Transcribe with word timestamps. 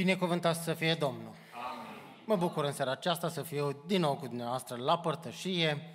Binecuvântat 0.00 0.56
să 0.62 0.74
fie 0.74 0.94
Domnul! 0.94 1.34
Amin. 1.54 2.00
Mă 2.24 2.36
bucur 2.36 2.64
în 2.64 2.72
seara 2.72 2.90
aceasta 2.90 3.28
să 3.28 3.42
fiu 3.42 3.82
din 3.86 4.00
nou 4.00 4.16
cu 4.16 4.26
dumneavoastră 4.26 4.76
la 4.76 4.98
părtășie. 4.98 5.94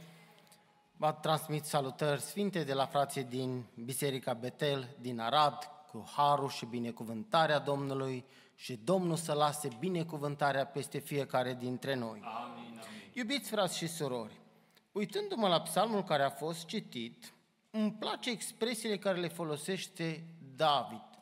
Vă 0.97 1.11
transmit 1.21 1.63
salutări 1.63 2.21
sfinte 2.21 2.63
de 2.63 2.73
la 2.73 2.85
frații 2.85 3.23
din 3.23 3.65
Biserica 3.83 4.33
Betel 4.33 4.95
din 4.99 5.19
Arad, 5.19 5.57
cu 5.91 6.05
harul 6.15 6.49
și 6.49 6.65
binecuvântarea 6.65 7.59
Domnului 7.59 8.25
și 8.55 8.79
Domnul 8.83 9.15
să 9.15 9.33
lase 9.33 9.67
binecuvântarea 9.79 10.65
peste 10.65 10.97
fiecare 10.97 11.53
dintre 11.53 11.95
noi. 11.95 12.21
Amin, 12.23 12.63
amin. 12.63 13.11
Iubiți 13.13 13.49
frați 13.49 13.77
și 13.77 13.87
surori, 13.87 14.39
uitându-mă 14.91 15.47
la 15.47 15.61
psalmul 15.61 16.03
care 16.03 16.23
a 16.23 16.29
fost 16.29 16.65
citit, 16.65 17.33
îmi 17.71 17.91
place 17.91 18.29
expresiile 18.29 18.97
care 18.97 19.19
le 19.19 19.27
folosește 19.27 20.27
David. 20.55 21.14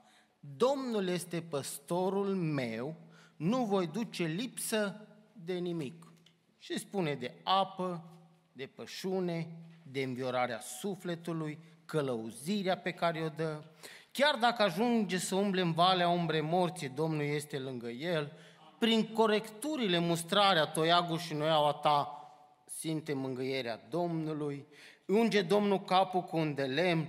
Domnul 0.58 1.08
este 1.08 1.42
păstorul 1.42 2.36
meu, 2.36 2.96
nu 3.36 3.66
voi 3.66 3.88
duce 3.88 4.24
lipsă 4.24 5.08
de 5.34 5.54
nimic. 5.54 6.12
Și 6.58 6.80
spune 6.80 7.14
de 7.14 7.34
apă, 7.44 8.04
de 8.52 8.66
pășune, 8.66 9.48
de 9.84 10.02
înviorarea 10.02 10.60
sufletului, 10.60 11.60
călăuzirea 11.86 12.78
pe 12.78 12.92
care 12.92 13.22
o 13.22 13.30
dă. 13.30 13.64
Chiar 14.12 14.36
dacă 14.36 14.64
ajunge 14.64 15.18
să 15.18 15.36
umble 15.36 15.62
în 15.62 15.72
valea 15.72 16.10
umbre 16.10 16.42
morții, 16.42 16.90
Domnul 16.90 17.24
este 17.24 17.60
lângă 17.60 17.90
el. 17.90 18.32
Prin 18.80 19.14
corecturile, 19.14 20.00
mustrarea, 20.00 20.66
toiagul 20.66 21.18
și 21.18 21.34
noiaua 21.34 21.72
ta, 21.74 22.18
simte 22.66 23.14
mângâierea 23.14 23.88
Domnului. 23.90 24.68
Unge 25.08 25.42
Domnul 25.42 25.82
capul 25.82 26.22
cu 26.22 26.38
un 26.38 26.54
de 26.54 26.64
lemn, 26.64 27.08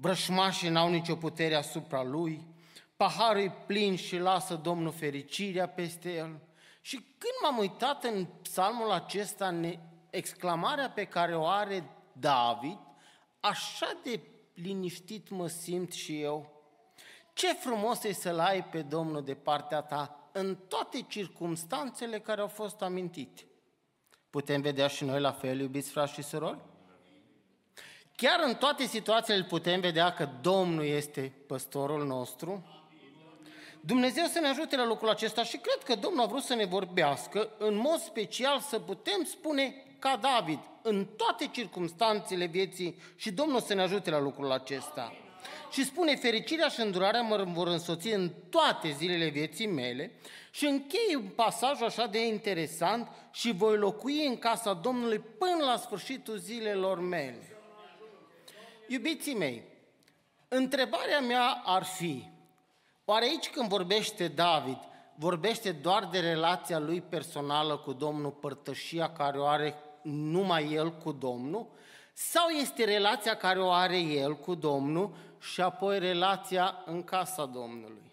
Brășmașii 0.00 0.68
n-au 0.68 0.90
nicio 0.90 1.16
putere 1.16 1.54
asupra 1.54 2.02
lui, 2.02 2.46
paharul 2.96 3.42
e 3.42 3.52
plin 3.66 3.96
și 3.96 4.18
lasă 4.18 4.54
Domnul 4.54 4.92
fericirea 4.92 5.68
peste 5.68 6.12
el. 6.12 6.40
Și 6.80 6.96
când 6.96 7.34
m-am 7.42 7.58
uitat 7.58 8.04
în 8.04 8.26
psalmul 8.42 8.90
acesta, 8.90 9.60
exclamarea 10.10 10.90
pe 10.90 11.04
care 11.04 11.36
o 11.36 11.46
are 11.46 11.90
David, 12.12 12.78
așa 13.40 13.92
de 14.02 14.20
liniștit 14.54 15.30
mă 15.30 15.46
simt 15.46 15.92
și 15.92 16.20
eu. 16.20 16.62
Ce 17.32 17.52
frumos 17.52 18.04
e 18.04 18.12
să-L 18.12 18.38
ai 18.38 18.64
pe 18.64 18.82
Domnul 18.82 19.24
de 19.24 19.34
partea 19.34 19.80
ta 19.80 20.30
în 20.32 20.56
toate 20.68 21.04
circumstanțele 21.08 22.20
care 22.20 22.40
au 22.40 22.48
fost 22.48 22.82
amintite. 22.82 23.46
Putem 24.30 24.60
vedea 24.60 24.86
și 24.86 25.04
noi 25.04 25.20
la 25.20 25.32
fel, 25.32 25.60
iubiți 25.60 25.90
frați 25.90 26.12
și 26.12 26.22
surori? 26.22 26.58
Chiar 28.20 28.40
în 28.46 28.54
toate 28.54 28.86
situațiile 28.86 29.42
putem 29.42 29.80
vedea 29.80 30.12
că 30.12 30.28
Domnul 30.40 30.84
este 30.84 31.32
păstorul 31.46 32.06
nostru. 32.06 32.66
Dumnezeu 33.80 34.24
să 34.24 34.40
ne 34.40 34.48
ajute 34.48 34.76
la 34.76 34.86
lucrul 34.86 35.08
acesta 35.08 35.44
și 35.44 35.56
cred 35.56 35.82
că 35.84 35.94
Domnul 35.94 36.22
a 36.22 36.26
vrut 36.26 36.42
să 36.42 36.54
ne 36.54 36.64
vorbească 36.64 37.50
în 37.58 37.76
mod 37.76 37.98
special 37.98 38.60
să 38.60 38.78
putem 38.78 39.24
spune 39.24 39.74
ca 39.98 40.18
David 40.22 40.58
în 40.82 41.06
toate 41.16 41.46
circumstanțele 41.52 42.44
vieții 42.44 42.98
și 43.16 43.32
Domnul 43.32 43.60
să 43.60 43.74
ne 43.74 43.82
ajute 43.82 44.10
la 44.10 44.20
lucrul 44.20 44.52
acesta. 44.52 45.12
Și 45.70 45.84
spune, 45.84 46.16
fericirea 46.16 46.68
și 46.68 46.80
îndurarea 46.80 47.20
mă 47.20 47.44
vor 47.52 47.68
însoți 47.68 48.08
în 48.08 48.30
toate 48.50 48.90
zilele 48.90 49.28
vieții 49.28 49.66
mele 49.66 50.12
și 50.50 50.66
închei 50.66 51.14
un 51.14 51.28
pasaj 51.34 51.80
așa 51.80 52.06
de 52.06 52.26
interesant 52.26 53.08
și 53.32 53.52
voi 53.52 53.76
locui 53.76 54.26
în 54.26 54.38
casa 54.38 54.72
Domnului 54.72 55.18
până 55.18 55.64
la 55.64 55.76
sfârșitul 55.76 56.36
zilelor 56.36 57.00
mele. 57.00 57.49
Iubiții 58.92 59.34
mei, 59.34 59.62
întrebarea 60.48 61.20
mea 61.20 61.62
ar 61.64 61.84
fi, 61.84 62.24
oare 63.04 63.24
aici 63.24 63.50
când 63.50 63.68
vorbește 63.68 64.28
David, 64.28 64.78
vorbește 65.14 65.72
doar 65.72 66.04
de 66.04 66.18
relația 66.18 66.78
lui 66.78 67.00
personală 67.00 67.76
cu 67.76 67.92
Domnul, 67.92 68.30
părtășia 68.30 69.12
care 69.12 69.38
o 69.38 69.46
are 69.46 69.74
numai 70.02 70.72
el 70.72 70.92
cu 70.92 71.12
Domnul, 71.12 71.66
sau 72.12 72.48
este 72.48 72.84
relația 72.84 73.36
care 73.36 73.60
o 73.60 73.70
are 73.70 73.98
el 73.98 74.36
cu 74.36 74.54
Domnul 74.54 75.14
și 75.40 75.60
apoi 75.60 75.98
relația 75.98 76.82
în 76.86 77.02
casa 77.02 77.46
Domnului? 77.46 78.09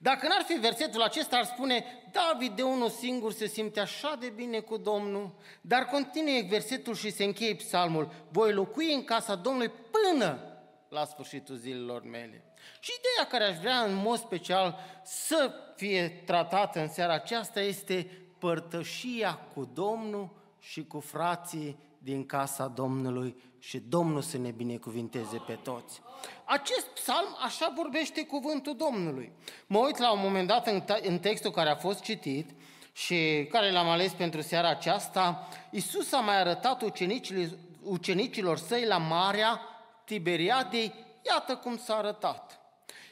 Dacă 0.00 0.26
n-ar 0.26 0.42
fi 0.42 0.54
versetul 0.54 1.02
acesta, 1.02 1.36
ar 1.36 1.44
spune, 1.44 1.84
David 2.12 2.56
de 2.56 2.62
unul 2.62 2.90
singur 2.90 3.32
se 3.32 3.46
simte 3.46 3.80
așa 3.80 4.16
de 4.20 4.28
bine 4.28 4.60
cu 4.60 4.76
Domnul, 4.76 5.34
dar 5.60 5.84
continuă 5.84 6.40
versetul 6.48 6.94
și 6.94 7.10
se 7.10 7.24
încheie 7.24 7.54
psalmul, 7.54 8.12
voi 8.28 8.52
locui 8.52 8.94
în 8.94 9.04
casa 9.04 9.34
Domnului 9.34 9.72
până 9.90 10.42
la 10.88 11.04
sfârșitul 11.04 11.56
zilelor 11.56 12.02
mele. 12.02 12.42
Și 12.80 12.92
ideea 12.98 13.30
care 13.30 13.44
aș 13.44 13.58
vrea 13.58 13.80
în 13.80 13.94
mod 13.94 14.18
special 14.18 14.78
să 15.04 15.52
fie 15.76 16.08
tratată 16.08 16.80
în 16.80 16.88
seara 16.88 17.12
aceasta 17.12 17.60
este 17.60 18.10
părtășia 18.38 19.34
cu 19.54 19.64
Domnul 19.74 20.30
și 20.58 20.84
cu 20.84 21.00
frații 21.00 21.78
din 21.98 22.26
casa 22.26 22.66
Domnului 22.66 23.36
și 23.58 23.78
Domnul 23.78 24.22
să 24.22 24.38
ne 24.38 24.50
binecuvinteze 24.50 25.42
pe 25.46 25.58
toți. 25.62 26.00
Acest 26.44 26.86
psalm 26.86 27.36
așa 27.44 27.72
vorbește 27.76 28.26
cuvântul 28.26 28.76
Domnului. 28.76 29.32
Mă 29.66 29.78
uit 29.78 29.96
la 29.96 30.12
un 30.12 30.20
moment 30.22 30.48
dat 30.48 30.66
în, 30.66 30.82
în 31.02 31.18
textul 31.18 31.50
care 31.50 31.70
a 31.70 31.76
fost 31.76 32.02
citit 32.02 32.50
și 32.92 33.46
care 33.50 33.70
l-am 33.70 33.88
ales 33.88 34.12
pentru 34.12 34.40
seara 34.40 34.68
aceasta, 34.68 35.48
Iisus 35.70 36.12
a 36.12 36.20
mai 36.20 36.40
arătat 36.40 36.82
ucenicilor, 36.82 37.58
ucenicilor 37.82 38.58
săi 38.58 38.84
la 38.86 38.96
Marea 38.96 39.60
Tiberiadei, 40.04 40.94
iată 41.26 41.56
cum 41.56 41.76
s-a 41.76 41.96
arătat. 41.96 42.57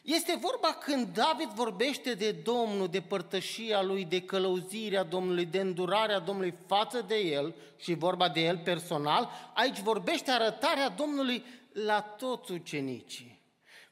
Este 0.06 0.37
vorba 0.41 0.69
când 0.69 1.06
David 1.06 1.49
vorbește 1.49 2.15
de 2.15 2.33
Domnul, 2.33 2.89
de 2.89 3.00
părtășia 3.00 3.83
lui, 3.83 4.05
de 4.05 4.22
călăuzirea 4.22 5.03
Domnului, 5.03 5.44
de 5.44 5.61
îndurarea 5.61 6.19
Domnului 6.19 6.55
față 6.67 7.00
de 7.00 7.17
el 7.17 7.55
și 7.77 7.94
vorba 7.94 8.28
de 8.28 8.41
el 8.41 8.59
personal, 8.59 9.31
aici 9.55 9.81
vorbește 9.81 10.31
arătarea 10.31 10.89
Domnului 10.89 11.44
la 11.72 12.00
toți 12.00 12.53
ucenicii. 12.53 13.41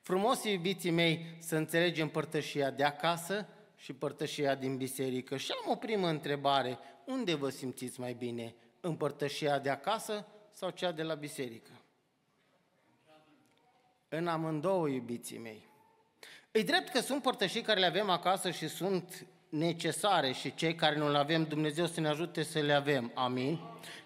Frumos, 0.00 0.44
iubiții 0.44 0.90
mei, 0.90 1.36
să 1.38 1.56
înțelegem 1.56 2.08
părtășia 2.08 2.70
de 2.70 2.84
acasă 2.84 3.48
și 3.76 3.92
părtășia 3.92 4.54
din 4.54 4.76
biserică. 4.76 5.36
Și 5.36 5.52
am 5.64 5.70
o 5.70 5.76
primă 5.76 6.08
întrebare. 6.08 6.78
Unde 7.04 7.34
vă 7.34 7.48
simțiți 7.48 8.00
mai 8.00 8.12
bine? 8.12 8.54
În 8.80 8.96
părtășia 8.96 9.58
de 9.58 9.70
acasă 9.70 10.26
sau 10.50 10.70
cea 10.70 10.92
de 10.92 11.02
la 11.02 11.14
biserică? 11.14 11.70
În 14.08 14.26
amândouă, 14.26 14.88
iubiții 14.88 15.38
mei. 15.38 15.72
E 16.56 16.62
drept 16.62 16.88
că 16.88 17.00
sunt 17.00 17.22
părtășii 17.22 17.62
care 17.62 17.80
le 17.80 17.86
avem 17.86 18.10
acasă 18.10 18.50
și 18.50 18.68
sunt 18.68 19.26
necesare 19.48 20.32
și 20.32 20.54
cei 20.54 20.74
care 20.74 20.96
nu 20.96 21.10
le 21.10 21.18
avem, 21.18 21.44
Dumnezeu 21.44 21.86
să 21.86 22.00
ne 22.00 22.08
ajute 22.08 22.42
să 22.42 22.58
le 22.58 22.72
avem. 22.72 23.10
Amin. 23.14 23.60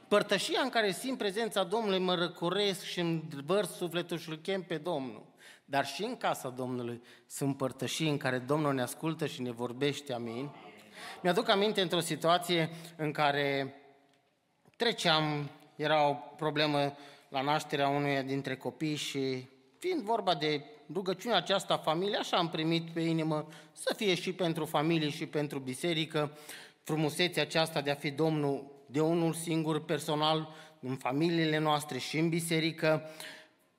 Părtășia 0.08 0.60
în 0.62 0.68
care 0.68 0.90
simt 0.90 1.18
prezența 1.18 1.64
Domnului, 1.64 1.98
mă 1.98 2.14
răcoresc 2.14 2.82
și 2.82 3.00
îmi 3.00 3.28
vărs 3.44 3.76
sufletul 3.76 4.18
și 4.18 4.28
îl 4.28 4.36
chem 4.36 4.62
pe 4.62 4.76
Domnul. 4.76 5.26
Dar 5.64 5.86
și 5.86 6.04
în 6.04 6.16
casa 6.16 6.48
Domnului 6.48 7.02
sunt 7.26 7.56
părtășii 7.56 8.08
în 8.08 8.16
care 8.16 8.38
Domnul 8.38 8.74
ne 8.74 8.82
ascultă 8.82 9.26
și 9.26 9.42
ne 9.42 9.50
vorbește. 9.50 10.12
Amin. 10.12 10.50
Mi-aduc 11.22 11.48
aminte 11.48 11.80
într-o 11.80 12.00
situație 12.00 12.70
în 12.96 13.12
care 13.12 13.74
treceam, 14.76 15.50
era 15.76 16.08
o 16.08 16.12
problemă 16.12 16.96
la 17.28 17.40
nașterea 17.40 17.88
unuia 17.88 18.22
dintre 18.22 18.56
copii 18.56 18.96
și 18.96 19.48
fiind 19.78 20.00
vorba 20.00 20.34
de 20.34 20.64
rugăciunea 20.92 21.36
aceasta 21.36 21.76
familie, 21.76 22.16
așa 22.16 22.36
am 22.36 22.48
primit 22.48 22.90
pe 22.90 23.00
inimă 23.00 23.46
să 23.72 23.94
fie 23.96 24.14
și 24.14 24.32
pentru 24.32 24.64
familie 24.64 25.08
și 25.08 25.26
pentru 25.26 25.58
biserică, 25.58 26.38
frumusețea 26.82 27.42
aceasta 27.42 27.80
de 27.80 27.90
a 27.90 27.94
fi 27.94 28.10
Domnul 28.10 28.76
de 28.90 29.00
unul 29.00 29.32
singur 29.32 29.84
personal 29.84 30.48
în 30.80 30.96
familiile 30.96 31.58
noastre 31.58 31.98
și 31.98 32.18
în 32.18 32.28
biserică. 32.28 33.10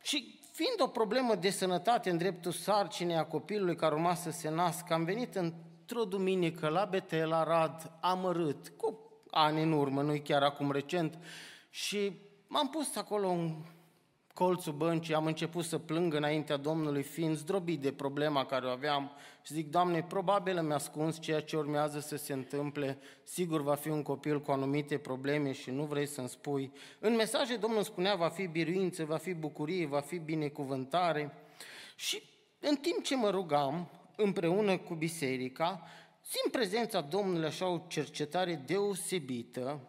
Și 0.02 0.40
fiind 0.52 0.76
o 0.82 0.88
problemă 0.88 1.36
de 1.36 1.50
sănătate 1.50 2.10
în 2.10 2.18
dreptul 2.18 2.52
sarcinei 2.52 3.16
a 3.16 3.26
copilului 3.26 3.76
care 3.76 3.94
urma 3.94 4.14
să 4.14 4.32
se 4.32 4.50
nască, 4.50 4.94
am 4.94 5.04
venit 5.04 5.36
într-o 5.36 6.04
duminică 6.04 6.68
la 6.68 6.86
Betel, 6.86 7.32
Arad, 7.32 7.92
amărât, 8.02 8.70
cu 8.78 9.00
ani 9.32 9.62
în 9.62 9.72
urmă, 9.72 10.02
nu 10.02 10.20
chiar 10.24 10.44
acum 10.44 10.72
recent, 10.72 11.20
și 11.70 12.12
m-am 12.48 12.70
pus 12.70 12.96
acolo 12.96 13.30
în 13.30 13.56
colțul 14.40 14.74
băncii, 14.74 15.14
am 15.14 15.26
început 15.26 15.66
să 15.66 15.78
plâng 15.78 16.14
înaintea 16.14 16.58
Domnului, 16.58 17.04
fiind 17.04 17.36
zdrobit 17.38 17.82
de 17.82 17.92
problema 17.92 18.46
care 18.46 18.66
o 18.66 18.70
aveam. 18.70 19.12
Și 19.42 19.54
zic, 19.54 19.70
Doamne, 19.70 20.04
probabil 20.04 20.58
îmi 20.58 20.74
ascunzi 20.74 21.20
ceea 21.20 21.42
ce 21.42 21.58
urmează 21.58 22.00
să 22.00 22.16
se 22.16 22.34
întâmple, 22.34 23.00
sigur 23.24 23.62
va 23.62 23.76
fi 23.76 23.90
un 23.90 24.02
copil 24.02 24.42
cu 24.42 24.52
anumite 24.52 24.98
probleme 24.98 25.52
și 25.52 25.72
nu 25.72 25.84
vrei 25.84 26.06
să-mi 26.06 26.30
spui. 26.30 26.72
În 27.00 27.16
mesaje 27.16 27.56
Domnul 27.56 27.84
spunea, 27.84 28.16
va 28.16 28.30
fi 28.30 28.48
biruință, 28.48 29.06
va 29.06 29.18
fi 29.18 29.34
bucurie, 29.34 29.86
va 29.86 30.00
fi 30.00 30.18
binecuvântare. 30.18 31.34
Și 31.96 32.22
în 32.60 32.76
timp 32.76 33.04
ce 33.04 33.16
mă 33.16 33.30
rugam, 33.30 33.90
împreună 34.16 34.78
cu 34.78 34.94
biserica, 34.94 35.84
simt 36.22 36.52
prezența 36.52 37.02
Domnului 37.02 37.48
așa 37.48 37.68
o 37.68 37.82
cercetare 37.88 38.64
deosebită, 38.66 39.80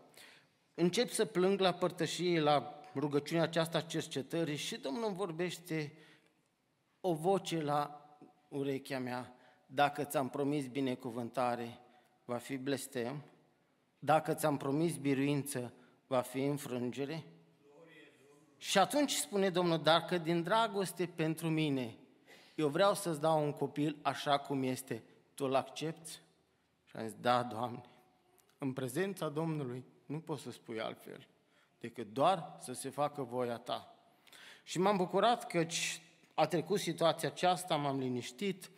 încep 0.74 1.10
să 1.10 1.24
plâng 1.24 1.60
la 1.60 1.72
părtășie, 1.72 2.40
la 2.40 2.79
rugăciunea 2.94 3.42
aceasta 3.42 3.80
cercetării 3.80 4.56
și 4.56 4.76
Domnul 4.76 5.04
îmi 5.04 5.16
vorbește 5.16 5.92
o 7.00 7.14
voce 7.14 7.62
la 7.62 8.00
urechea 8.48 8.98
mea. 8.98 9.34
dacă 9.66 10.04
ți-am 10.04 10.28
promis 10.28 10.66
binecuvântare, 10.66 11.78
va 12.24 12.36
fi 12.36 12.56
blestem? 12.56 13.22
Dacă 13.98 14.34
ți-am 14.34 14.56
promis 14.56 14.96
biruință, 14.96 15.72
va 16.06 16.20
fi 16.20 16.44
înfrângere? 16.44 17.24
Și 18.56 18.78
atunci 18.78 19.14
spune 19.14 19.50
Domnul, 19.50 19.82
dacă 19.82 20.18
din 20.18 20.42
dragoste 20.42 21.06
pentru 21.06 21.48
mine, 21.48 21.96
eu 22.54 22.68
vreau 22.68 22.94
să-ți 22.94 23.20
dau 23.20 23.44
un 23.44 23.52
copil 23.52 23.98
așa 24.02 24.38
cum 24.38 24.62
este, 24.62 25.02
tu 25.34 25.44
îl 25.44 25.54
accepti? 25.54 26.10
Și 26.84 26.96
am 26.96 27.06
zis, 27.06 27.16
da, 27.20 27.42
Doamne, 27.42 27.82
în 28.58 28.72
prezența 28.72 29.28
Domnului 29.28 29.84
nu 30.06 30.20
poți 30.20 30.42
să 30.42 30.50
spui 30.50 30.80
altfel 30.80 31.26
decât 31.80 32.12
doar 32.12 32.56
să 32.60 32.72
se 32.72 32.88
facă 32.88 33.22
voia 33.22 33.56
ta. 33.56 33.94
Și 34.62 34.78
m-am 34.78 34.96
bucurat 34.96 35.46
că 35.46 35.66
a 36.34 36.46
trecut 36.46 36.78
situația 36.78 37.28
aceasta, 37.28 37.76
m-am 37.76 37.98
liniștit, 37.98 38.70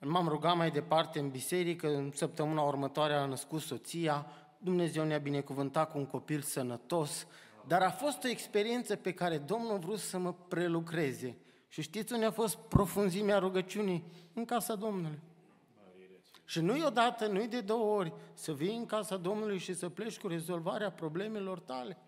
m-am 0.00 0.28
rugat 0.28 0.56
mai 0.56 0.70
departe 0.70 1.18
în 1.18 1.30
biserică, 1.30 1.88
în 1.88 2.10
săptămâna 2.14 2.62
următoare 2.62 3.14
a 3.14 3.24
născut 3.24 3.60
soția, 3.60 4.26
Dumnezeu 4.58 5.04
ne-a 5.04 5.18
binecuvântat 5.18 5.90
cu 5.90 5.98
un 5.98 6.06
copil 6.06 6.40
sănătos, 6.40 7.26
dar 7.66 7.82
a 7.82 7.90
fost 7.90 8.24
o 8.24 8.28
experiență 8.28 8.96
pe 8.96 9.12
care 9.12 9.38
Domnul 9.38 9.72
a 9.72 9.76
vrut 9.76 9.98
să 9.98 10.18
mă 10.18 10.32
prelucreze. 10.48 11.36
Și 11.68 11.82
știți 11.82 12.12
unde 12.12 12.24
a 12.24 12.30
fost 12.30 12.56
profunzimea 12.56 13.38
rugăciunii? 13.38 14.04
În 14.32 14.44
casa 14.44 14.74
Domnului. 14.74 15.20
Și 16.44 16.60
nu-i 16.60 16.82
odată, 16.82 17.26
nu-i 17.26 17.48
de 17.48 17.60
două 17.60 17.96
ori, 17.96 18.12
să 18.34 18.52
vii 18.52 18.76
în 18.76 18.86
casa 18.86 19.16
Domnului 19.16 19.58
și 19.58 19.74
să 19.74 19.88
pleci 19.88 20.18
cu 20.18 20.28
rezolvarea 20.28 20.90
problemelor 20.90 21.58
tale. 21.58 21.98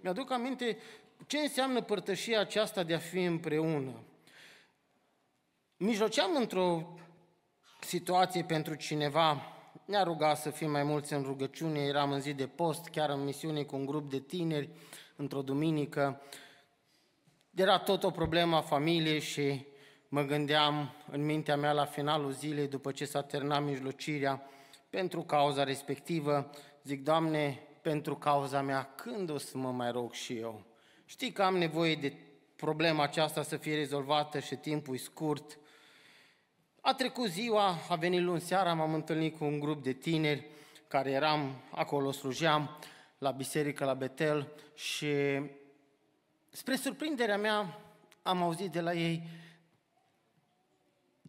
Mi-aduc 0.00 0.30
aminte 0.30 0.78
ce 1.26 1.38
înseamnă 1.38 1.82
părtășia 1.82 2.40
aceasta 2.40 2.82
de 2.82 2.94
a 2.94 2.98
fi 2.98 3.22
împreună. 3.22 4.02
Mijloceam 5.76 6.36
într-o 6.36 6.98
situație 7.80 8.44
pentru 8.44 8.74
cineva, 8.74 9.42
ne-a 9.84 10.02
rugat 10.02 10.38
să 10.38 10.50
fim 10.50 10.70
mai 10.70 10.82
mulți 10.82 11.12
în 11.12 11.22
rugăciune, 11.22 11.80
eram 11.80 12.12
în 12.12 12.20
zi 12.20 12.32
de 12.32 12.46
post, 12.46 12.88
chiar 12.88 13.10
în 13.10 13.24
misiune 13.24 13.62
cu 13.62 13.76
un 13.76 13.86
grup 13.86 14.10
de 14.10 14.20
tineri, 14.20 14.70
într-o 15.16 15.42
duminică. 15.42 16.22
Era 17.54 17.78
tot 17.78 18.04
o 18.04 18.10
problemă 18.10 18.56
a 18.56 18.60
familiei 18.60 19.20
și 19.20 19.66
mă 20.08 20.22
gândeam 20.22 20.94
în 21.10 21.24
mintea 21.24 21.56
mea 21.56 21.72
la 21.72 21.84
finalul 21.84 22.30
zilei, 22.30 22.68
după 22.68 22.92
ce 22.92 23.04
s-a 23.04 23.22
terminat 23.22 23.64
mijlocirea, 23.64 24.42
pentru 24.90 25.22
cauza 25.22 25.64
respectivă, 25.64 26.50
zic, 26.84 27.02
Doamne, 27.02 27.67
pentru 27.88 28.16
cauza 28.16 28.60
mea, 28.60 28.82
când 28.96 29.30
o 29.30 29.38
să 29.38 29.58
mă 29.58 29.72
mai 29.72 29.90
rog 29.90 30.12
și 30.12 30.36
eu? 30.36 30.62
Știi 31.04 31.32
că 31.32 31.42
am 31.42 31.56
nevoie 31.56 31.94
de 31.94 32.16
problema 32.56 33.02
aceasta 33.02 33.42
să 33.42 33.56
fie 33.56 33.74
rezolvată 33.74 34.38
și 34.38 34.54
timpul 34.54 34.94
e 34.94 34.98
scurt. 34.98 35.58
A 36.80 36.94
trecut 36.94 37.28
ziua, 37.28 37.74
a 37.88 37.94
venit 37.94 38.20
luni 38.20 38.40
seara, 38.40 38.74
m-am 38.74 38.94
întâlnit 38.94 39.38
cu 39.38 39.44
un 39.44 39.58
grup 39.58 39.82
de 39.82 39.92
tineri 39.92 40.46
care 40.88 41.10
eram 41.10 41.60
acolo, 41.70 42.10
slujeam 42.12 42.78
la 43.18 43.30
biserică, 43.30 43.84
la 43.84 43.94
Betel 43.94 44.52
și 44.74 45.12
spre 46.50 46.76
surprinderea 46.76 47.38
mea 47.38 47.80
am 48.22 48.42
auzit 48.42 48.70
de 48.70 48.80
la 48.80 48.92
ei 48.92 49.22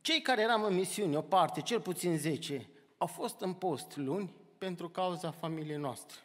cei 0.01 0.21
care 0.21 0.41
eram 0.41 0.63
în 0.63 0.73
misiune, 0.73 1.17
o 1.17 1.21
parte, 1.21 1.61
cel 1.61 1.81
puțin 1.81 2.17
10, 2.17 2.69
au 2.97 3.07
fost 3.07 3.41
în 3.41 3.53
post 3.53 3.97
luni 3.97 4.33
pentru 4.57 4.89
cauza 4.89 5.31
familiei 5.31 5.77
noastre. 5.77 6.17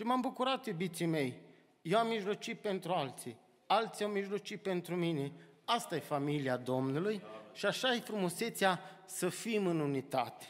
Și 0.00 0.06
m-am 0.06 0.20
bucurat, 0.20 0.66
iubiții 0.66 1.06
mei. 1.06 1.34
Eu 1.82 1.98
am 1.98 2.06
mijlocit 2.06 2.58
pentru 2.58 2.92
alții, 2.92 3.36
alții 3.66 4.04
au 4.04 4.10
mijlocit 4.10 4.62
pentru 4.62 4.96
mine. 4.96 5.32
Asta 5.64 5.96
e 5.96 5.98
familia 5.98 6.56
Domnului 6.56 7.22
și 7.52 7.66
așa 7.66 7.94
e 7.94 8.00
frumusețea 8.00 8.80
să 9.04 9.28
fim 9.28 9.66
în 9.66 9.80
unitate. 9.80 10.46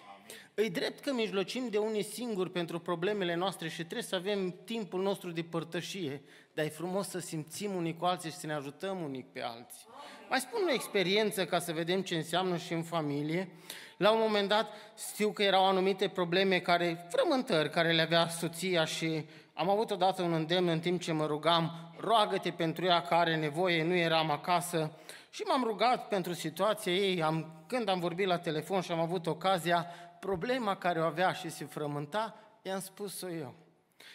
Îi 0.61 0.71
drept 0.71 1.01
că 1.01 1.13
mijlocim 1.13 1.69
de 1.69 1.79
unii 1.79 2.03
singuri 2.03 2.51
pentru 2.51 2.79
problemele 2.79 3.35
noastre 3.35 3.69
și 3.69 3.77
trebuie 3.77 4.03
să 4.03 4.15
avem 4.15 4.55
timpul 4.65 5.03
nostru 5.03 5.31
de 5.31 5.43
părtășie, 5.43 6.23
dar 6.55 6.65
e 6.65 6.69
frumos 6.69 7.09
să 7.09 7.19
simțim 7.19 7.75
unii 7.75 7.97
cu 7.97 8.05
alții 8.05 8.31
și 8.31 8.37
să 8.37 8.47
ne 8.47 8.53
ajutăm 8.53 9.03
unii 9.03 9.27
pe 9.33 9.43
alții. 9.43 9.87
Mai 10.29 10.39
spun 10.39 10.61
o 10.69 10.73
experiență 10.73 11.45
ca 11.45 11.59
să 11.59 11.73
vedem 11.73 12.03
ce 12.03 12.17
înseamnă 12.17 12.57
și 12.57 12.73
în 12.73 12.83
familie. 12.83 13.49
La 13.97 14.11
un 14.11 14.19
moment 14.21 14.49
dat 14.49 14.71
știu 15.13 15.31
că 15.31 15.43
erau 15.43 15.67
anumite 15.67 16.09
probleme 16.09 16.59
care, 16.59 17.07
frământări 17.09 17.71
care 17.71 17.93
le 17.93 18.03
avea 18.03 18.29
soția 18.29 18.85
și 18.85 19.25
am 19.55 19.69
avut 19.69 19.91
odată 19.91 20.23
un 20.23 20.33
îndemn 20.33 20.69
în 20.69 20.81
timp 20.81 21.01
ce 21.01 21.13
mă 21.13 21.27
rugam, 21.27 21.93
roagă-te 21.97 22.51
pentru 22.51 22.85
ea 22.85 23.03
care 23.03 23.31
are 23.31 23.37
nevoie, 23.37 23.85
nu 23.85 23.95
eram 23.95 24.31
acasă 24.31 24.93
și 25.31 25.43
m-am 25.43 25.65
rugat 25.65 26.09
pentru 26.09 26.33
situația 26.33 26.93
ei. 26.93 27.23
Am, 27.23 27.65
când 27.67 27.89
am 27.89 28.01
vorbit 28.01 28.27
la 28.27 28.39
telefon 28.39 28.81
și 28.81 28.93
am 28.93 29.01
avut 29.01 29.27
ocazia, 29.27 29.87
problema 30.21 30.77
care 30.77 31.01
o 31.01 31.05
avea 31.05 31.33
și 31.33 31.51
se 31.51 31.65
frământa, 31.65 32.39
i-am 32.63 32.81
spus-o 32.81 33.31
eu. 33.31 33.55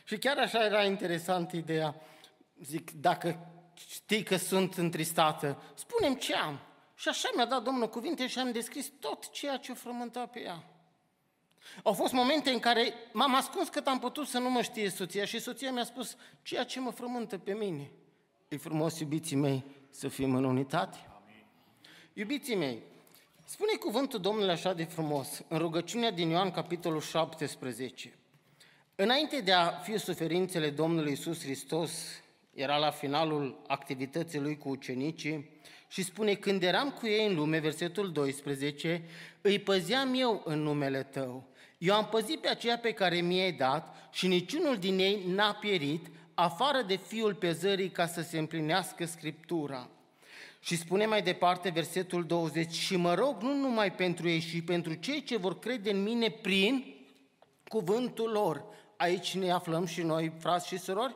Și 0.03 0.17
chiar 0.17 0.37
așa 0.37 0.65
era 0.65 0.83
interesant 0.83 1.51
ideea. 1.51 1.95
Zic, 2.61 2.91
dacă 2.91 3.47
știi 3.87 4.23
că 4.23 4.35
sunt 4.35 4.73
întristată, 4.73 5.61
spunem 5.75 6.13
ce 6.13 6.35
am. 6.35 6.59
Și 6.95 7.09
așa 7.09 7.29
mi-a 7.35 7.45
dat 7.45 7.63
Domnul 7.63 7.89
cuvinte 7.89 8.27
și 8.27 8.39
am 8.39 8.51
descris 8.51 8.91
tot 8.99 9.31
ceea 9.31 9.57
ce 9.57 9.71
o 9.71 9.75
frământa 9.75 10.25
pe 10.25 10.41
ea. 10.41 10.63
Au 11.83 11.93
fost 11.93 12.13
momente 12.13 12.49
în 12.49 12.59
care 12.59 12.93
m-am 13.13 13.35
ascuns 13.35 13.69
cât 13.69 13.87
am 13.87 13.99
putut 13.99 14.27
să 14.27 14.39
nu 14.39 14.49
mă 14.49 14.61
știe 14.61 14.89
soția 14.89 15.25
și 15.25 15.39
soția 15.39 15.71
mi-a 15.71 15.83
spus 15.83 16.15
ceea 16.41 16.63
ce 16.63 16.79
mă 16.79 16.91
frământă 16.91 17.37
pe 17.37 17.53
mine. 17.53 17.91
E 18.47 18.57
frumos, 18.57 18.99
iubiții 18.99 19.35
mei, 19.35 19.65
să 19.89 20.07
fim 20.07 20.35
în 20.35 20.43
unitate? 20.43 20.97
Amin. 21.21 21.45
Iubiții 22.13 22.55
mei, 22.55 22.83
spune 23.47 23.75
cuvântul 23.79 24.19
Domnului 24.19 24.51
așa 24.51 24.73
de 24.73 24.83
frumos, 24.83 25.41
în 25.47 25.57
rugăciunea 25.57 26.11
din 26.11 26.29
Ioan, 26.29 26.51
capitolul 26.51 27.01
17. 27.01 28.13
Înainte 28.95 29.39
de 29.39 29.51
a 29.51 29.69
fi 29.69 29.97
suferințele 29.97 30.69
Domnului 30.69 31.11
Isus 31.11 31.41
Hristos, 31.41 31.91
era 32.53 32.77
la 32.77 32.91
finalul 32.91 33.61
activității 33.67 34.39
lui 34.39 34.57
cu 34.57 34.69
ucenicii 34.69 35.49
și 35.87 36.03
spune, 36.03 36.33
când 36.33 36.63
eram 36.63 36.91
cu 36.91 37.07
ei 37.07 37.27
în 37.27 37.35
lume, 37.35 37.59
versetul 37.59 38.11
12, 38.11 39.03
îi 39.41 39.59
păzeam 39.59 40.13
eu 40.15 40.41
în 40.45 40.59
numele 40.59 41.03
tău. 41.03 41.47
Eu 41.77 41.95
am 41.95 42.07
păzit 42.07 42.39
pe 42.39 42.47
aceea 42.47 42.77
pe 42.77 42.91
care 42.91 43.21
mi-ai 43.21 43.51
dat 43.51 43.95
și 44.11 44.27
niciunul 44.27 44.77
din 44.77 44.99
ei 44.99 45.23
n-a 45.27 45.53
pierit, 45.53 46.05
afară 46.33 46.81
de 46.81 46.95
fiul 46.95 47.33
pe 47.33 47.51
zării 47.51 47.89
ca 47.89 48.07
să 48.07 48.21
se 48.21 48.37
împlinească 48.37 49.05
Scriptura. 49.05 49.89
Și 50.65 50.77
spune 50.77 51.05
mai 51.05 51.21
departe 51.21 51.69
versetul 51.69 52.25
20, 52.25 52.71
și 52.71 52.95
mă 52.95 53.13
rog 53.13 53.41
nu 53.41 53.53
numai 53.53 53.91
pentru 53.91 54.29
ei, 54.29 54.39
și 54.39 54.61
pentru 54.61 54.93
cei 54.93 55.23
ce 55.23 55.37
vor 55.37 55.59
crede 55.59 55.91
în 55.91 56.03
mine 56.03 56.29
prin 56.29 56.95
cuvântul 57.67 58.29
lor. 58.31 58.65
Aici 58.97 59.35
ne 59.35 59.51
aflăm 59.51 59.85
și 59.85 60.01
noi, 60.01 60.31
frați 60.39 60.67
și 60.67 60.77
surori? 60.77 61.15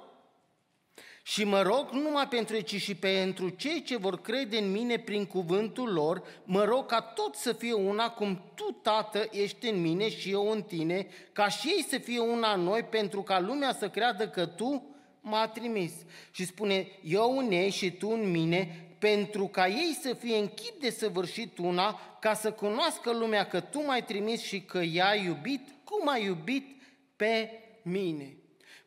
Și 1.24 1.44
mă 1.44 1.62
rog 1.62 1.90
nu 1.92 2.02
numai 2.02 2.28
pentru 2.28 2.56
ei, 2.56 2.64
ci 2.64 2.76
și 2.82 2.96
pentru 2.96 3.50
cei 3.50 3.84
ce 3.84 3.98
vor 3.98 4.22
crede 4.22 4.58
în 4.58 4.72
mine 4.72 4.98
prin 4.98 5.26
cuvântul 5.26 5.94
lor, 5.94 6.24
mă 6.44 6.64
rog 6.64 6.86
ca 6.86 7.02
tot 7.02 7.36
să 7.36 7.54
fie 7.54 7.74
una 7.74 8.10
cum 8.10 8.52
tu, 8.56 8.72
Tată, 8.82 9.28
ești 9.32 9.70
în 9.70 9.82
mine 9.82 10.10
și 10.10 10.32
eu 10.32 10.52
în 10.52 10.62
tine, 10.62 11.08
ca 11.32 11.48
și 11.48 11.68
ei 11.68 11.86
să 11.90 11.98
fie 11.98 12.20
una 12.20 12.54
în 12.54 12.62
noi, 12.62 12.84
pentru 12.84 13.22
ca 13.22 13.40
lumea 13.40 13.74
să 13.74 13.90
creadă 13.90 14.28
că 14.28 14.46
tu 14.46 14.96
m-a 15.22 15.48
trimis. 15.48 15.92
Și 16.32 16.46
spune, 16.46 16.88
eu 17.04 17.38
în 17.38 17.52
ei 17.52 17.70
și 17.70 17.92
tu 17.92 18.10
în 18.10 18.32
mine, 18.32 18.89
pentru 19.00 19.48
ca 19.48 19.68
ei 19.68 19.98
să 20.02 20.14
fie 20.14 20.38
în 20.38 20.48
chip 20.48 20.82
de 20.82 20.90
săvârșit 20.90 21.58
una, 21.58 22.00
ca 22.20 22.34
să 22.34 22.52
cunoască 22.52 23.12
lumea 23.12 23.48
că 23.48 23.60
tu 23.60 23.86
m-ai 23.86 24.04
trimis 24.04 24.42
și 24.42 24.62
că 24.62 24.82
i-ai 24.92 25.26
iubit, 25.26 25.68
cum 25.84 26.08
ai 26.08 26.24
iubit 26.24 26.82
pe 27.16 27.52
mine. 27.84 28.36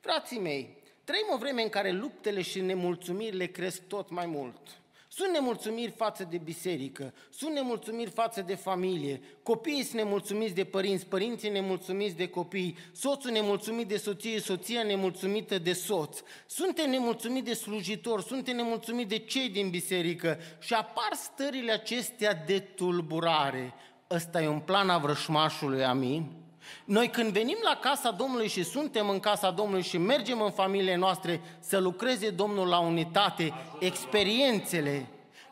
Frații 0.01 0.39
mei, 0.39 0.83
Trăim 1.05 1.27
o 1.35 1.37
vreme 1.37 1.63
în 1.63 1.69
care 1.69 1.91
luptele 1.91 2.43
și 2.43 2.61
nemulțumirile 2.61 3.47
cresc 3.47 3.87
tot 3.87 4.11
mai 4.11 4.27
mult. 4.27 4.82
Sunt 5.15 5.33
nemulțumiri 5.33 5.91
față 5.91 6.27
de 6.31 6.39
biserică, 6.39 7.15
sunt 7.31 7.55
nemulțumiri 7.55 8.11
față 8.11 8.43
de 8.43 8.55
familie, 8.55 9.21
copiii 9.43 9.83
sunt 9.83 10.03
nemulțumiți 10.03 10.55
de 10.55 10.65
părinți, 10.65 11.07
părinții 11.07 11.51
nemulțumiți 11.51 12.17
de 12.17 12.29
copii, 12.29 12.77
soțul 12.93 13.31
nemulțumit 13.31 13.89
de 13.89 13.97
soție, 13.97 14.41
soția 14.41 14.83
nemulțumită 14.83 15.59
de 15.59 15.73
soț. 15.73 16.19
Suntem 16.47 16.91
nemulțumiți 16.91 17.45
de 17.45 17.55
slujitori, 17.55 18.23
suntem 18.23 18.57
nemulțumiți 18.57 19.09
de 19.09 19.19
cei 19.19 19.49
din 19.49 19.71
biserică 19.71 20.39
și 20.61 20.75
apar 20.75 21.11
stările 21.13 21.73
acestea 21.73 22.35
de 22.35 22.59
tulburare. 22.59 23.75
Ăsta 24.11 24.43
e 24.43 24.49
un 24.49 24.61
plan 24.61 24.91
a 24.91 24.99
vrășmașului, 24.99 25.85
amin? 25.85 26.42
Noi 26.85 27.09
când 27.09 27.33
venim 27.33 27.57
la 27.63 27.79
casa 27.81 28.11
Domnului 28.11 28.49
și 28.49 28.65
suntem 28.65 29.09
în 29.09 29.21
casa 29.21 29.51
Domnului 29.51 29.83
și 29.83 29.99
mergem 29.99 30.41
în 30.41 30.51
familiile 30.51 30.97
noastre 30.97 31.41
să 31.61 31.79
lucreze 31.79 32.31
Domnul 32.31 32.69
la 32.69 32.79
unitate, 32.79 33.53
experiențele 33.79 35.07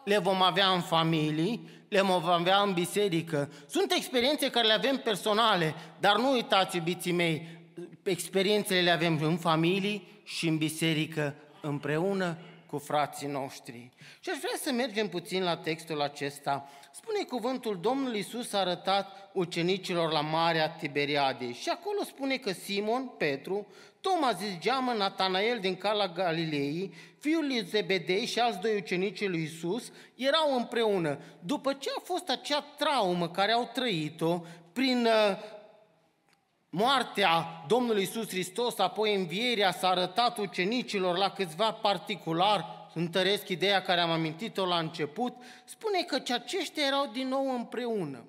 le 0.04 0.18
vom 0.18 0.42
avea 0.42 0.68
în 0.68 0.80
familii, 0.80 1.68
le 1.88 2.00
vom 2.00 2.24
avea 2.24 2.58
în 2.58 2.72
biserică. 2.72 3.52
Sunt 3.66 3.92
experiențe 3.92 4.50
care 4.50 4.66
le 4.66 4.72
avem 4.72 4.96
personale, 4.96 5.74
dar 6.00 6.16
nu 6.16 6.30
uitați, 6.32 6.76
iubiții 6.76 7.12
mei, 7.12 7.58
experiențele 8.02 8.80
le 8.80 8.90
avem 8.90 9.18
în 9.22 9.36
familii 9.36 10.22
și 10.24 10.48
în 10.48 10.56
biserică 10.56 11.34
împreună 11.60 12.36
cu 12.70 12.78
frații 12.78 13.26
noștri. 13.26 13.90
Și 14.20 14.30
aș 14.30 14.38
vrea 14.38 14.56
să 14.62 14.72
mergem 14.72 15.08
puțin 15.08 15.42
la 15.42 15.56
textul 15.56 16.00
acesta. 16.00 16.68
Spune 16.92 17.22
cuvântul 17.22 17.78
Domnul 17.80 18.14
Iisus 18.14 18.52
a 18.52 18.58
arătat 18.58 19.30
ucenicilor 19.32 20.12
la 20.12 20.20
Marea 20.20 20.70
Tiberiadei 20.70 21.52
și 21.52 21.68
acolo 21.68 22.02
spune 22.02 22.36
că 22.36 22.52
Simon, 22.52 23.12
Petru, 23.18 23.66
Toma 24.00 24.32
zis 24.32 24.58
geamă, 24.58 24.92
Natanael 24.92 25.58
din 25.58 25.76
Cala 25.76 26.08
Galilei, 26.08 26.94
fiul 27.18 27.46
lui 27.46 27.64
Zebedei 27.64 28.26
și 28.26 28.38
alți 28.38 28.60
doi 28.60 28.76
ucenici 28.76 29.28
lui 29.28 29.40
Iisus 29.40 29.92
erau 30.14 30.56
împreună. 30.56 31.18
După 31.44 31.72
ce 31.72 31.90
a 31.96 32.00
fost 32.04 32.28
acea 32.28 32.60
traumă 32.60 33.28
care 33.28 33.52
au 33.52 33.70
trăit-o 33.72 34.40
prin 34.72 35.06
uh, 35.06 35.36
moartea 36.70 37.64
Domnului 37.66 38.00
Iisus 38.00 38.28
Hristos, 38.28 38.78
apoi 38.78 39.14
învierea 39.14 39.72
s-a 39.72 39.88
arătat 39.88 40.38
ucenicilor 40.38 41.16
la 41.16 41.30
câțiva 41.30 41.72
particular, 41.72 42.90
întăresc 42.94 43.48
ideea 43.48 43.82
care 43.82 44.00
am 44.00 44.10
amintit-o 44.10 44.66
la 44.66 44.78
început, 44.78 45.34
spune 45.64 46.02
că 46.02 46.32
aceștia 46.34 46.86
erau 46.86 47.10
din 47.12 47.28
nou 47.28 47.54
împreună. 47.54 48.24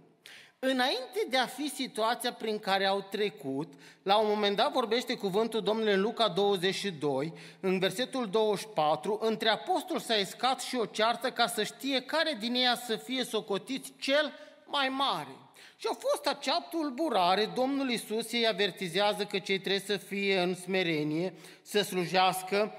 Înainte 0.59 1.27
de 1.29 1.37
a 1.37 1.45
fi 1.45 1.69
situația 1.69 2.33
prin 2.33 2.59
care 2.59 2.85
au 2.85 3.07
trecut, 3.09 3.73
la 4.03 4.17
un 4.17 4.27
moment 4.27 4.55
dat 4.55 4.71
vorbește 4.71 5.17
cuvântul 5.17 5.61
Domnului 5.61 5.93
în 5.93 6.01
Luca 6.01 6.27
22, 6.27 7.33
în 7.59 7.79
versetul 7.79 8.29
24, 8.29 9.19
între 9.21 9.49
apostol 9.49 9.99
s-a 9.99 10.15
escat 10.15 10.61
și 10.61 10.75
o 10.75 10.85
ceartă 10.85 11.31
ca 11.31 11.47
să 11.47 11.63
știe 11.63 12.01
care 12.01 12.37
din 12.39 12.55
ea 12.55 12.75
să 12.75 12.95
fie 12.95 13.23
socotiți 13.23 13.93
cel 13.99 14.33
mai 14.65 14.89
mare. 14.89 15.35
Și 15.81 15.87
a 15.91 15.93
fost 15.93 16.27
acea 16.27 16.67
tulburare, 16.69 17.45
Domnul 17.45 17.89
Iisus 17.89 18.31
îi 18.31 18.47
avertizează 18.47 19.25
că 19.25 19.39
cei 19.39 19.59
trebuie 19.59 19.81
să 19.85 19.97
fie 19.97 20.39
în 20.39 20.55
smerenie, 20.55 21.33
să 21.61 21.81
slujească, 21.81 22.73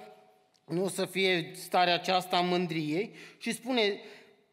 nu 0.66 0.88
să 0.88 1.04
fie 1.04 1.52
starea 1.54 1.94
aceasta 1.94 2.36
a 2.36 2.40
mândriei 2.40 3.14
și 3.38 3.52
spune, 3.52 4.00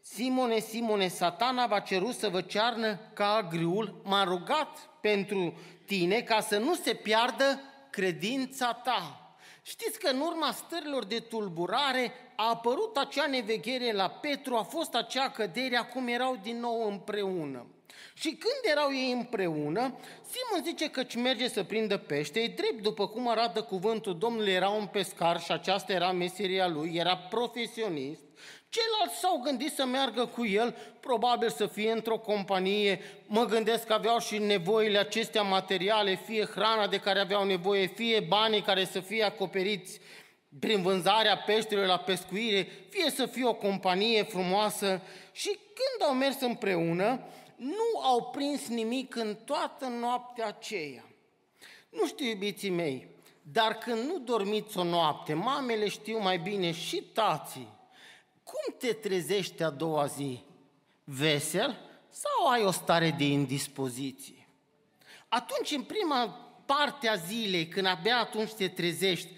Simone, 0.02 0.60
Simone, 0.60 1.08
satana 1.08 1.68
va 1.68 1.80
cerut 1.80 2.14
să 2.14 2.30
vă 2.30 2.42
cearnă 2.42 3.00
ca 3.14 3.34
agriul, 3.34 4.02
m-a 4.04 4.24
rugat 4.24 4.90
pentru 5.02 5.58
tine 5.86 6.22
ca 6.22 6.40
să 6.40 6.58
nu 6.58 6.76
se 6.76 6.94
piardă 6.94 7.62
credința 7.90 8.74
ta. 8.74 9.34
Știți 9.62 10.00
că 10.00 10.10
în 10.10 10.20
urma 10.20 10.52
stărilor 10.52 11.06
de 11.06 11.20
tulburare 11.20 12.12
a 12.36 12.50
apărut 12.50 12.98
acea 12.98 13.28
neveghere 13.28 13.92
la 13.92 14.10
Petru, 14.10 14.56
a 14.56 14.64
fost 14.64 14.96
acea 14.96 15.30
cădere, 15.30 15.78
acum 15.78 16.08
erau 16.08 16.36
din 16.44 16.60
nou 16.60 16.88
împreună. 16.88 17.68
Și 18.14 18.30
când 18.30 18.72
erau 18.72 18.94
ei 18.94 19.12
împreună, 19.12 19.96
Simon 20.32 20.64
zice 20.66 20.90
că 20.90 21.04
merge 21.18 21.48
să 21.48 21.64
prindă 21.64 21.98
pește, 21.98 22.40
e 22.40 22.48
drept 22.48 22.82
după 22.82 23.08
cum 23.08 23.30
arată 23.30 23.62
cuvântul 23.62 24.18
Domnului, 24.18 24.52
era 24.52 24.70
un 24.70 24.86
pescar 24.86 25.42
și 25.42 25.52
aceasta 25.52 25.94
era 25.94 26.12
meseria 26.12 26.68
lui, 26.68 26.92
era 26.96 27.18
profesionist. 27.18 28.22
Ceilalți 28.70 29.20
s-au 29.20 29.42
gândit 29.44 29.72
să 29.72 29.86
meargă 29.86 30.26
cu 30.26 30.46
el, 30.46 30.76
probabil 31.00 31.50
să 31.50 31.68
fie 31.68 31.92
într-o 31.92 32.18
companie, 32.18 33.02
mă 33.28 33.46
gândesc 33.46 33.86
că 33.86 33.94
aveau 33.94 34.20
și 34.20 34.38
nevoile 34.38 34.98
acestea 34.98 35.42
materiale, 35.42 36.20
fie 36.26 36.46
hrana 36.46 36.88
de 36.88 36.98
care 36.98 37.20
aveau 37.20 37.46
nevoie, 37.46 37.86
fie 37.86 38.20
banii 38.20 38.62
care 38.62 38.86
să 38.86 39.00
fie 39.00 39.24
acoperiți 39.24 40.00
prin 40.60 40.82
vânzarea 40.82 41.38
peștelor 41.38 41.86
la 41.86 41.98
pescuire, 41.98 42.68
fie 42.90 43.10
să 43.10 43.26
fie 43.26 43.46
o 43.46 43.54
companie 43.54 44.24
frumoasă. 44.24 45.02
Și 45.32 45.48
când 45.50 46.10
au 46.10 46.16
mers 46.16 46.42
împreună, 46.42 47.24
nu 47.60 48.02
au 48.02 48.24
prins 48.24 48.68
nimic 48.68 49.16
în 49.16 49.38
toată 49.46 49.86
noaptea 49.86 50.48
aceea. 50.48 51.04
Nu 51.90 52.08
știu, 52.08 52.26
iubiții 52.26 52.70
mei, 52.70 53.08
dar 53.42 53.78
când 53.78 54.06
nu 54.06 54.20
dormiți 54.20 54.78
o 54.78 54.84
noapte, 54.84 55.34
mamele 55.34 55.88
știu 55.88 56.20
mai 56.20 56.38
bine 56.38 56.72
și 56.72 57.02
tații, 57.14 57.68
cum 58.44 58.76
te 58.78 58.94
trezești 58.94 59.64
a 59.64 59.70
doua 59.70 60.06
zi? 60.06 60.44
Vesel 61.04 61.78
sau 62.10 62.48
ai 62.48 62.64
o 62.64 62.72
stare 62.72 63.16
de 63.18 63.24
indispoziție? 63.24 64.48
Atunci, 65.28 65.72
în 65.72 65.84
prima 65.84 66.28
parte 66.66 67.08
a 67.08 67.16
zilei, 67.16 67.68
când 67.68 67.86
abia 67.86 68.18
atunci 68.18 68.52
te 68.52 68.68
trezești, 68.68 69.30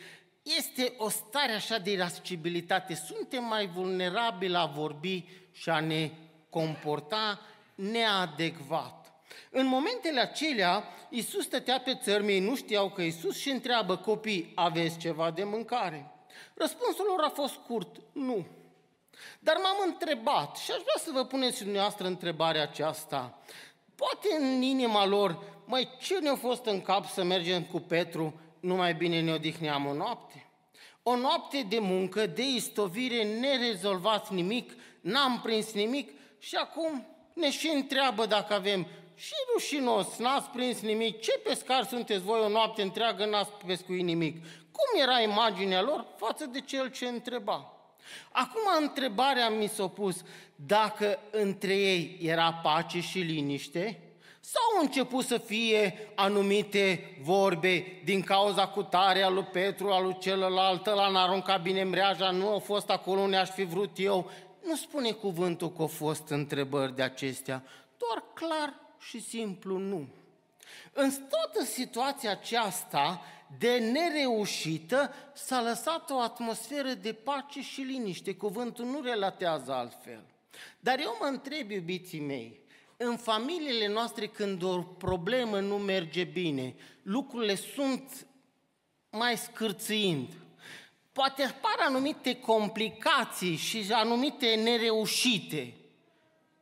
este 0.43 0.93
o 0.97 1.09
stare 1.09 1.51
așa 1.51 1.77
de 1.77 1.91
irascibilitate. 1.91 2.95
Suntem 2.95 3.43
mai 3.43 3.67
vulnerabili 3.67 4.55
a 4.55 4.65
vorbi 4.65 5.25
și 5.51 5.69
a 5.69 5.79
ne 5.79 6.11
comporta 6.49 7.39
neadecvat. 7.81 9.13
În 9.49 9.65
momentele 9.65 10.19
acelea, 10.19 10.83
Iisus 11.09 11.43
stătea 11.43 11.79
pe 11.79 11.99
țărm, 12.03 12.27
ei 12.27 12.39
nu 12.39 12.55
știau 12.55 12.89
că 12.89 13.01
Iisus 13.01 13.37
și 13.37 13.49
întreabă 13.49 13.97
copii, 13.97 14.51
aveți 14.55 14.97
ceva 14.97 15.31
de 15.31 15.43
mâncare? 15.43 16.11
Răspunsul 16.53 17.05
lor 17.07 17.23
a 17.23 17.29
fost 17.29 17.53
scurt, 17.53 18.01
nu. 18.11 18.45
Dar 19.39 19.55
m-am 19.55 19.77
întrebat 19.85 20.57
și 20.57 20.71
aș 20.71 20.77
vrea 20.77 20.97
să 20.97 21.11
vă 21.13 21.25
puneți 21.25 21.57
și 21.57 21.63
dumneavoastră 21.63 22.07
întrebarea 22.07 22.61
aceasta. 22.61 23.39
Poate 23.95 24.27
în 24.39 24.61
inima 24.61 25.05
lor, 25.05 25.43
mai 25.65 25.89
ce 25.99 26.19
ne-a 26.19 26.35
fost 26.35 26.65
în 26.65 26.81
cap 26.81 27.05
să 27.05 27.23
mergem 27.23 27.63
cu 27.63 27.79
Petru, 27.79 28.39
nu 28.59 28.75
mai 28.75 28.93
bine 28.93 29.21
ne 29.21 29.33
odihneam 29.33 29.85
o 29.85 29.93
noapte? 29.93 30.45
O 31.03 31.15
noapte 31.15 31.65
de 31.69 31.79
muncă, 31.79 32.25
de 32.25 32.43
istovire, 32.43 33.39
nerezolvat 33.39 34.29
nimic, 34.29 34.73
n-am 35.01 35.41
prins 35.43 35.73
nimic 35.73 36.11
și 36.39 36.55
acum 36.55 37.10
ne 37.33 37.51
și 37.51 37.71
întreabă 37.73 38.25
dacă 38.25 38.53
avem 38.53 38.87
și 39.15 39.33
rușinos, 39.53 40.17
n-ați 40.17 40.49
prins 40.49 40.81
nimic, 40.81 41.21
ce 41.21 41.39
pescar 41.43 41.83
sunteți 41.83 42.23
voi 42.23 42.39
o 42.39 42.49
noapte 42.49 42.81
întreagă, 42.81 43.25
n-ați 43.25 43.51
pescuit 43.65 44.03
nimic. 44.03 44.45
Cum 44.45 45.01
era 45.01 45.19
imaginea 45.19 45.81
lor 45.81 46.05
față 46.17 46.45
de 46.45 46.61
cel 46.61 46.87
ce 46.89 47.07
întreba? 47.07 47.73
Acum 48.31 48.61
întrebarea 48.79 49.49
mi 49.49 49.67
s-a 49.67 49.87
pus, 49.87 50.23
dacă 50.55 51.19
între 51.31 51.75
ei 51.75 52.17
era 52.21 52.53
pace 52.63 52.99
și 52.99 53.19
liniște, 53.19 54.11
sau 54.39 54.61
au 54.77 54.83
început 54.83 55.25
să 55.25 55.37
fie 55.37 56.11
anumite 56.15 57.17
vorbe 57.21 58.01
din 58.03 58.21
cauza 58.21 58.67
cutarea 58.67 59.29
lui 59.29 59.43
Petru, 59.43 59.89
al 59.89 60.03
lui 60.03 60.17
celălalt, 60.19 60.85
la 60.85 61.07
n-a 61.07 61.21
aruncat 61.21 61.61
bine 61.61 61.83
mreaja, 61.83 62.31
nu 62.31 62.55
a 62.55 62.59
fost 62.59 62.89
acolo 62.89 63.19
unde 63.19 63.35
aș 63.35 63.49
fi 63.49 63.63
vrut 63.63 63.91
eu. 63.95 64.31
Nu 64.65 64.75
spune 64.75 65.11
cuvântul 65.11 65.71
că 65.71 65.81
au 65.81 65.87
fost 65.87 66.29
întrebări 66.29 66.95
de 66.95 67.01
acestea, 67.01 67.63
doar 67.97 68.23
clar 68.33 68.73
și 68.99 69.21
simplu 69.21 69.77
nu. 69.77 70.07
În 70.93 71.09
toată 71.09 71.63
situația 71.65 72.31
aceasta 72.31 73.21
de 73.57 73.77
nereușită 73.77 75.13
s-a 75.33 75.61
lăsat 75.61 76.09
o 76.09 76.19
atmosferă 76.19 76.93
de 76.93 77.13
pace 77.13 77.61
și 77.61 77.81
liniște. 77.81 78.35
Cuvântul 78.35 78.85
nu 78.85 79.01
relatează 79.01 79.71
altfel. 79.71 80.23
Dar 80.79 80.99
eu 80.99 81.17
mă 81.19 81.25
întreb, 81.25 81.71
iubiții 81.71 82.19
mei, 82.19 82.59
în 82.97 83.17
familiile 83.17 83.87
noastre 83.87 84.27
când 84.27 84.63
o 84.63 84.81
problemă 84.81 85.59
nu 85.59 85.77
merge 85.77 86.23
bine, 86.23 86.75
lucrurile 87.01 87.55
sunt 87.55 88.25
mai 89.09 89.37
scârțâind, 89.37 90.33
poate 91.21 91.43
apar 91.43 91.87
anumite 91.87 92.39
complicații 92.39 93.55
și 93.55 93.87
anumite 93.91 94.55
nereușite. 94.55 95.73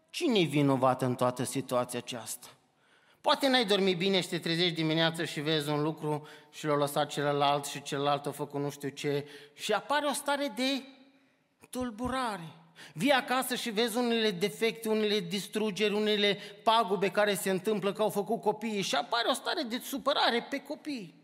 Cine 0.09 0.39
e 0.39 0.43
vinovat 0.43 1.01
în 1.01 1.15
toată 1.15 1.43
situația 1.43 1.99
aceasta? 1.99 2.47
Poate 3.21 3.47
n-ai 3.47 3.65
dormit 3.65 3.97
bine 3.97 4.21
și 4.21 4.27
te 4.27 4.39
trezești 4.39 4.73
dimineața 4.73 5.25
și 5.25 5.39
vezi 5.39 5.69
un 5.69 5.81
lucru 5.81 6.27
și 6.51 6.65
l-a 6.65 6.75
lăsat 6.75 7.09
celălalt 7.09 7.65
și 7.65 7.81
celălalt 7.81 8.25
a 8.25 8.31
făcut 8.31 8.61
nu 8.61 8.69
știu 8.69 8.89
ce 8.89 9.27
și 9.53 9.71
apare 9.71 10.05
o 10.05 10.13
stare 10.13 10.53
de 10.55 10.83
tulburare. 11.69 12.53
Vii 12.93 13.11
acasă 13.11 13.55
și 13.55 13.69
vezi 13.69 13.97
unele 13.97 14.31
defecte, 14.31 14.89
unele 14.89 15.19
distrugeri, 15.19 15.93
unele 15.93 16.37
pagube 16.63 17.11
care 17.11 17.33
se 17.33 17.49
întâmplă 17.49 17.93
că 17.93 18.01
au 18.01 18.09
făcut 18.09 18.41
copiii 18.41 18.81
și 18.81 18.95
apare 18.95 19.27
o 19.29 19.33
stare 19.33 19.61
de 19.61 19.81
supărare 19.83 20.47
pe 20.49 20.61
copii. 20.61 21.18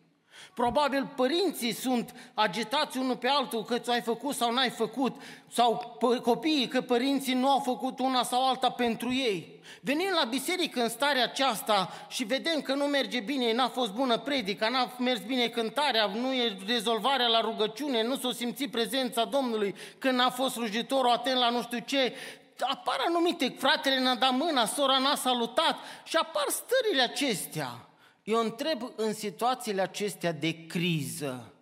Probabil 0.53 1.07
părinții 1.15 1.73
sunt 1.73 2.13
agitați 2.33 2.97
unul 2.97 3.15
pe 3.15 3.27
altul 3.27 3.63
că 3.63 3.77
ți-ai 3.77 4.01
făcut 4.01 4.35
sau 4.35 4.51
n-ai 4.51 4.69
făcut, 4.69 5.15
sau 5.51 5.97
copiii 6.23 6.67
că 6.67 6.81
părinții 6.81 7.33
nu 7.33 7.49
au 7.49 7.59
făcut 7.59 7.99
una 7.99 8.23
sau 8.23 8.47
alta 8.47 8.69
pentru 8.69 9.13
ei. 9.13 9.55
Venim 9.81 10.09
la 10.21 10.23
biserică 10.29 10.81
în 10.81 10.89
starea 10.89 11.23
aceasta 11.23 11.91
și 12.07 12.23
vedem 12.23 12.61
că 12.61 12.73
nu 12.73 12.85
merge 12.85 13.19
bine, 13.19 13.53
n-a 13.53 13.67
fost 13.67 13.91
bună 13.91 14.17
predica, 14.17 14.69
n-a 14.69 14.95
mers 14.99 15.19
bine 15.19 15.47
cântarea, 15.47 16.05
nu 16.05 16.33
e 16.33 16.57
rezolvarea 16.67 17.27
la 17.27 17.41
rugăciune, 17.41 18.03
nu 18.03 18.15
s-o 18.15 18.31
simți 18.31 18.67
prezența 18.67 19.25
Domnului, 19.25 19.75
că 19.97 20.11
n-a 20.11 20.29
fost 20.29 20.53
slujitorul 20.53 21.11
atent 21.11 21.39
la 21.39 21.49
nu 21.49 21.61
știu 21.61 21.79
ce, 21.85 22.15
apar 22.59 22.97
anumite, 23.07 23.55
fratele 23.57 23.99
n-a 23.99 24.15
dat 24.15 24.31
mâna, 24.31 24.65
sora 24.65 24.97
n-a 24.97 25.15
salutat 25.15 25.77
și 26.03 26.15
apar 26.15 26.45
stările 26.47 27.01
acestea. 27.01 27.84
Eu 28.25 28.39
întreb 28.39 28.81
în 28.95 29.13
situațiile 29.13 29.81
acestea 29.81 30.31
de 30.31 30.65
criză, 30.65 31.53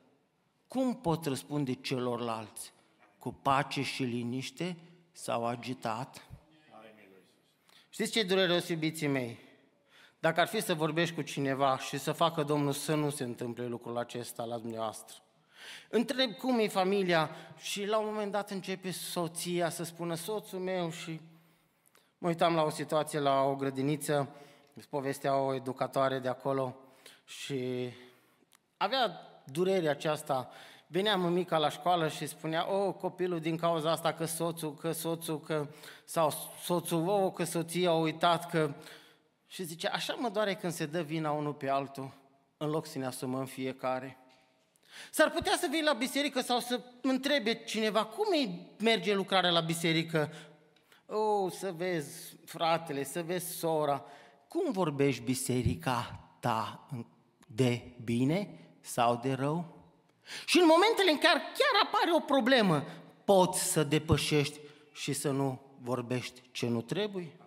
cum 0.68 0.96
pot 0.96 1.26
răspunde 1.26 1.74
celorlalți? 1.74 2.74
Cu 3.18 3.34
pace 3.34 3.82
și 3.82 4.04
liniște 4.04 4.78
sau 5.12 5.46
agitat? 5.46 6.28
Știți 7.90 8.12
ce 8.12 8.24
dureros, 8.24 8.68
iubiții 8.68 9.08
mei? 9.08 9.40
Dacă 10.20 10.40
ar 10.40 10.48
fi 10.48 10.62
să 10.62 10.74
vorbești 10.74 11.16
cu 11.16 11.22
cineva 11.22 11.80
și 11.80 11.98
să 12.00 12.12
facă 12.12 12.44
Domnul 12.44 12.74
să 12.74 12.96
nu 12.96 13.10
se 13.10 13.24
întâmple 13.24 13.68
lucrul 13.68 13.98
acesta 13.98 14.44
la 14.44 14.58
dumneavoastră, 14.58 15.18
Întreb 15.90 16.32
cum 16.32 16.60
e 16.60 16.68
familia 16.68 17.30
și 17.58 17.86
la 17.86 17.98
un 17.98 18.06
moment 18.06 18.32
dat 18.32 18.52
începe 18.52 18.92
soția 18.92 19.70
să 19.70 19.84
spună 19.84 20.16
soțul 20.16 20.60
meu 20.60 20.92
și 20.92 21.20
mă 22.18 22.28
uitam 22.28 22.56
la 22.56 22.64
o 22.64 22.70
situație 22.70 23.20
la 23.20 23.42
o 23.42 23.56
grădiniță, 23.56 24.36
îți 24.74 24.90
povestea 24.90 25.36
o 25.36 25.54
educatoare 25.54 26.20
de 26.20 26.28
acolo 26.28 26.76
și 27.26 27.90
avea 28.78 29.20
durerea 29.44 29.92
aceasta. 29.92 30.50
Venea 30.88 31.16
mica 31.16 31.58
la 31.58 31.70
școală 31.70 32.08
și 32.08 32.28
spunea, 32.28 32.72
o, 32.72 32.88
oh, 32.88 32.94
copilul 32.94 33.40
din 33.40 33.58
cauza 33.58 33.92
asta 33.92 34.14
că 34.14 34.26
soțul, 34.26 34.76
că 34.76 34.92
soțul, 34.92 35.40
că... 35.40 35.68
sau 36.06 36.34
soțul, 36.64 37.08
o, 37.08 37.26
oh, 37.26 37.34
că 37.34 37.44
soția 37.44 37.90
a 37.90 37.94
uitat, 37.94 38.50
că... 38.50 38.74
Și 39.48 39.64
zice, 39.64 39.88
așa 39.88 40.14
mă 40.14 40.30
doare 40.30 40.56
când 40.56 40.74
se 40.74 40.86
dă 40.86 41.02
vina 41.02 41.32
unul 41.32 41.54
pe 41.54 41.70
altul, 41.70 42.14
în 42.58 42.70
loc 42.70 42.86
să 42.86 42.98
ne 42.98 43.06
asumăm 43.06 43.46
fiecare. 43.46 44.18
S-ar 45.12 45.32
putea 45.32 45.56
să 45.60 45.68
vii 45.72 45.84
la 45.84 45.94
biserică 45.94 46.42
sau 46.42 46.60
să 46.60 46.80
întrebe 47.02 47.54
cineva 47.54 48.06
cum 48.06 48.26
îi 48.32 48.76
merge 48.80 49.14
lucrarea 49.14 49.50
la 49.50 49.60
biserică. 49.60 50.30
O, 51.06 51.18
oh, 51.18 51.52
să 51.52 51.72
vezi 51.72 52.36
fratele, 52.46 53.04
să 53.04 53.22
vezi 53.22 53.58
sora. 53.58 54.06
Cum 54.54 54.72
vorbești 54.72 55.24
biserica 55.24 56.20
ta 56.40 56.88
de 57.48 57.82
bine 58.04 58.60
sau 58.82 59.20
de 59.24 59.34
rău? 59.34 59.78
Și 60.46 60.60
în 60.60 60.66
momentele 60.66 61.12
în 61.12 61.18
care 61.18 61.40
chiar 61.40 61.84
apare 61.84 62.12
o 62.14 62.20
problemă, 62.20 62.84
poți 63.24 63.72
să 63.72 63.84
depășești 63.84 64.60
și 64.92 65.14
să 65.14 65.32
nu 65.32 65.62
vorbești 65.82 66.42
ce 66.52 66.68
nu 66.68 66.82
trebuie? 66.82 67.38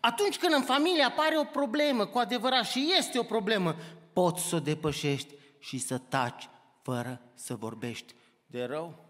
Atunci 0.00 0.38
când 0.38 0.52
în 0.52 0.62
familie 0.62 1.02
apare 1.02 1.38
o 1.38 1.44
problemă, 1.44 2.06
cu 2.06 2.18
adevărat, 2.18 2.64
și 2.64 2.94
este 2.98 3.18
o 3.18 3.22
problemă, 3.22 3.76
poți 4.12 4.42
să 4.42 4.56
o 4.56 4.60
depășești 4.60 5.34
și 5.58 5.78
să 5.78 5.98
taci 5.98 6.48
fără 6.82 7.20
să 7.34 7.54
vorbești 7.54 8.14
de 8.46 8.64
rău. 8.64 9.04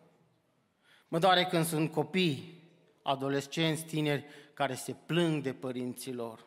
Mă 1.08 1.18
doare 1.18 1.44
când 1.44 1.66
sunt 1.66 1.92
copii, 1.92 2.62
adolescenți, 3.02 3.84
tineri, 3.84 4.24
care 4.54 4.74
se 4.74 4.92
plâng 5.06 5.42
de 5.42 5.52
părinților 5.52 6.46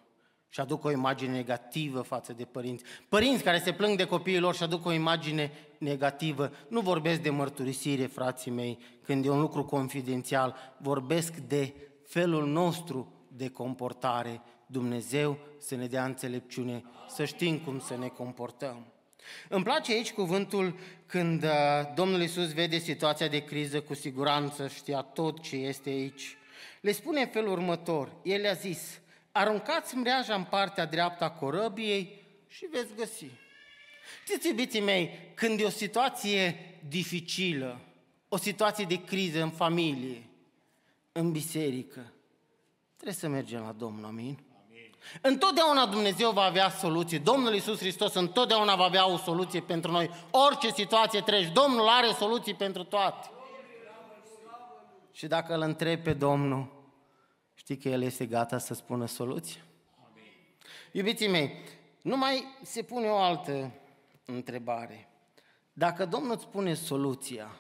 și 0.50 0.60
aduc 0.60 0.84
o 0.84 0.91
imagine 0.91 1.32
negativă 1.32 2.01
față 2.01 2.34
de 2.34 2.44
părinți. 2.44 2.84
Părinți 3.10 3.44
care 3.44 3.60
se 3.60 3.74
plâng 3.74 3.98
de 3.98 4.06
copiilor 4.06 4.56
și 4.56 4.63
aduc 4.63 4.86
o 4.86 4.91
imagine 4.91 5.51
negativă. 5.77 6.51
Nu 6.68 6.79
vorbesc 6.79 7.20
de 7.22 7.29
mărturisire, 7.29 8.06
frații 8.06 8.51
mei, 8.51 8.77
când 9.03 9.25
e 9.25 9.29
un 9.29 9.39
lucru 9.39 9.65
confidențial. 9.65 10.56
Vorbesc 10.77 11.36
de 11.36 11.74
felul 12.08 12.48
nostru 12.48 13.13
de 13.27 13.50
comportare. 13.50 14.41
Dumnezeu 14.65 15.38
să 15.60 15.75
ne 15.75 15.88
dea 15.88 16.06
înțelepciune, 16.06 16.84
să 17.08 17.25
știm 17.25 17.58
cum 17.58 17.79
să 17.79 17.98
ne 17.98 18.08
comportăm. 18.08 18.94
Îmi 19.48 19.63
place 19.63 19.91
aici 19.91 20.12
cuvântul 20.12 20.75
când 21.06 21.44
uh, 21.44 21.50
Domnul 21.96 22.22
Iisus 22.22 22.53
vede 22.53 22.77
situația 22.77 23.27
de 23.27 23.44
criză, 23.44 23.82
cu 23.82 23.94
siguranță 23.94 24.68
știa 24.68 25.01
tot 25.01 25.41
ce 25.41 25.56
este 25.56 25.89
aici. 25.89 26.38
Le 26.82 26.91
spune 26.91 27.22
în 27.22 27.27
felul 27.27 27.51
următor, 27.51 28.12
El 28.24 28.48
a 28.48 28.53
zis, 28.53 29.00
aruncați 29.32 29.96
mreaja 29.96 30.36
în 30.36 30.44
partea 30.44 30.86
dreaptă 30.86 31.24
a 31.24 31.32
corăbiei 31.32 32.22
și 32.48 32.66
veți 32.72 32.94
găsi. 32.96 33.26
Știți, 34.26 34.48
iubiții 34.48 34.82
mei, 34.82 35.32
când 35.34 35.60
e 35.60 35.64
o 35.64 35.70
situație 35.70 36.56
dificilă, 36.88 37.80
o 38.30 38.38
situație 38.38 38.86
de 38.86 39.04
criză 39.04 39.42
în 39.42 39.50
familie, 39.50 40.30
în 41.12 41.32
biserică, 41.32 42.14
trebuie 42.96 43.16
să 43.16 43.28
mergem 43.28 43.62
la 43.62 43.72
Domnul, 43.72 44.06
amin? 44.06 44.40
Întotdeauna 45.22 45.86
Dumnezeu 45.86 46.32
va 46.32 46.42
avea 46.42 46.70
soluție. 46.70 47.18
Domnul 47.18 47.54
Iisus 47.54 47.78
Hristos 47.80 48.14
întotdeauna 48.14 48.76
va 48.76 48.84
avea 48.84 49.10
o 49.10 49.18
soluție 49.18 49.62
pentru 49.62 49.92
noi. 49.92 50.10
Orice 50.32 50.70
situație 50.70 51.22
treci, 51.22 51.52
Domnul 51.52 51.88
are 51.88 52.08
soluții 52.08 52.54
pentru 52.54 52.84
toate. 52.84 53.30
Și 55.12 55.28
dacă 55.28 55.54
îl 55.54 55.62
întrebi 55.62 56.02
pe 56.02 56.14
Domnul, 56.14 56.79
știi 57.60 57.78
că 57.78 57.89
El 57.89 58.01
este 58.01 58.25
gata 58.25 58.58
să 58.58 58.74
spună 58.74 59.06
soluție? 59.06 59.63
Iubiții 60.91 61.28
mei, 61.28 61.52
nu 62.02 62.17
mai 62.17 62.43
se 62.62 62.84
pune 62.84 63.08
o 63.08 63.17
altă 63.17 63.72
întrebare. 64.26 65.10
Dacă 65.74 66.06
Domnul 66.06 66.32
îți 66.32 66.43
spune 66.43 66.74
soluția, 66.74 67.60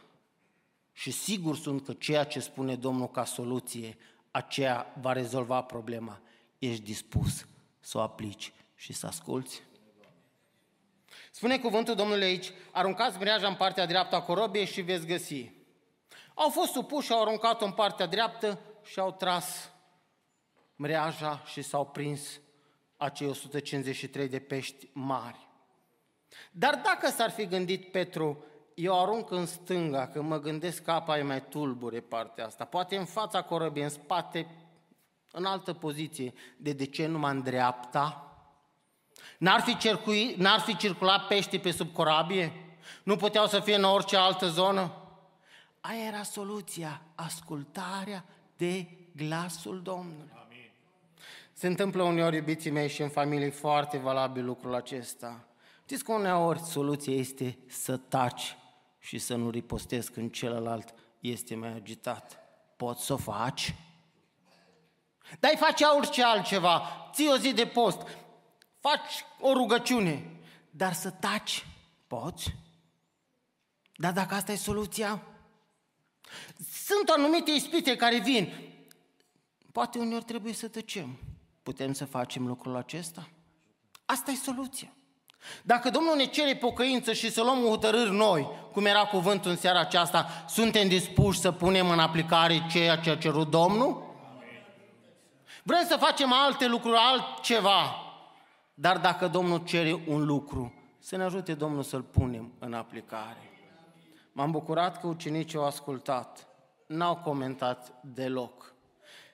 și 0.93 1.11
sigur 1.11 1.57
sunt 1.57 1.85
că 1.85 1.93
ceea 1.93 2.23
ce 2.23 2.39
spune 2.39 2.75
Domnul 2.75 3.09
ca 3.09 3.25
soluție, 3.25 3.97
aceea 4.31 4.93
va 5.01 5.11
rezolva 5.11 5.61
problema, 5.61 6.21
ești 6.57 6.83
dispus 6.83 7.47
să 7.79 7.97
o 7.97 8.01
aplici 8.01 8.53
și 8.75 8.93
să 8.93 9.07
asculți? 9.07 9.63
Spune 11.31 11.59
cuvântul 11.59 11.95
Domnului 11.95 12.23
aici, 12.23 12.51
aruncați 12.71 13.17
mreaja 13.17 13.47
în 13.47 13.55
partea 13.55 13.85
dreaptă 13.85 14.15
a 14.15 14.21
corobiei 14.21 14.65
și 14.65 14.81
veți 14.81 15.05
găsi. 15.05 15.51
Au 16.33 16.49
fost 16.49 16.71
supuși, 16.71 17.11
au 17.11 17.21
aruncat-o 17.21 17.65
în 17.65 17.71
partea 17.71 18.05
dreaptă 18.05 18.59
și 18.83 18.99
au 18.99 19.11
tras 19.11 19.71
mreaja 20.79 21.41
și 21.45 21.61
s-au 21.61 21.85
prins 21.85 22.39
acei 22.97 23.27
153 23.27 24.27
de 24.27 24.39
pești 24.39 24.87
mari. 24.93 25.47
Dar 26.51 26.81
dacă 26.83 27.09
s-ar 27.09 27.29
fi 27.29 27.45
gândit 27.45 27.91
Petru, 27.91 28.43
eu 28.73 29.01
arunc 29.01 29.31
în 29.31 29.45
stânga, 29.45 30.07
că 30.07 30.21
mă 30.21 30.39
gândesc 30.39 30.83
că 30.83 30.91
apa 30.91 31.17
e 31.17 31.21
mai 31.21 31.47
tulbure 31.47 31.99
partea 31.99 32.45
asta, 32.45 32.65
poate 32.65 32.95
în 32.95 33.05
fața 33.05 33.41
corăbiei, 33.41 33.83
în 33.83 33.89
spate, 33.89 34.47
în 35.31 35.45
altă 35.45 35.73
poziție, 35.73 36.33
de 36.57 36.73
de 36.73 36.85
ce 36.85 37.05
numai 37.05 37.31
în 37.31 37.41
dreapta? 37.41 38.33
N-ar 39.37 39.61
fi, 39.61 39.77
circui, 39.77 40.35
n-ar 40.37 40.59
fi 40.59 40.75
circulat 40.75 41.27
pești 41.27 41.59
pe 41.59 41.71
sub 41.71 41.93
corabie? 41.93 42.51
Nu 43.03 43.15
puteau 43.15 43.47
să 43.47 43.59
fie 43.59 43.75
în 43.75 43.83
orice 43.83 44.17
altă 44.17 44.47
zonă? 44.47 44.93
Aia 45.81 46.05
era 46.05 46.23
soluția, 46.23 47.01
ascultarea 47.15 48.25
de 48.57 48.87
glasul 49.15 49.81
Domnului. 49.81 50.38
Amin. 51.59 51.75
Se 51.75 51.83
întâmplă 51.83 52.03
uneori, 52.03 52.35
iubiții 52.35 52.71
mei, 52.71 52.89
și 52.89 53.01
în 53.01 53.09
familie 53.09 53.49
foarte 53.49 53.97
valabil 53.97 54.45
lucrul 54.45 54.75
acesta. 54.75 55.47
Știți 55.83 56.03
că 56.03 56.11
uneori 56.11 56.59
soluția 56.59 57.13
este 57.13 57.57
să 57.67 57.97
taci 57.97 58.57
și 58.99 59.17
să 59.17 59.35
nu 59.35 59.49
ripostezi 59.49 60.11
când 60.11 60.31
celălalt 60.31 60.93
este 61.19 61.55
mai 61.55 61.73
agitat. 61.73 62.39
Poți 62.77 63.05
să 63.05 63.13
o 63.13 63.17
faci? 63.17 63.75
Dar 65.39 65.51
ai 65.51 65.57
face 65.57 65.85
orice 65.85 66.23
altceva, 66.23 66.81
ții 67.13 67.29
o 67.29 67.37
zi 67.37 67.53
de 67.53 67.65
post, 67.65 68.01
faci 68.79 69.25
o 69.39 69.53
rugăciune, 69.53 70.39
dar 70.69 70.93
să 70.93 71.09
taci, 71.09 71.65
poți? 72.07 72.55
Dar 73.95 74.13
dacă 74.13 74.33
asta 74.33 74.51
e 74.51 74.55
soluția? 74.55 75.21
Sunt 76.71 77.09
anumite 77.09 77.51
ispite 77.51 77.95
care 77.95 78.19
vin. 78.19 78.53
Poate 79.71 79.99
uneori 79.99 80.23
trebuie 80.23 80.53
să 80.53 80.67
tăcem. 80.67 81.19
Putem 81.63 81.93
să 81.93 82.05
facem 82.05 82.47
lucrul 82.47 82.75
acesta? 82.75 83.29
Asta 84.05 84.31
e 84.31 84.35
soluția. 84.35 84.93
Dacă 85.63 85.89
Domnul 85.89 86.15
ne 86.15 86.25
cere 86.25 86.55
pocăință 86.55 87.13
și 87.13 87.31
să 87.31 87.41
luăm 87.41 87.59
hotărâri 87.59 88.11
noi, 88.11 88.49
cum 88.71 88.85
era 88.85 89.05
cuvântul 89.05 89.51
în 89.51 89.57
seara 89.57 89.79
aceasta, 89.79 90.45
suntem 90.47 90.87
dispuși 90.87 91.39
să 91.39 91.51
punem 91.51 91.89
în 91.89 91.99
aplicare 91.99 92.65
ceea 92.71 92.97
ce 92.97 93.09
a 93.09 93.17
cerut 93.17 93.49
Domnul? 93.49 94.07
Vrem 95.63 95.85
să 95.85 95.95
facem 95.95 96.33
alte 96.33 96.67
lucruri, 96.67 96.97
altceva. 96.97 97.95
Dar 98.73 98.97
dacă 98.97 99.27
Domnul 99.27 99.63
cere 99.63 100.03
un 100.07 100.25
lucru, 100.25 100.73
să 100.99 101.15
ne 101.15 101.23
ajute 101.23 101.53
Domnul 101.53 101.83
să-l 101.83 102.01
punem 102.01 102.53
în 102.59 102.73
aplicare. 102.73 103.49
M-am 104.31 104.51
bucurat 104.51 104.99
că 104.99 105.07
ucenicii 105.07 105.57
au 105.57 105.65
ascultat, 105.65 106.47
n-au 106.87 107.15
comentat 107.15 107.93
deloc. 108.01 108.73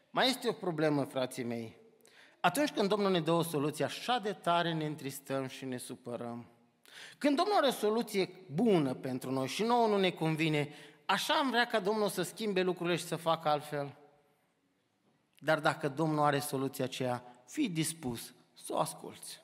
Mai 0.10 0.28
este 0.28 0.50
o 0.50 0.52
problemă, 0.52 1.04
frații 1.04 1.44
mei. 1.44 1.76
Atunci 2.46 2.70
când 2.70 2.90
Domnul 2.90 3.12
ne 3.12 3.20
dă 3.20 3.32
o 3.32 3.42
soluție, 3.42 3.86
așa 3.86 4.20
de 4.20 4.32
tare 4.32 4.74
ne 4.74 4.86
întristăm 4.86 5.48
și 5.48 5.66
ne 5.66 5.78
supărăm. 5.78 6.46
Când 7.18 7.38
Domnul 7.38 7.56
are 7.56 7.68
o 7.68 7.72
soluție 7.72 8.30
bună 8.54 8.94
pentru 8.94 9.32
noi 9.32 9.48
și 9.48 9.64
nouă 9.64 9.88
nu 9.88 9.98
ne 9.98 10.10
convine, 10.10 10.70
așa 11.06 11.34
am 11.34 11.50
vrea 11.50 11.66
ca 11.66 11.80
Domnul 11.80 12.10
să 12.10 12.22
schimbe 12.22 12.62
lucrurile 12.62 12.96
și 12.96 13.04
să 13.04 13.16
facă 13.16 13.50
altfel. 13.50 13.96
Dar 15.40 15.60
dacă 15.60 15.88
Domnul 15.88 16.24
are 16.24 16.40
soluția 16.40 16.86
aceea, 16.86 17.24
fii 17.48 17.70
dispus 17.70 18.34
să 18.54 18.74
o 18.74 18.78
asculți. 18.78 19.42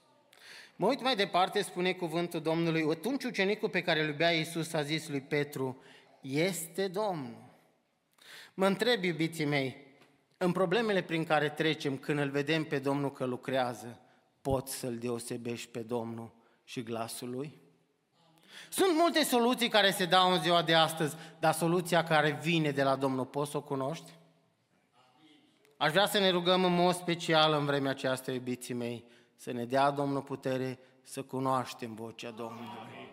Mă 0.75 0.87
uit 0.87 1.01
mai 1.01 1.15
departe, 1.15 1.61
spune 1.61 1.93
cuvântul 1.93 2.41
Domnului, 2.41 2.87
atunci 2.89 3.23
ucenicul 3.23 3.69
pe 3.69 3.81
care 3.81 4.01
îl 4.01 4.07
iubea 4.07 4.31
Iisus 4.31 4.73
a 4.73 4.81
zis 4.81 5.07
lui 5.07 5.21
Petru, 5.21 5.83
este 6.21 6.87
Domnul. 6.87 7.43
Mă 8.53 8.65
întreb, 8.65 9.03
iubiții 9.03 9.45
mei, 9.45 9.90
în 10.43 10.51
problemele 10.51 11.01
prin 11.01 11.23
care 11.23 11.49
trecem, 11.49 11.97
când 11.97 12.19
îl 12.19 12.29
vedem 12.29 12.63
pe 12.63 12.79
Domnul 12.79 13.11
că 13.11 13.25
lucrează, 13.25 13.99
poți 14.41 14.75
să-L 14.75 14.97
deosebești 14.97 15.67
pe 15.67 15.79
Domnul 15.79 16.31
și 16.63 16.83
glasul 16.83 17.29
Lui? 17.29 17.59
Sunt 18.69 18.95
multe 18.97 19.23
soluții 19.23 19.69
care 19.69 19.91
se 19.91 20.05
dau 20.05 20.31
în 20.31 20.41
ziua 20.41 20.61
de 20.61 20.73
astăzi, 20.73 21.15
dar 21.39 21.53
soluția 21.53 22.03
care 22.03 22.39
vine 22.41 22.71
de 22.71 22.83
la 22.83 22.95
Domnul, 22.95 23.25
poți 23.25 23.51
să 23.51 23.57
o 23.57 23.61
cunoști? 23.61 24.11
Aș 25.77 25.91
vrea 25.91 26.05
să 26.05 26.19
ne 26.19 26.29
rugăm 26.29 26.63
în 26.63 26.73
mod 26.73 26.95
special 26.95 27.53
în 27.53 27.65
vremea 27.65 27.91
aceasta, 27.91 28.31
iubiții 28.31 28.73
mei, 28.73 29.05
să 29.35 29.51
ne 29.51 29.65
dea 29.65 29.91
Domnul 29.91 30.21
putere 30.21 30.79
să 31.01 31.21
cunoaștem 31.21 31.93
vocea 31.93 32.31
Domnului. 32.31 33.09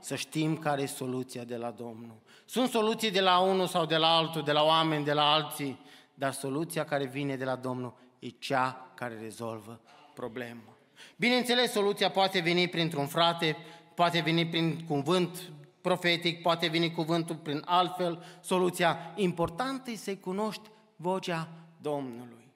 să 0.00 0.14
știm 0.14 0.56
care 0.56 0.82
e 0.82 0.86
soluția 0.86 1.44
de 1.44 1.56
la 1.56 1.70
Domnul. 1.70 2.16
Sunt 2.44 2.68
soluții 2.68 3.10
de 3.10 3.20
la 3.20 3.38
unul 3.38 3.66
sau 3.66 3.86
de 3.86 3.96
la 3.96 4.16
altul, 4.16 4.42
de 4.42 4.52
la 4.52 4.62
oameni, 4.62 5.04
de 5.04 5.12
la 5.12 5.32
alții, 5.32 5.78
dar 6.18 6.32
soluția 6.32 6.84
care 6.84 7.06
vine 7.06 7.36
de 7.36 7.44
la 7.44 7.56
Domnul 7.56 7.94
e 8.18 8.28
cea 8.28 8.92
care 8.94 9.18
rezolvă 9.20 9.80
problema. 10.14 10.76
Bineînțeles, 11.16 11.72
soluția 11.72 12.10
poate 12.10 12.40
veni 12.40 12.68
printr-un 12.68 13.06
frate, 13.06 13.56
poate 13.94 14.20
veni 14.20 14.46
prin 14.46 14.84
cuvânt 14.86 15.50
profetic, 15.80 16.42
poate 16.42 16.66
veni 16.66 16.90
cuvântul 16.90 17.36
prin 17.36 17.62
altfel, 17.64 18.24
soluția 18.40 19.12
importantă 19.14 19.90
e 19.90 19.96
să-i 19.96 20.20
cunoști 20.20 20.70
vocea 20.96 21.48
Domnului. 21.80 22.52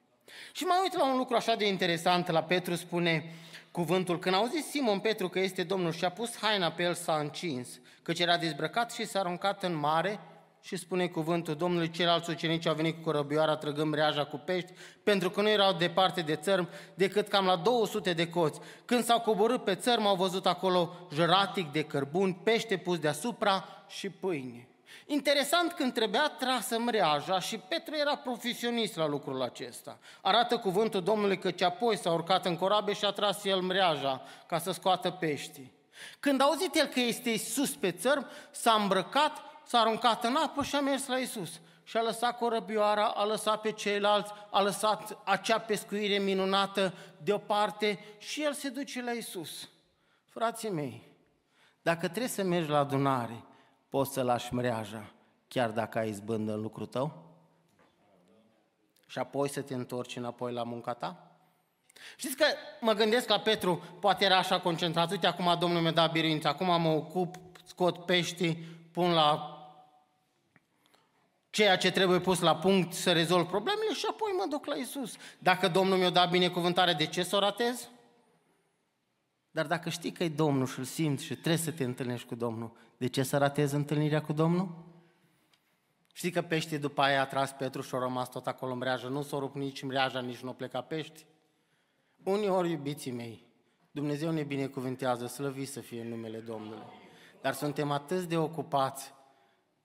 Și 0.51 0.63
mă 0.63 0.79
uit 0.83 0.97
la 0.97 1.11
un 1.11 1.17
lucru 1.17 1.35
așa 1.35 1.55
de 1.55 1.67
interesant, 1.67 2.27
la 2.27 2.43
Petru 2.43 2.75
spune 2.75 3.33
cuvântul, 3.71 4.19
când 4.19 4.35
au 4.35 4.45
zis 4.45 4.65
Simon 4.65 4.99
Petru 4.99 5.29
că 5.29 5.39
este 5.39 5.63
Domnul 5.63 5.91
și 5.91 6.05
a 6.05 6.09
pus 6.09 6.37
haina 6.37 6.71
pe 6.71 6.83
el, 6.83 6.93
s-a 6.93 7.15
încins, 7.15 7.79
căci 8.01 8.19
era 8.19 8.37
dezbrăcat 8.37 8.91
și 8.91 9.05
s-a 9.05 9.19
aruncat 9.19 9.63
în 9.63 9.75
mare, 9.75 10.19
și 10.65 10.75
spune 10.75 11.07
cuvântul 11.07 11.55
Domnului, 11.55 11.89
ceilalți 11.89 12.29
ucenici 12.29 12.65
au 12.65 12.73
venit 12.73 12.95
cu 12.95 13.01
corăbioara 13.01 13.55
trăgând 13.55 13.93
reaja 13.93 14.25
cu 14.25 14.37
pești, 14.45 14.71
pentru 15.03 15.29
că 15.29 15.41
nu 15.41 15.49
erau 15.49 15.73
departe 15.73 16.21
de 16.21 16.35
țărm, 16.35 16.69
decât 16.93 17.27
cam 17.27 17.45
la 17.45 17.55
200 17.55 18.13
de 18.13 18.29
coți. 18.29 18.59
Când 18.85 19.03
s-au 19.03 19.19
coborât 19.19 19.63
pe 19.63 19.75
țărm, 19.75 20.05
au 20.05 20.15
văzut 20.15 20.45
acolo 20.45 21.07
jăratic 21.13 21.71
de 21.71 21.83
cărbuni, 21.83 22.39
pește 22.43 22.77
pus 22.77 22.99
deasupra 22.99 23.65
și 23.87 24.09
pâine. 24.09 24.67
Interesant 25.05 25.71
când 25.71 25.93
trebuia 25.93 26.31
trasă 26.39 26.79
mreaja 26.79 27.39
și 27.39 27.57
Petru 27.57 27.95
era 27.95 28.15
profesionist 28.15 28.95
la 28.95 29.07
lucrul 29.07 29.41
acesta. 29.41 29.99
Arată 30.21 30.57
cuvântul 30.57 31.03
Domnului 31.03 31.37
că 31.37 31.51
ce 31.51 31.65
apoi 31.65 31.97
s-a 31.97 32.11
urcat 32.11 32.45
în 32.45 32.55
corabie 32.55 32.93
și 32.93 33.05
a 33.05 33.11
tras 33.11 33.43
el 33.43 33.61
mreaja 33.61 34.21
ca 34.47 34.59
să 34.59 34.71
scoată 34.71 35.09
peștii. 35.09 35.73
Când 36.19 36.41
a 36.41 36.43
auzit 36.43 36.75
el 36.75 36.85
că 36.85 36.99
este 36.99 37.37
sus 37.37 37.75
pe 37.75 37.91
țărm, 37.91 38.27
s-a 38.51 38.77
îmbrăcat 38.81 39.52
s-a 39.65 39.79
aruncat 39.79 40.23
în 40.23 40.35
apă 40.35 40.63
și 40.63 40.75
a 40.75 40.81
mers 40.81 41.07
la 41.07 41.17
Isus. 41.17 41.59
Și 41.83 41.97
a 41.97 42.01
lăsat 42.01 42.37
corăbioara, 42.37 43.05
a 43.05 43.25
lăsat 43.25 43.61
pe 43.61 43.71
ceilalți, 43.71 44.31
a 44.49 44.61
lăsat 44.61 45.17
acea 45.23 45.59
pescuire 45.59 46.17
minunată 46.17 46.93
deoparte 47.23 47.99
și 48.17 48.43
el 48.43 48.53
se 48.53 48.69
duce 48.69 49.01
la 49.01 49.11
Isus. 49.11 49.69
Frații 50.25 50.69
mei, 50.69 51.11
dacă 51.81 52.07
trebuie 52.07 52.27
să 52.27 52.43
mergi 52.43 52.69
la 52.69 52.77
adunare, 52.77 53.43
poți 53.89 54.13
să 54.13 54.21
lași 54.21 54.53
mreaja, 54.53 55.11
chiar 55.47 55.69
dacă 55.69 55.97
ai 55.97 56.09
izbândă 56.09 56.53
în 56.53 56.61
lucrul 56.61 56.85
tău? 56.85 57.23
Și 59.07 59.19
apoi 59.19 59.49
să 59.49 59.61
te 59.61 59.73
întorci 59.73 60.15
înapoi 60.15 60.53
la 60.53 60.63
munca 60.63 60.93
ta? 60.93 61.27
Știți 62.17 62.35
că 62.35 62.45
mă 62.79 62.93
gândesc 62.93 63.29
la 63.29 63.39
Petru, 63.39 63.83
poate 63.99 64.25
era 64.25 64.37
așa 64.37 64.59
concentrat, 64.59 65.11
uite 65.11 65.27
acum 65.27 65.55
Domnul 65.59 65.81
mi-a 65.81 65.91
dat 65.91 66.11
biruință, 66.11 66.47
acum 66.47 66.81
mă 66.81 66.89
ocup, 66.89 67.35
scot 67.65 68.05
peștii, 68.05 68.55
pun 68.91 69.13
la 69.13 69.52
ceea 71.53 71.77
ce 71.77 71.91
trebuie 71.91 72.19
pus 72.19 72.39
la 72.39 72.55
punct 72.55 72.93
să 72.93 73.11
rezolv 73.11 73.47
problemele 73.47 73.93
și 73.93 74.05
apoi 74.09 74.31
mă 74.37 74.45
duc 74.49 74.65
la 74.65 74.75
Isus. 74.75 75.15
Dacă 75.39 75.67
Domnul 75.67 75.97
mi-a 75.97 76.09
dat 76.09 76.29
binecuvântare, 76.29 76.93
de 76.93 77.05
ce 77.05 77.23
să 77.23 77.35
o 77.35 77.39
ratez? 77.39 77.89
Dar 79.51 79.67
dacă 79.67 79.89
știi 79.89 80.11
că 80.11 80.23
e 80.23 80.29
Domnul 80.29 80.65
și 80.65 80.79
îl 80.79 80.85
simți 80.85 81.23
și 81.23 81.33
trebuie 81.33 81.57
să 81.57 81.71
te 81.71 81.83
întâlnești 81.83 82.27
cu 82.27 82.35
Domnul, 82.35 82.71
de 82.97 83.07
ce 83.07 83.23
să 83.23 83.37
ratezi 83.37 83.75
întâlnirea 83.75 84.21
cu 84.21 84.33
Domnul? 84.33 84.75
Știi 86.13 86.31
că 86.31 86.41
peștii 86.41 86.77
după 86.77 87.01
aia 87.01 87.21
a 87.21 87.25
tras 87.25 87.51
Petru 87.51 87.81
și 87.81 87.95
a 87.95 87.99
rămas 87.99 88.29
tot 88.29 88.47
acolo 88.47 88.71
în 88.71 88.77
mreajă, 88.77 89.07
nu 89.07 89.21
s-a 89.21 89.37
rupt 89.37 89.55
nici 89.55 89.81
mreaja, 89.81 90.19
nici 90.19 90.39
nu 90.39 90.49
a 90.49 90.53
plecat 90.53 90.87
pești. 90.87 91.25
ori, 92.23 92.69
iubiții 92.69 93.11
mei, 93.11 93.45
Dumnezeu 93.91 94.31
ne 94.31 94.43
binecuvântează, 94.43 95.27
slăvit 95.27 95.69
să 95.69 95.79
fie 95.79 96.01
în 96.01 96.07
numele 96.07 96.39
Domnului. 96.39 96.83
Dar 97.41 97.53
suntem 97.53 97.91
atât 97.91 98.23
de 98.23 98.37
ocupați 98.37 99.13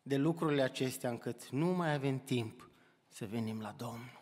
de 0.08 0.16
lucrurile 0.16 0.62
acestea 0.62 1.10
încât 1.10 1.48
nu 1.48 1.66
mai 1.66 1.94
avem 1.94 2.18
timp 2.18 2.70
să 3.08 3.26
venim 3.26 3.60
la 3.60 3.74
Domnul. 3.76 4.20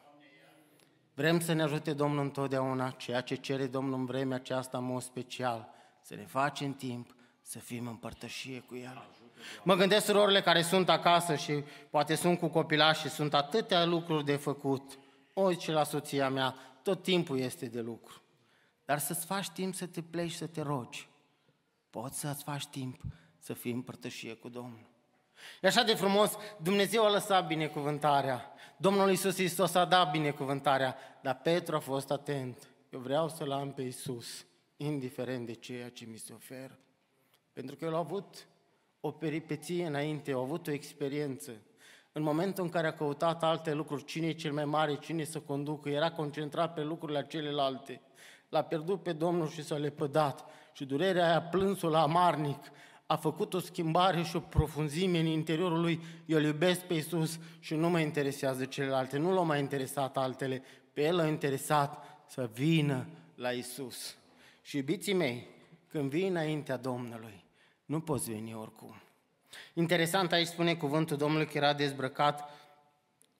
Vrem 1.15 1.41
să 1.41 1.53
ne 1.53 1.63
ajute 1.63 1.93
Domnul 1.93 2.25
întotdeauna, 2.25 2.91
ceea 2.91 3.21
ce 3.21 3.35
cere 3.35 3.67
Domnul 3.67 3.99
în 3.99 4.05
vremea 4.05 4.37
aceasta 4.37 4.79
în 4.79 4.85
mod 4.85 5.03
special, 5.03 5.69
să 6.03 6.15
ne 6.15 6.25
facem 6.25 6.75
timp 6.75 7.15
să 7.43 7.59
fim 7.59 7.87
în 7.87 7.95
părtășie 7.95 8.61
cu 8.61 8.77
El. 8.77 9.09
Mă 9.65 9.75
gândesc 9.75 10.05
surorile 10.05 10.41
care 10.41 10.63
sunt 10.63 10.89
acasă 10.89 11.35
și 11.35 11.65
poate 11.91 12.15
sunt 12.15 12.39
cu 12.39 12.49
copilași 12.49 13.01
și 13.01 13.09
sunt 13.09 13.35
atâtea 13.35 13.85
lucruri 13.85 14.25
de 14.25 14.37
făcut. 14.37 14.99
Orice 15.33 15.73
la 15.73 15.85
soția 15.85 16.29
mea, 16.29 16.55
tot 16.83 17.03
timpul 17.03 17.39
este 17.39 17.67
de 17.67 17.81
lucru. 17.81 18.23
Dar 18.85 18.99
să-ți 18.99 19.27
faci 19.27 19.49
timp 19.49 19.75
să 19.75 19.87
te 19.87 20.03
pleci 20.03 20.33
să 20.33 20.47
te 20.47 20.63
rogi. 20.63 21.09
Poți 21.91 22.19
să-ți 22.19 22.43
faci 22.43 22.67
timp 22.67 23.01
să 23.39 23.53
fii 23.53 23.73
în 23.73 23.83
părtășie 23.83 24.35
cu 24.35 24.49
Domnul. 24.49 24.95
E 25.61 25.67
așa 25.67 25.83
de 25.83 25.95
frumos, 25.95 26.37
Dumnezeu 26.63 27.05
a 27.05 27.11
lăsat 27.11 27.47
binecuvântarea. 27.47 28.53
Domnul 28.77 29.11
Iisus 29.11 29.35
Hristos 29.35 29.75
a 29.75 29.85
dat 29.85 30.11
binecuvântarea, 30.11 30.97
dar 31.23 31.41
Petru 31.43 31.77
a 31.77 31.79
fost 31.79 32.11
atent. 32.11 32.69
Eu 32.91 33.01
vreau 33.01 33.29
să-L 33.29 33.53
am 33.53 33.73
pe 33.73 33.83
Iisus, 33.83 34.47
indiferent 34.77 35.47
de 35.47 35.55
ceea 35.55 35.89
ce 35.89 36.07
mi 36.11 36.17
se 36.17 36.33
oferă. 36.33 36.79
Pentru 37.53 37.77
că 37.77 37.85
El 37.85 37.95
a 37.95 37.99
avut 37.99 38.47
o 39.01 39.11
peripeție 39.11 39.87
înainte, 39.87 40.33
a 40.33 40.39
avut 40.39 40.67
o 40.67 40.71
experiență. 40.71 41.53
În 42.13 42.23
momentul 42.23 42.65
în 42.65 42.71
care 42.71 42.87
a 42.87 42.95
căutat 42.95 43.43
alte 43.43 43.73
lucruri, 43.73 44.05
cine 44.05 44.27
e 44.27 44.33
cel 44.33 44.53
mai 44.53 44.65
mare, 44.65 44.97
cine 44.97 45.25
să 45.25 45.41
conducă, 45.41 45.89
era 45.89 46.11
concentrat 46.11 46.75
pe 46.75 46.83
lucrurile 46.83 47.27
celelalte. 47.29 48.01
L-a 48.49 48.63
pierdut 48.63 49.03
pe 49.03 49.13
Domnul 49.13 49.49
și 49.49 49.65
s-a 49.65 49.77
lepădat. 49.77 50.45
Și 50.73 50.85
durerea 50.85 51.27
aia 51.27 51.43
plânsul 51.43 51.91
la 51.91 52.03
amarnic 52.03 52.71
a 53.07 53.17
făcut 53.17 53.55
o 53.55 53.59
schimbare 53.59 54.23
și 54.23 54.37
o 54.37 54.41
profunzime 54.41 55.19
în 55.19 55.27
interiorul 55.27 55.81
lui, 55.81 56.01
eu 56.27 56.39
îl 56.39 56.45
iubesc 56.45 56.81
pe 56.81 56.95
Iisus 56.95 57.39
și 57.61 57.75
nu 57.75 57.89
mă 57.89 58.01
interesează 58.01 58.65
celelalte, 58.65 59.19
nu 59.19 59.33
l-au 59.33 59.45
mai 59.45 59.61
interesat 59.61 60.17
altele, 60.17 60.63
pe 60.93 61.03
el 61.03 61.17
l-a 61.17 61.27
interesat 61.27 62.05
să 62.29 62.51
vină 62.53 63.07
la 63.35 63.53
Iisus. 63.53 64.17
Și 64.63 64.77
iubiții 64.77 65.13
mei, 65.13 65.47
când 65.89 66.11
vii 66.11 66.29
înaintea 66.29 66.77
Domnului, 66.77 67.45
nu 67.85 68.01
poți 68.01 68.31
veni 68.31 68.55
oricum. 68.55 69.01
Interesant 69.75 70.33
aici 70.33 70.47
spune 70.47 70.75
cuvântul 70.75 71.17
Domnului 71.17 71.47
că 71.47 71.57
era 71.57 71.73
dezbrăcat 71.73 72.51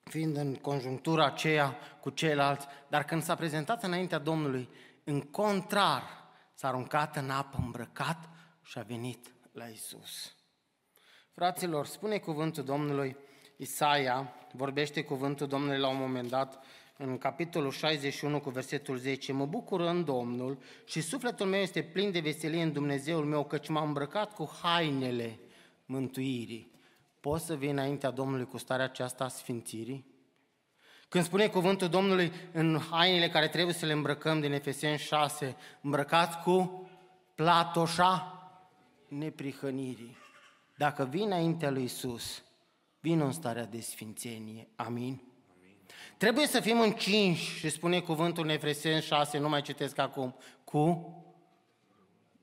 fiind 0.03 0.37
în 0.37 0.55
conjunctura 0.55 1.25
aceea 1.25 1.75
cu 2.01 2.09
ceilalți, 2.09 2.67
dar 2.87 3.03
când 3.03 3.23
s-a 3.23 3.35
prezentat 3.35 3.83
înaintea 3.83 4.17
Domnului, 4.17 4.69
în 5.03 5.21
contrar, 5.21 6.03
s-a 6.53 6.67
aruncat 6.67 7.15
în 7.15 7.29
apă 7.29 7.57
îmbrăcat 7.61 8.29
și 8.63 8.77
a 8.77 8.81
venit 8.81 9.31
la 9.57 9.65
Isus. 9.65 10.35
Fraților, 11.33 11.85
spune 11.85 12.17
cuvântul 12.17 12.63
Domnului 12.63 13.17
Isaia, 13.57 14.33
vorbește 14.51 15.03
cuvântul 15.03 15.47
Domnului 15.47 15.79
la 15.79 15.87
un 15.87 15.97
moment 15.97 16.29
dat, 16.29 16.63
în 16.97 17.17
capitolul 17.17 17.71
61 17.71 18.39
cu 18.39 18.49
versetul 18.49 18.97
10, 18.97 19.33
mă 19.33 19.45
bucur 19.45 19.81
în 19.81 20.03
Domnul 20.03 20.57
și 20.85 21.01
sufletul 21.01 21.45
meu 21.45 21.59
este 21.59 21.83
plin 21.83 22.11
de 22.11 22.19
veselie 22.19 22.61
în 22.61 22.73
Dumnezeul 22.73 23.25
meu, 23.25 23.45
căci 23.45 23.67
m-am 23.67 23.87
îmbrăcat 23.87 24.33
cu 24.33 24.51
hainele 24.61 25.39
mântuirii. 25.85 26.71
Poți 27.19 27.45
să 27.45 27.55
vii 27.55 27.69
înaintea 27.69 28.09
Domnului 28.09 28.45
cu 28.45 28.57
starea 28.57 28.85
aceasta 28.85 29.23
a 29.23 29.27
sfințirii? 29.27 30.05
Când 31.09 31.23
spune 31.23 31.47
cuvântul 31.47 31.87
Domnului 31.87 32.31
în 32.51 32.79
hainele 32.91 33.29
care 33.29 33.47
trebuie 33.47 33.73
să 33.73 33.85
le 33.85 33.93
îmbrăcăm 33.93 34.39
din 34.39 34.51
Efeseni 34.51 34.97
6, 34.97 35.55
îmbrăcați 35.81 36.37
cu 36.37 36.89
platoșa 37.35 38.36
neprihănirii. 39.07 40.17
Dacă 40.77 41.05
vin 41.05 41.25
înaintea 41.25 41.69
lui 41.69 41.83
Isus, 41.83 42.43
vin 42.99 43.19
în 43.19 43.31
starea 43.31 43.65
de 43.65 43.79
sfințenie. 43.79 44.67
Amin? 44.75 45.21
Amin. 45.57 45.75
Trebuie 46.17 46.47
să 46.47 46.59
fim 46.59 46.79
încinși, 46.79 47.57
și 47.57 47.69
spune 47.69 47.99
cuvântul 47.99 48.43
în 48.43 48.49
Efeseni 48.49 49.01
6, 49.01 49.37
nu 49.37 49.49
mai 49.49 49.61
citesc 49.61 49.97
acum, 49.97 50.35
cu 50.63 51.13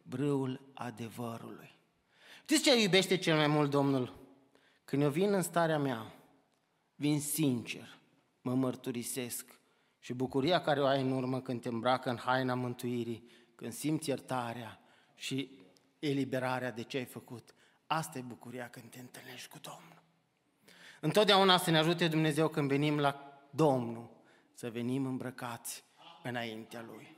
brâul 0.02 0.60
adevărului. 0.74 1.78
Știți 2.42 2.62
ce 2.62 2.80
iubește 2.80 3.16
cel 3.16 3.36
mai 3.36 3.46
mult 3.46 3.70
Domnul? 3.70 4.22
Când 4.84 5.02
eu 5.02 5.10
vin 5.10 5.32
în 5.32 5.42
starea 5.42 5.78
mea, 5.78 6.14
vin 6.94 7.20
sincer, 7.20 7.98
mă 8.40 8.54
mărturisesc 8.54 9.60
și 9.98 10.12
bucuria 10.12 10.60
care 10.60 10.80
o 10.80 10.86
ai 10.86 11.00
în 11.00 11.12
urmă 11.12 11.40
când 11.40 11.60
te 11.60 11.68
îmbracă 11.68 12.10
în 12.10 12.16
haina 12.16 12.54
mântuirii, 12.54 13.30
când 13.54 13.72
simți 13.72 14.08
iertarea 14.08 14.80
și 15.14 15.50
eliberarea 16.08 16.70
de 16.70 16.82
ce 16.82 16.96
ai 16.96 17.04
făcut. 17.04 17.54
Asta 17.86 18.18
e 18.18 18.22
bucuria 18.22 18.68
când 18.68 18.90
te 18.90 18.98
întâlnești 18.98 19.48
cu 19.48 19.58
Domnul. 19.58 20.02
Întotdeauna 21.00 21.56
să 21.56 21.70
ne 21.70 21.78
ajute 21.78 22.08
Dumnezeu 22.08 22.48
când 22.48 22.68
venim 22.68 22.98
la 22.98 23.38
Domnul, 23.50 24.10
să 24.54 24.70
venim 24.70 25.06
îmbrăcați 25.06 25.84
înaintea 26.22 26.84
Lui. 26.86 27.16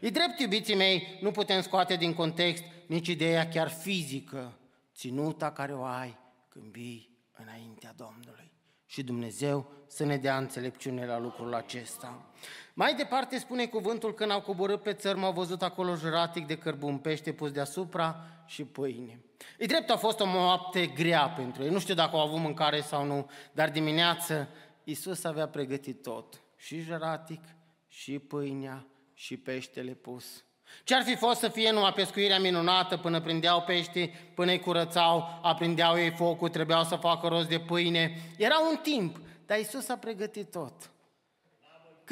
E 0.00 0.10
drept, 0.10 0.40
iubiții 0.40 0.74
mei, 0.74 1.18
nu 1.20 1.30
putem 1.30 1.60
scoate 1.60 1.96
din 1.96 2.14
context 2.14 2.64
nici 2.86 3.08
ideea 3.08 3.48
chiar 3.48 3.68
fizică, 3.68 4.58
ținuta 4.94 5.52
care 5.52 5.74
o 5.74 5.84
ai 5.84 6.18
când 6.48 6.64
vii 6.64 7.18
înaintea 7.32 7.92
Domnului. 7.96 8.52
și 8.86 9.02
Dumnezeu 9.02 9.70
să 9.86 10.04
ne 10.04 10.16
dea 10.16 10.36
înțelepciune 10.36 11.06
la 11.06 11.18
lucrul 11.18 11.54
acesta. 11.54 12.30
Mai 12.74 12.94
departe 12.94 13.38
spune 13.38 13.66
cuvântul 13.66 14.14
când 14.14 14.30
au 14.30 14.40
coborât 14.40 14.82
pe 14.82 14.92
țărm, 14.92 15.24
au 15.24 15.32
văzut 15.32 15.62
acolo 15.62 15.94
juratic 15.94 16.46
de 16.46 16.56
cărbun 16.56 16.98
pește 16.98 17.32
pus 17.32 17.50
deasupra 17.50 18.24
și 18.46 18.64
pâine. 18.64 19.20
E 19.58 19.66
drept, 19.66 19.90
a 19.90 19.96
fost 19.96 20.20
o 20.20 20.26
noapte 20.26 20.86
grea 20.86 21.28
pentru 21.28 21.62
ei. 21.62 21.70
Nu 21.70 21.78
știu 21.78 21.94
dacă 21.94 22.16
au 22.16 22.26
avut 22.26 22.38
mâncare 22.38 22.80
sau 22.80 23.04
nu, 23.04 23.30
dar 23.52 23.70
dimineață 23.70 24.48
Iisus 24.84 25.24
avea 25.24 25.48
pregătit 25.48 26.02
tot. 26.02 26.42
Și 26.56 26.80
juratic, 26.80 27.44
și 27.88 28.18
pâinea, 28.18 28.86
și 29.14 29.36
peștele 29.36 29.92
pus. 29.92 30.44
Ce 30.84 30.94
ar 30.94 31.02
fi 31.02 31.16
fost 31.16 31.38
să 31.40 31.48
fie 31.48 31.70
numai 31.70 31.92
pescuirea 31.92 32.38
minunată 32.38 32.96
până 32.96 33.20
prindeau 33.20 33.62
pești, 33.62 34.10
până 34.34 34.50
îi 34.50 34.60
curățau, 34.60 35.40
aprindeau 35.42 35.98
ei 35.98 36.10
focul, 36.10 36.48
trebuiau 36.48 36.84
să 36.84 36.96
facă 36.96 37.26
rost 37.26 37.48
de 37.48 37.58
pâine. 37.58 38.20
Era 38.36 38.58
un 38.70 38.76
timp, 38.76 39.20
dar 39.46 39.58
Iisus 39.58 39.88
a 39.88 39.96
pregătit 39.96 40.50
tot. 40.50 40.91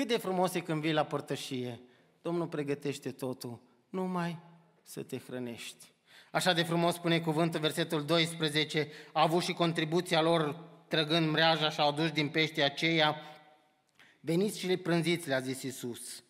Cât 0.01 0.09
de 0.09 0.17
frumos 0.17 0.55
e 0.55 0.61
când 0.61 0.81
vii 0.81 0.93
la 0.93 1.05
părtășie. 1.05 1.81
Domnul 2.23 2.47
pregătește 2.47 3.11
totul, 3.11 3.61
numai 3.91 4.39
să 4.83 5.03
te 5.03 5.19
hrănești. 5.19 5.93
Așa 6.31 6.53
de 6.53 6.63
frumos 6.63 6.95
spune 6.95 7.21
cuvântul, 7.21 7.61
versetul 7.61 8.05
12, 8.05 8.89
a 9.13 9.23
avut 9.23 9.43
și 9.43 9.53
contribuția 9.53 10.23
lor 10.23 10.53
trăgând 10.89 11.31
mreaja 11.31 11.71
și 11.71 11.81
au 11.81 11.89
adus 11.89 12.11
din 12.11 12.29
peștii 12.29 12.63
aceia. 12.63 13.17
Veniți 14.21 14.59
și 14.59 14.67
le 14.67 14.77
prânziți, 14.77 15.29
le-a 15.29 15.41
zis 15.41 15.63
Iisus. 15.63 16.23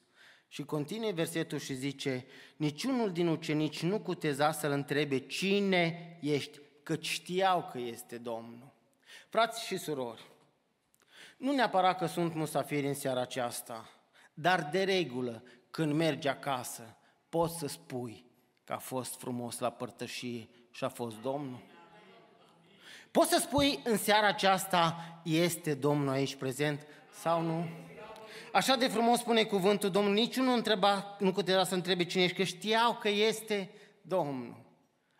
Și 0.48 0.64
continue 0.64 1.12
versetul 1.12 1.58
și 1.58 1.74
zice, 1.74 2.26
niciunul 2.56 3.12
din 3.12 3.26
ucenici 3.26 3.82
nu 3.82 4.00
cuteza 4.00 4.52
să-l 4.52 4.70
întrebe 4.70 5.18
cine 5.18 6.18
ești, 6.20 6.58
că 6.82 6.96
știau 7.00 7.68
că 7.72 7.78
este 7.78 8.18
Domnul. 8.18 8.72
Frați 9.28 9.66
și 9.66 9.76
surori, 9.76 10.29
nu 11.40 11.52
neapărat 11.52 11.98
că 11.98 12.06
sunt 12.06 12.34
musafiri 12.34 12.86
în 12.86 12.94
seara 12.94 13.20
aceasta, 13.20 13.88
dar 14.34 14.68
de 14.72 14.82
regulă, 14.82 15.42
când 15.70 15.92
mergi 15.92 16.28
acasă, 16.28 16.96
poți 17.28 17.58
să 17.58 17.66
spui 17.66 18.26
că 18.64 18.72
a 18.72 18.78
fost 18.78 19.18
frumos 19.18 19.58
la 19.58 19.70
părtășie 19.70 20.48
și 20.70 20.84
a 20.84 20.88
fost 20.88 21.20
Domnul. 21.20 21.60
Poți 23.10 23.30
să 23.30 23.38
spui 23.40 23.80
în 23.84 23.96
seara 23.96 24.26
aceasta, 24.26 24.96
este 25.24 25.74
Domnul 25.74 26.08
aici 26.08 26.34
prezent 26.34 26.86
sau 27.10 27.42
nu? 27.42 27.68
Așa 28.52 28.76
de 28.76 28.88
frumos 28.88 29.18
spune 29.18 29.42
cuvântul 29.42 29.90
Domnului, 29.90 30.20
niciunul 30.20 30.56
întreba, 30.56 31.16
nu 31.18 31.32
putea 31.32 31.64
să 31.64 31.74
întrebe 31.74 32.04
cine 32.04 32.22
ești, 32.22 32.36
că 32.36 32.42
știau 32.42 32.94
că 32.94 33.08
este 33.08 33.70
Domnul. 34.02 34.56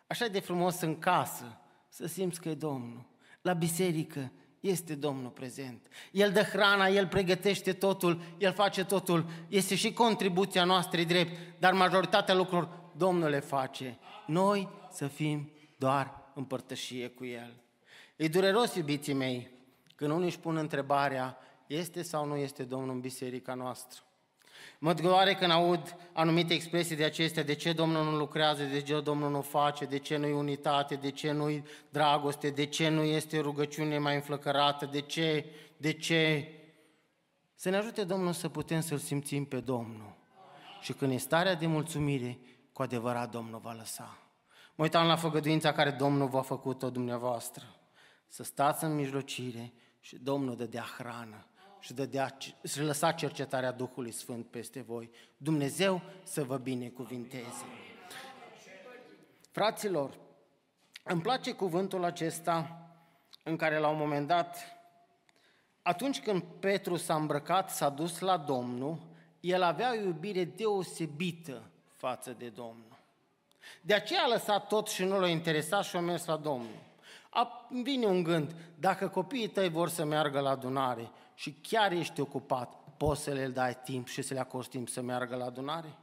Așa 0.07 0.27
de 0.27 0.39
frumos 0.39 0.81
în 0.81 0.99
casă, 0.99 1.61
să 1.89 2.07
simți 2.07 2.41
că 2.41 2.49
e 2.49 2.53
Domnul. 2.53 3.05
La 3.41 3.53
biserică 3.53 4.31
este 4.61 4.95
Domnul 4.95 5.29
prezent. 5.29 5.87
El 6.11 6.31
dă 6.31 6.41
hrana, 6.41 6.87
El 6.87 7.07
pregătește 7.07 7.73
totul, 7.73 8.21
El 8.37 8.53
face 8.53 8.83
totul. 8.85 9.25
Este 9.47 9.75
și 9.75 9.93
contribuția 9.93 10.63
noastră 10.63 11.03
drept, 11.03 11.59
dar 11.59 11.73
majoritatea 11.73 12.33
lucrurilor 12.33 12.79
Domnul 12.97 13.29
le 13.29 13.39
face. 13.39 13.97
Noi 14.27 14.69
să 14.91 15.07
fim 15.07 15.51
doar 15.77 16.21
în 16.33 16.43
părtășie 16.43 17.07
cu 17.07 17.25
El. 17.25 17.53
E 18.15 18.27
dureros, 18.27 18.75
iubiții 18.75 19.13
mei, 19.13 19.49
când 19.95 20.11
unii 20.11 20.25
își 20.25 20.39
pun 20.39 20.57
întrebarea, 20.57 21.37
este 21.67 22.01
sau 22.01 22.25
nu 22.25 22.35
este 22.35 22.63
Domnul 22.63 22.89
în 22.89 22.99
biserica 22.99 23.53
noastră? 23.53 24.01
Mă 24.79 24.93
doare 24.93 25.33
când 25.33 25.51
aud 25.51 25.95
anumite 26.13 26.53
expresii 26.53 26.95
de 26.95 27.03
acestea, 27.03 27.43
de 27.43 27.55
ce 27.55 27.73
Domnul 27.73 28.03
nu 28.03 28.17
lucrează, 28.17 28.63
de 28.63 28.81
ce 28.81 28.99
Domnul 28.99 29.31
nu 29.31 29.41
face, 29.41 29.85
de 29.85 29.97
ce 29.97 30.17
nu-i 30.17 30.31
unitate, 30.31 30.95
de 30.95 31.11
ce 31.11 31.31
nu-i 31.31 31.63
dragoste, 31.89 32.49
de 32.49 32.65
ce 32.65 32.89
nu 32.89 33.03
este 33.03 33.39
rugăciune 33.39 33.97
mai 33.97 34.15
înflăcărată, 34.15 34.85
de 34.85 35.01
ce, 35.01 35.45
de 35.77 35.93
ce. 35.93 36.47
Să 37.55 37.69
ne 37.69 37.77
ajute 37.77 38.03
Domnul 38.03 38.33
să 38.33 38.49
putem 38.49 38.81
să-L 38.81 38.97
simțim 38.97 39.45
pe 39.45 39.59
Domnul. 39.59 40.15
Și 40.81 40.93
când 40.93 41.11
e 41.11 41.17
starea 41.17 41.55
de 41.55 41.67
mulțumire, 41.67 42.39
cu 42.73 42.81
adevărat 42.81 43.29
Domnul 43.31 43.59
va 43.59 43.73
lăsa. 43.73 44.17
Mă 44.75 44.83
uitam 44.83 45.07
la 45.07 45.15
făgăduința 45.15 45.71
care 45.71 45.91
Domnul 45.91 46.27
v-a 46.27 46.41
făcut-o 46.41 46.89
dumneavoastră. 46.89 47.63
Să 48.27 48.43
stați 48.43 48.83
în 48.83 48.95
mijlocire 48.95 49.73
și 49.99 50.15
Domnul 50.15 50.55
dădea 50.55 50.85
hrană 50.97 51.45
și, 51.81 51.93
dădea, 51.93 52.37
și 52.63 52.79
lăsa 52.79 53.11
cercetarea 53.11 53.71
Duhului 53.71 54.11
Sfânt 54.11 54.45
peste 54.45 54.81
voi. 54.81 55.09
Dumnezeu 55.37 56.01
să 56.23 56.43
vă 56.43 56.57
binecuvinteze. 56.57 57.65
Fraților, 59.51 60.17
îmi 61.03 61.21
place 61.21 61.51
cuvântul 61.51 62.03
acesta 62.03 62.85
în 63.43 63.55
care 63.55 63.77
la 63.77 63.87
un 63.87 63.97
moment 63.97 64.27
dat, 64.27 64.57
atunci 65.81 66.21
când 66.21 66.43
Petru 66.59 66.95
s-a 66.95 67.15
îmbrăcat, 67.15 67.69
s-a 67.69 67.89
dus 67.89 68.19
la 68.19 68.37
Domnul, 68.37 68.97
el 69.39 69.61
avea 69.61 69.91
o 69.91 70.01
iubire 70.01 70.43
deosebită 70.43 71.71
față 71.95 72.31
de 72.31 72.49
Domnul. 72.49 72.99
De 73.81 73.93
aceea 73.93 74.23
a 74.23 74.27
lăsat 74.27 74.67
tot 74.67 74.87
și 74.87 75.03
nu 75.03 75.19
l-a 75.19 75.27
interesat 75.27 75.83
și 75.83 75.95
a 75.95 75.99
mers 75.99 76.25
la 76.25 76.37
Domnul. 76.37 76.89
A, 77.33 77.67
vine 77.69 78.05
un 78.05 78.23
gând, 78.23 78.55
dacă 78.79 79.07
copiii 79.07 79.47
tăi 79.47 79.69
vor 79.69 79.89
să 79.89 80.05
meargă 80.05 80.39
la 80.39 80.49
adunare 80.49 81.11
și 81.33 81.51
chiar 81.61 81.91
ești 81.91 82.21
ocupat, 82.21 82.73
poți 82.97 83.21
să 83.21 83.31
le 83.31 83.47
dai 83.47 83.77
timp 83.83 84.07
și 84.07 84.21
să 84.21 84.33
le 84.33 84.39
acorzi 84.39 84.69
timp 84.69 84.89
să 84.89 85.01
meargă 85.01 85.35
la 85.35 85.45
adunare? 85.45 85.97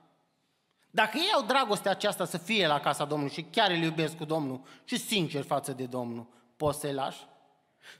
Dacă 0.90 1.16
ei 1.16 1.32
au 1.34 1.42
dragostea 1.42 1.90
aceasta 1.90 2.24
să 2.24 2.38
fie 2.38 2.66
la 2.66 2.80
casa 2.80 3.04
Domnului 3.04 3.34
și 3.34 3.42
chiar 3.42 3.70
îl 3.70 3.76
iubesc 3.76 4.16
cu 4.16 4.24
Domnul 4.24 4.60
și 4.84 4.98
sincer 4.98 5.44
față 5.44 5.72
de 5.72 5.86
Domnul, 5.86 6.26
poți 6.56 6.80
să-i 6.80 6.92
lași? 6.92 7.26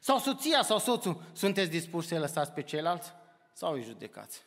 Sau 0.00 0.18
soția 0.18 0.62
sau 0.62 0.78
soțul, 0.78 1.22
sunteți 1.32 1.70
dispuși 1.70 2.08
să-i 2.08 2.18
lăsați 2.18 2.52
pe 2.52 2.62
ceilalți? 2.62 3.12
Sau 3.52 3.72
îi 3.72 3.82
judecați? 3.82 4.42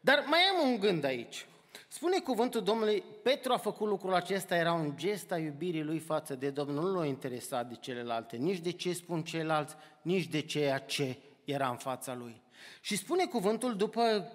Dar 0.00 0.24
mai 0.26 0.40
am 0.40 0.68
un 0.68 0.80
gând 0.80 1.04
aici. 1.04 1.46
Spune 1.94 2.18
cuvântul 2.18 2.62
Domnului, 2.62 3.02
Petru 3.22 3.52
a 3.52 3.56
făcut 3.56 3.88
lucrul 3.88 4.14
acesta, 4.14 4.56
era 4.56 4.72
un 4.72 4.92
gest 4.96 5.32
a 5.32 5.38
iubirii 5.38 5.82
lui 5.82 5.98
față 5.98 6.34
de 6.34 6.50
Domnul, 6.50 6.90
nu 6.90 6.98
l-a 6.98 7.06
interesat 7.06 7.68
de 7.68 7.74
celelalte, 7.80 8.36
nici 8.36 8.58
de 8.58 8.70
ce 8.70 8.92
spun 8.92 9.22
ceilalți, 9.22 9.74
nici 10.02 10.26
de 10.26 10.40
ceea 10.40 10.78
ce 10.78 11.16
era 11.44 11.68
în 11.68 11.76
fața 11.76 12.14
lui. 12.14 12.42
Și 12.80 12.96
spune 12.96 13.26
cuvântul 13.26 13.76
după, 13.76 14.32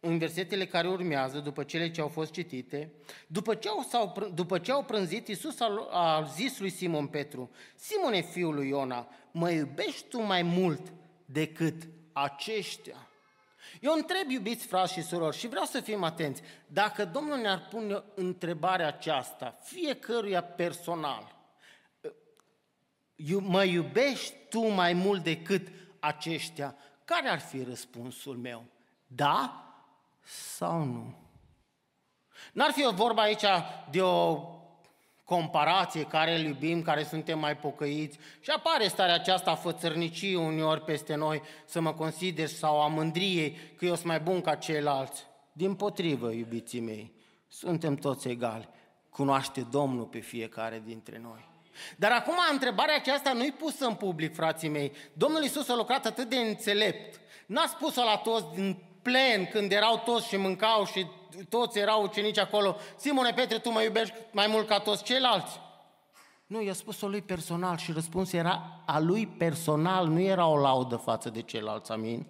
în 0.00 0.18
versetele 0.18 0.66
care 0.66 0.88
urmează, 0.88 1.38
după 1.38 1.62
cele 1.62 1.90
ce 1.90 2.00
au 2.00 2.08
fost 2.08 2.32
citite, 2.32 2.92
după 3.26 3.54
ce 3.54 3.68
au, 3.68 3.82
sau, 3.88 4.30
după 4.34 4.58
ce 4.58 4.72
au 4.72 4.84
prânzit, 4.84 5.28
Iisus 5.28 5.60
a, 5.60 5.88
a 5.90 6.22
zis 6.22 6.58
lui 6.58 6.70
Simon 6.70 7.06
Petru, 7.06 7.50
Simone, 7.74 8.20
fiul 8.20 8.54
lui 8.54 8.68
Iona, 8.68 9.08
mă 9.30 9.50
iubești 9.50 10.08
tu 10.08 10.22
mai 10.22 10.42
mult 10.42 10.92
decât 11.24 11.88
aceștia? 12.12 13.07
Eu 13.80 13.92
întreb, 13.92 14.30
iubiți 14.30 14.66
frați 14.66 14.92
și 14.92 15.02
surori, 15.02 15.36
și 15.36 15.48
vreau 15.48 15.64
să 15.64 15.80
fim 15.80 16.02
atenți, 16.02 16.42
dacă 16.66 17.04
Domnul 17.04 17.38
ne-ar 17.38 17.66
pune 17.70 18.02
întrebarea 18.14 18.86
aceasta, 18.86 19.58
fiecăruia 19.62 20.42
personal, 20.42 21.36
mă 23.40 23.64
iubești 23.64 24.34
tu 24.48 24.66
mai 24.66 24.92
mult 24.92 25.22
decât 25.22 25.68
aceștia, 26.00 26.76
care 27.04 27.28
ar 27.28 27.40
fi 27.40 27.62
răspunsul 27.62 28.36
meu? 28.36 28.64
Da 29.06 29.62
sau 30.24 30.82
nu? 30.84 31.14
N-ar 32.52 32.70
fi 32.70 32.86
o 32.86 32.92
vorba 32.92 33.22
aici 33.22 33.44
de 33.90 34.02
o 34.02 34.36
comparație, 35.28 36.04
care 36.04 36.34
îl 36.34 36.44
iubim, 36.44 36.82
care 36.82 37.02
suntem 37.02 37.38
mai 37.38 37.56
pocăiți 37.56 38.18
și 38.40 38.50
apare 38.50 38.88
starea 38.88 39.14
aceasta 39.14 39.50
a 39.50 39.54
fățărnicii 39.54 40.34
uneori 40.34 40.80
peste 40.80 41.14
noi 41.14 41.42
să 41.64 41.80
mă 41.80 41.92
consider 41.92 42.46
sau 42.46 42.80
a 42.80 42.86
mândriei 42.86 43.58
că 43.76 43.84
eu 43.84 43.94
sunt 43.94 44.06
mai 44.06 44.20
bun 44.20 44.40
ca 44.40 44.54
ceilalți. 44.54 45.26
Din 45.52 45.74
potrivă, 45.74 46.30
iubiții 46.30 46.80
mei, 46.80 47.12
suntem 47.48 47.94
toți 47.94 48.28
egali. 48.28 48.68
Cunoaște 49.10 49.66
Domnul 49.70 50.04
pe 50.04 50.18
fiecare 50.18 50.82
dintre 50.84 51.20
noi. 51.22 51.48
Dar 51.96 52.10
acum 52.10 52.36
întrebarea 52.52 52.94
aceasta 52.94 53.32
nu-i 53.32 53.52
pusă 53.52 53.86
în 53.86 53.94
public, 53.94 54.34
frații 54.34 54.68
mei. 54.68 54.92
Domnul 55.12 55.42
Iisus 55.42 55.68
a 55.68 55.76
lucrat 55.76 56.06
atât 56.06 56.28
de 56.28 56.36
înțelept. 56.36 57.20
N-a 57.46 57.66
spus-o 57.66 58.02
la 58.02 58.16
toți 58.16 58.54
din 58.54 58.82
plen, 59.02 59.46
când 59.46 59.72
erau 59.72 60.02
toți 60.04 60.28
și 60.28 60.36
mâncau 60.36 60.84
și 60.86 61.06
toți 61.48 61.78
erau 61.78 62.02
ucenici 62.02 62.38
acolo, 62.38 62.76
Simone 62.96 63.32
Petre, 63.32 63.58
tu 63.58 63.70
mă 63.70 63.82
iubești 63.82 64.14
mai 64.32 64.46
mult 64.46 64.66
ca 64.66 64.78
toți 64.78 65.02
ceilalți? 65.02 65.60
Nu, 66.46 66.62
i-a 66.62 66.72
spus-o 66.72 67.08
lui 67.08 67.22
personal 67.22 67.76
și 67.76 67.92
răspunsul 67.92 68.38
era 68.38 68.82
a 68.86 68.98
lui 68.98 69.26
personal, 69.26 70.06
nu 70.06 70.20
era 70.20 70.46
o 70.46 70.56
laudă 70.56 70.96
față 70.96 71.30
de 71.30 71.42
ceilalți, 71.42 71.92
amin? 71.92 72.26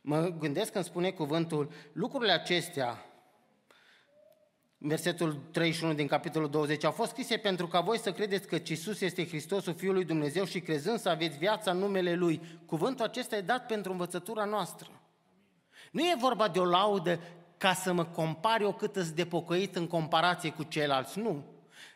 Mă 0.00 0.34
gândesc 0.38 0.72
când 0.72 0.84
spune 0.84 1.10
cuvântul, 1.10 1.70
lucrurile 1.92 2.32
acestea, 2.32 3.04
versetul 4.78 5.38
31 5.50 5.92
din 5.92 6.06
capitolul 6.06 6.50
20, 6.50 6.84
au 6.84 6.90
fost 6.90 7.10
scrise 7.10 7.36
pentru 7.36 7.66
ca 7.66 7.80
voi 7.80 7.98
să 7.98 8.12
credeți 8.12 8.48
că 8.48 8.58
Iisus 8.68 9.00
este 9.00 9.26
Hristosul 9.26 9.74
Fiul 9.74 9.94
lui 9.94 10.04
Dumnezeu 10.04 10.44
și 10.44 10.60
crezând 10.60 10.98
să 10.98 11.08
aveți 11.08 11.38
viața 11.38 11.70
în 11.70 11.78
numele 11.78 12.14
Lui. 12.14 12.40
Cuvântul 12.66 13.04
acesta 13.04 13.36
e 13.36 13.40
dat 13.40 13.66
pentru 13.66 13.92
învățătura 13.92 14.44
noastră. 14.44 14.88
Nu 15.90 16.00
e 16.00 16.16
vorba 16.18 16.48
de 16.48 16.58
o 16.58 16.64
laudă 16.64 17.20
ca 17.58 17.74
să 17.74 17.92
mă 17.92 18.04
compar 18.04 18.60
eu 18.60 18.74
cât 18.74 18.96
îți 18.96 19.14
depocăit 19.14 19.76
în 19.76 19.86
comparație 19.86 20.50
cu 20.50 20.62
ceilalți. 20.62 21.18
Nu. 21.18 21.44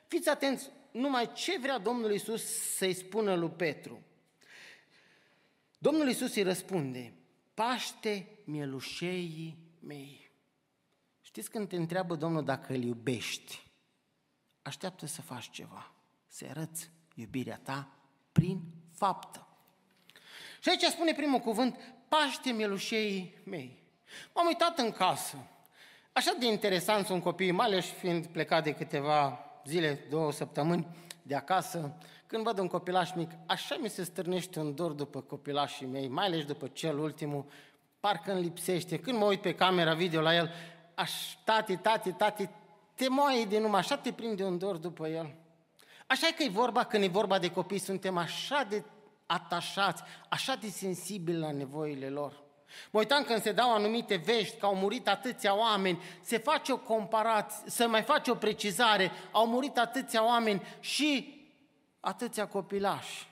Fiți 0.07 0.29
atenți 0.29 0.71
numai 0.91 1.33
ce 1.33 1.59
vrea 1.59 1.79
Domnul 1.79 2.13
Isus 2.13 2.43
să-i 2.77 2.95
spună 2.95 3.35
lui 3.35 3.51
Petru. 3.51 4.03
Domnul 5.79 6.09
Iisus 6.09 6.35
îi 6.35 6.43
răspunde, 6.43 7.15
paște 7.55 8.29
mielușeii 8.45 9.59
mei. 9.81 10.31
Știți 11.21 11.51
când 11.51 11.69
te 11.69 11.77
întreabă 11.77 12.15
Domnul 12.15 12.45
dacă 12.45 12.73
îl 12.73 12.83
iubești, 12.83 13.67
așteaptă 14.63 15.07
să 15.07 15.23
faci 15.23 15.51
ceva, 15.51 15.93
să 16.27 16.47
arăți 16.49 16.91
iubirea 17.15 17.61
ta 17.63 17.97
prin 18.33 18.61
faptă. 18.95 19.47
Și 20.61 20.69
aici 20.69 20.83
spune 20.83 21.15
primul 21.15 21.39
cuvânt, 21.39 21.77
paște 22.09 22.51
mielușeii 22.51 23.35
mei. 23.45 23.80
M-am 24.35 24.47
uitat 24.47 24.79
în 24.79 24.91
casă. 24.93 25.37
Așa 26.13 26.33
de 26.39 26.47
interesant 26.47 27.07
sunt 27.07 27.23
copiii, 27.23 27.51
mai 27.51 27.67
ales 27.67 27.87
fiind 27.87 28.27
plecat 28.27 28.65
de 28.65 28.73
câteva 28.73 29.39
zile, 29.65 30.07
două 30.11 30.33
săptămâni 30.33 30.87
de 31.23 31.35
acasă. 31.35 31.97
Când 32.27 32.45
văd 32.45 32.59
un 32.59 32.67
copilaș 32.67 33.13
mic, 33.15 33.31
așa 33.47 33.77
mi 33.81 33.89
se 33.89 34.05
stârnește 34.05 34.61
un 34.61 34.75
dor 34.75 34.93
după 34.93 35.21
copilașii 35.21 35.87
mei, 35.87 36.09
mai 36.09 36.27
ales 36.27 36.45
după 36.45 36.67
cel 36.67 36.99
ultimul, 36.99 37.45
parcă 38.01 38.33
îmi 38.33 38.43
lipsește. 38.43 38.99
Când 38.99 39.19
mă 39.19 39.25
uit 39.25 39.41
pe 39.41 39.55
camera 39.55 39.95
video 39.95 40.21
la 40.21 40.35
el, 40.35 40.51
aș, 40.95 41.13
tati, 41.45 41.77
tati, 41.77 42.13
tati, 42.13 42.49
te 42.95 43.09
moaie 43.09 43.45
de 43.45 43.59
numai, 43.59 43.81
așa 43.81 43.97
te 43.97 44.13
prinde 44.13 44.45
un 44.45 44.59
dor 44.59 44.77
după 44.77 45.09
el. 45.09 45.35
Așa 46.07 46.27
că 46.37 46.43
e 46.43 46.49
vorba, 46.49 46.85
când 46.85 47.03
e 47.03 47.09
vorba 47.09 47.39
de 47.39 47.51
copii, 47.51 47.79
suntem 47.79 48.17
așa 48.17 48.67
de 48.69 48.85
atașați, 49.27 50.03
așa 50.29 50.55
de 50.55 50.69
sensibili 50.69 51.39
la 51.39 51.51
nevoile 51.51 52.09
lor. 52.09 52.40
Mă 52.91 52.99
uitam 52.99 53.23
când 53.23 53.43
se 53.43 53.53
dau 53.53 53.75
anumite 53.75 54.17
vești 54.17 54.59
că 54.59 54.67
au 54.67 54.75
murit 54.75 55.09
atâția 55.09 55.59
oameni, 55.59 56.03
se 56.21 56.39
face 56.39 56.73
o 56.73 56.79
comparație, 56.79 57.71
se 57.71 57.85
mai 57.85 58.03
face 58.03 58.31
o 58.31 58.35
precizare, 58.35 59.13
au 59.31 59.47
murit 59.47 59.79
atâția 59.79 60.25
oameni 60.25 60.63
și 60.81 61.39
atâția 62.01 62.47
copilași. 62.47 63.30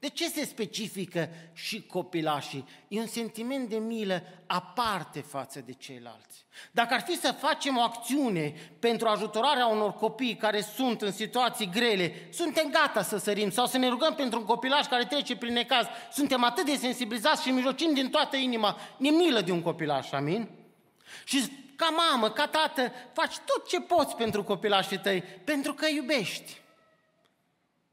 De 0.00 0.08
ce 0.08 0.28
se 0.28 0.44
specifică 0.44 1.28
și 1.52 1.86
copilașii? 1.86 2.68
E 2.88 3.00
un 3.00 3.06
sentiment 3.06 3.68
de 3.68 3.76
milă 3.76 4.22
aparte 4.46 5.20
față 5.20 5.60
de 5.60 5.72
ceilalți. 5.72 6.44
Dacă 6.70 6.94
ar 6.94 7.00
fi 7.00 7.16
să 7.16 7.32
facem 7.32 7.76
o 7.76 7.80
acțiune 7.80 8.54
pentru 8.78 9.08
ajutorarea 9.08 9.66
unor 9.66 9.92
copii 9.92 10.36
care 10.36 10.60
sunt 10.60 11.02
în 11.02 11.12
situații 11.12 11.70
grele, 11.70 12.28
suntem 12.32 12.70
gata 12.70 13.02
să 13.02 13.16
sărim 13.16 13.50
sau 13.50 13.66
să 13.66 13.78
ne 13.78 13.88
rugăm 13.88 14.14
pentru 14.14 14.38
un 14.38 14.44
copilaș 14.44 14.86
care 14.86 15.04
trece 15.04 15.36
prin 15.36 15.52
necaz. 15.52 15.86
Suntem 16.12 16.44
atât 16.44 16.64
de 16.66 16.76
sensibilizați 16.76 17.42
și 17.42 17.50
mijlocim 17.50 17.94
din 17.94 18.10
toată 18.10 18.36
inima. 18.36 18.76
Ne 18.96 19.10
milă 19.10 19.40
de 19.40 19.52
un 19.52 19.62
copilaș, 19.62 20.12
amin? 20.12 20.48
Și 21.24 21.42
ca 21.76 21.88
mamă, 21.88 22.30
ca 22.30 22.46
tată, 22.46 22.92
faci 23.12 23.38
tot 23.38 23.68
ce 23.68 23.80
poți 23.80 24.16
pentru 24.16 24.44
copilașii 24.44 24.98
tăi, 24.98 25.22
pentru 25.22 25.74
că 25.74 25.86
iubești. 25.88 26.60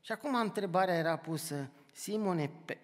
Și 0.02 0.12
acum 0.12 0.36
întrebarea 0.36 0.96
era 0.96 1.18
pusă, 1.18 1.70
Simone, 1.98 2.52
Pe... 2.66 2.78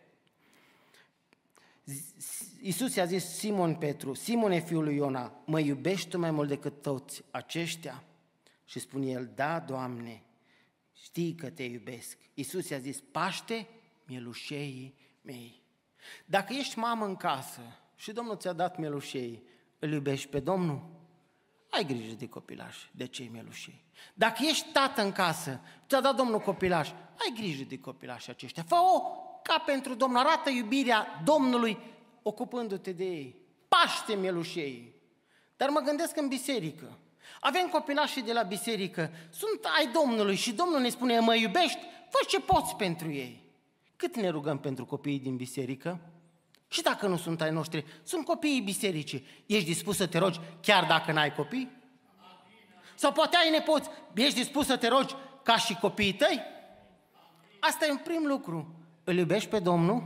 Iisus 2.62 2.96
i-a 2.96 3.06
zis 3.06 3.26
Simon 3.26 3.76
Petru, 3.76 4.14
Simone 4.14 4.60
fiul 4.60 4.84
lui 4.84 4.96
Iona, 4.96 5.42
mă 5.46 5.60
iubești 5.60 6.10
tu 6.10 6.18
mai 6.18 6.32
mult 6.32 6.48
decât 6.48 6.82
toți 6.82 7.24
aceștia? 7.32 8.04
Și 8.66 8.80
spune 8.80 9.06
el, 9.06 9.32
da, 9.36 9.60
Doamne, 9.60 10.24
știi 10.94 11.36
că 11.36 11.50
te 11.50 11.64
iubesc. 11.64 12.18
Iisus 12.34 12.70
i-a 12.70 12.80
zis, 12.80 13.00
paște 13.12 13.68
mielușeii 14.06 14.96
mei. 15.22 15.62
Dacă 16.26 16.54
ești 16.54 16.80
mamă 16.80 17.06
în 17.06 17.16
casă 17.16 17.62
și 17.96 18.12
Domnul 18.12 18.38
ți-a 18.38 18.54
dat 18.54 18.78
mielușei, 18.78 19.44
îl 19.80 19.92
iubești 19.92 20.28
pe 20.28 20.40
Domnul? 20.40 20.90
Ai 21.74 21.86
grijă 21.86 22.14
de 22.14 22.28
copilaș, 22.28 22.78
de 22.92 23.08
cei 23.08 23.30
mielușei. 23.32 23.84
Dacă 24.14 24.44
ești 24.50 24.72
tată 24.72 25.02
în 25.02 25.12
casă, 25.12 25.60
ți-a 25.88 26.02
dat 26.02 26.16
Domnul 26.16 26.40
copilaș, 26.40 26.90
ai 26.92 27.34
grijă 27.36 27.64
de 27.64 27.80
copilașii 27.80 28.32
aceștia. 28.32 28.64
Fă-o 28.68 29.00
ca 29.44 29.64
pentru 29.66 29.94
Domnul, 29.94 30.20
arată 30.20 30.50
iubirea 30.50 31.22
Domnului 31.24 31.78
ocupându-te 32.22 32.92
de 32.92 33.04
ei. 33.04 33.36
Paște 33.68 34.16
mielușei. 34.16 34.94
Dar 35.58 35.70
mă 35.70 35.80
gândesc 35.80 36.18
în 36.18 36.28
biserică. 36.28 36.98
Avem 37.40 37.68
copilașii 37.68 38.22
de 38.22 38.34
la 38.34 38.42
biserică, 38.42 39.12
sunt 39.32 39.66
ai 39.78 39.92
Domnului 39.92 40.36
și 40.36 40.54
Domnul 40.54 40.82
ne 40.82 40.90
spune, 40.90 41.20
mă 41.20 41.36
iubești, 41.36 41.80
fă 42.10 42.26
ce 42.28 42.40
poți 42.40 42.76
pentru 42.76 43.12
ei. 43.12 43.44
Cât 43.96 44.16
ne 44.16 44.30
rugăm 44.30 44.60
pentru 44.60 44.86
copiii 44.86 45.20
din 45.20 45.36
biserică? 45.36 46.00
Și 46.74 46.82
dacă 46.82 47.08
nu 47.08 47.18
sunt 47.18 47.42
ai 47.42 47.52
noștri, 47.52 47.86
sunt 48.04 48.26
copiii 48.26 48.62
bisericii. 48.62 49.28
Ești 49.46 49.66
dispus 49.66 49.96
să 49.96 50.08
te 50.08 50.18
rogi 50.18 50.40
chiar 50.62 50.86
dacă 50.86 51.12
n-ai 51.12 51.34
copii? 51.34 51.72
Sau 52.96 53.12
poate 53.12 53.38
ai 53.38 53.50
nepoți, 53.50 53.90
ești 54.14 54.40
dispus 54.40 54.66
să 54.66 54.78
te 54.78 54.88
rogi 54.88 55.16
ca 55.44 55.58
și 55.58 55.76
copiii 55.76 56.14
tăi? 56.14 56.42
Asta 57.60 57.86
e 57.86 57.92
un 57.92 57.98
prim 57.98 58.26
lucru. 58.26 58.76
Îl 59.04 59.18
iubești 59.18 59.50
pe 59.50 59.60
Domnul 59.60 60.04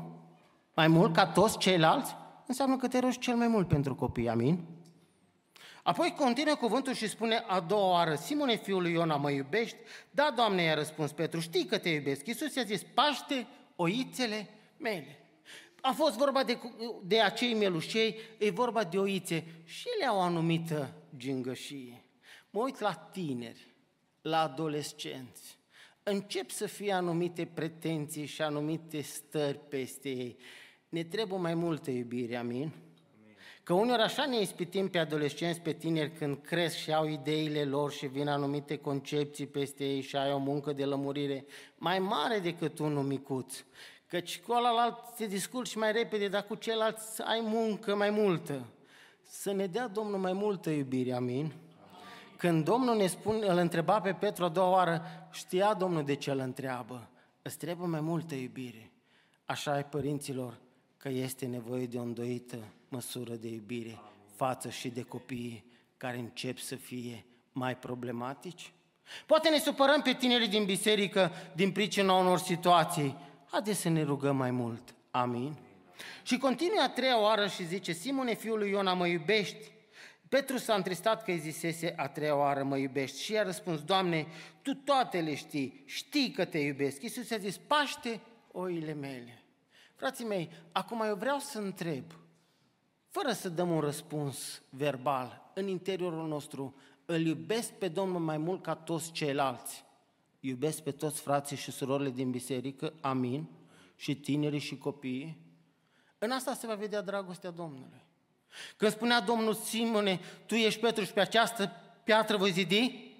mai 0.73 0.87
mult 0.87 1.13
ca 1.13 1.27
toți 1.27 1.57
ceilalți? 1.57 2.15
Înseamnă 2.47 2.77
că 2.77 2.87
te 2.87 2.99
rogi 2.99 3.19
cel 3.19 3.35
mai 3.35 3.47
mult 3.47 3.67
pentru 3.67 3.95
copii, 3.95 4.29
amin? 4.29 4.63
Apoi 5.83 6.15
continuă 6.17 6.55
cuvântul 6.55 6.93
și 6.93 7.07
spune 7.07 7.43
a 7.47 7.59
doua 7.59 7.91
oară, 7.91 8.15
Simone, 8.15 8.55
fiul 8.55 8.81
lui 8.81 8.91
Iona, 8.91 9.15
mă 9.15 9.31
iubești? 9.31 9.77
Da, 10.11 10.33
Doamne, 10.35 10.61
i-a 10.61 10.73
răspuns 10.73 11.11
Petru, 11.11 11.39
știi 11.39 11.65
că 11.65 11.77
te 11.77 11.89
iubesc. 11.89 12.27
Iisus 12.27 12.55
i-a 12.55 12.63
zis, 12.63 12.81
paște 12.93 13.47
oițele 13.75 14.49
mele. 14.77 15.21
A 15.87 15.91
fost 15.91 16.17
vorba 16.17 16.43
de, 16.43 16.59
de 17.03 17.21
acei 17.21 17.53
melușei, 17.53 18.15
e 18.37 18.49
vorba 18.49 18.83
de 18.83 18.97
oițe 18.97 19.45
și 19.63 19.87
ele 19.95 20.05
au 20.05 20.17
o 20.17 20.21
anumită 20.21 20.93
gingășie. 21.17 22.03
Mă 22.49 22.61
uit 22.61 22.79
la 22.79 22.93
tineri, 22.93 23.75
la 24.21 24.41
adolescenți, 24.41 25.59
încep 26.03 26.49
să 26.49 26.65
fie 26.65 26.91
anumite 26.91 27.45
pretenții 27.53 28.25
și 28.25 28.41
anumite 28.41 29.01
stări 29.01 29.59
peste 29.69 30.09
ei. 30.09 30.37
Ne 30.89 31.03
trebuie 31.03 31.39
mai 31.39 31.53
multă 31.53 31.91
iubire, 31.91 32.35
amin? 32.35 32.71
Că 33.63 33.73
uneori 33.73 34.01
așa 34.01 34.25
ne 34.25 34.41
ispitim 34.41 34.87
pe 34.87 34.97
adolescenți, 34.97 35.61
pe 35.61 35.73
tineri 35.73 36.11
când 36.11 36.37
cresc 36.41 36.75
și 36.75 36.93
au 36.93 37.07
ideile 37.07 37.63
lor 37.63 37.91
și 37.91 38.05
vin 38.05 38.27
anumite 38.27 38.77
concepții 38.77 39.47
peste 39.47 39.85
ei 39.85 40.01
și 40.01 40.15
ai 40.15 40.31
o 40.31 40.37
muncă 40.37 40.73
de 40.73 40.85
lămurire 40.85 41.45
mai 41.75 41.99
mare 41.99 42.39
decât 42.39 42.79
unul 42.79 43.03
micuț. 43.03 43.63
Căci 44.07 44.39
cu 44.39 44.51
ălalt 44.51 45.15
te 45.15 45.25
disculpi 45.25 45.77
mai 45.77 45.91
repede, 45.91 46.27
dar 46.27 46.43
cu 46.43 46.55
celălalt 46.55 46.97
ai 47.25 47.39
muncă 47.43 47.95
mai 47.95 48.09
multă. 48.09 48.65
Să 49.23 49.51
ne 49.51 49.67
dea 49.67 49.87
Domnul 49.87 50.19
mai 50.19 50.33
multă 50.33 50.69
iubire, 50.69 51.13
amin? 51.13 51.53
Când 52.37 52.65
Domnul 52.65 52.95
ne 52.95 53.07
spune, 53.07 53.45
îl 53.45 53.57
întreba 53.57 54.01
pe 54.01 54.13
Petru 54.13 54.43
a 54.43 54.49
doua 54.49 54.69
oară, 54.69 55.01
știa 55.31 55.73
Domnul 55.73 56.03
de 56.03 56.15
ce 56.15 56.31
îl 56.31 56.39
întreabă. 56.39 57.09
Îți 57.41 57.57
trebuie 57.57 57.87
mai 57.87 58.01
multă 58.01 58.35
iubire. 58.35 58.91
Așa 59.45 59.71
ai 59.71 59.85
părinților 59.85 60.57
că 60.97 61.09
este 61.09 61.45
nevoie 61.45 61.85
de 61.85 61.97
o 61.97 62.01
îndoită 62.01 62.57
măsură 62.89 63.33
de 63.33 63.47
iubire 63.47 63.99
față 64.35 64.69
și 64.69 64.89
de 64.89 65.01
copiii 65.01 65.65
care 65.97 66.17
încep 66.17 66.57
să 66.57 66.75
fie 66.75 67.25
mai 67.51 67.77
problematici? 67.77 68.73
Poate 69.25 69.49
ne 69.49 69.57
supărăm 69.57 70.01
pe 70.01 70.13
tinerii 70.13 70.47
din 70.47 70.65
biserică 70.65 71.31
din 71.55 71.71
pricina 71.71 72.13
unor 72.13 72.37
situații. 72.37 73.17
Haideți 73.51 73.79
să 73.79 73.89
ne 73.89 74.03
rugăm 74.03 74.35
mai 74.35 74.51
mult. 74.51 74.95
Amin. 75.11 75.55
Și 76.23 76.37
continuă 76.37 76.81
a 76.81 76.89
treia 76.89 77.21
oară 77.21 77.47
și 77.47 77.65
zice, 77.65 77.91
Simone, 77.91 78.33
fiul 78.33 78.57
lui 78.57 78.69
Iona, 78.69 78.93
mă 78.93 79.07
iubești? 79.07 79.71
Petru 80.29 80.57
s-a 80.57 80.73
întristat 80.73 81.23
că 81.23 81.31
îi 81.31 81.37
zisese 81.37 81.93
a 81.97 82.07
treia 82.07 82.35
oară, 82.35 82.63
mă 82.63 82.77
iubești? 82.77 83.21
Și 83.21 83.31
i-a 83.31 83.43
răspuns, 83.43 83.81
Doamne, 83.81 84.27
Tu 84.61 84.73
toate 84.73 85.19
le 85.19 85.35
știi, 85.35 85.83
știi 85.85 86.31
că 86.31 86.45
te 86.45 86.57
iubesc. 86.57 87.01
Iisus 87.03 87.31
a 87.31 87.37
zis, 87.37 87.57
paște 87.57 88.19
oile 88.51 88.93
mele. 88.93 89.41
Frații 89.95 90.25
mei, 90.25 90.49
acum 90.71 91.01
eu 91.01 91.15
vreau 91.15 91.39
să 91.39 91.59
întreb, 91.59 92.03
fără 93.09 93.31
să 93.31 93.49
dăm 93.49 93.71
un 93.71 93.79
răspuns 93.79 94.61
verbal, 94.69 95.51
în 95.53 95.67
interiorul 95.67 96.27
nostru, 96.27 96.75
îl 97.05 97.25
iubesc 97.25 97.71
pe 97.71 97.87
Domnul 97.87 98.19
mai 98.19 98.37
mult 98.37 98.63
ca 98.63 98.75
toți 98.75 99.11
ceilalți. 99.11 99.85
Iubesc 100.39 100.81
pe 100.81 100.91
toți 100.91 101.21
frații 101.21 101.57
și 101.57 101.71
surorile 101.71 102.09
din 102.09 102.31
biserică, 102.31 102.93
amin, 103.01 103.47
și 103.95 104.15
tinerii 104.15 104.59
și 104.59 104.77
copiii. 104.77 105.37
În 106.17 106.31
asta 106.31 106.53
se 106.53 106.67
va 106.67 106.75
vedea 106.75 107.01
dragostea 107.01 107.49
Domnului. 107.49 108.05
Când 108.77 108.91
spunea 108.91 109.21
Domnul 109.21 109.53
Simone, 109.53 110.19
tu 110.45 110.55
ești 110.55 110.79
Petru 110.79 111.03
și 111.03 111.13
pe 111.13 111.19
această 111.19 111.71
piatră 112.03 112.37
voi 112.37 112.51
zidi 112.51 113.15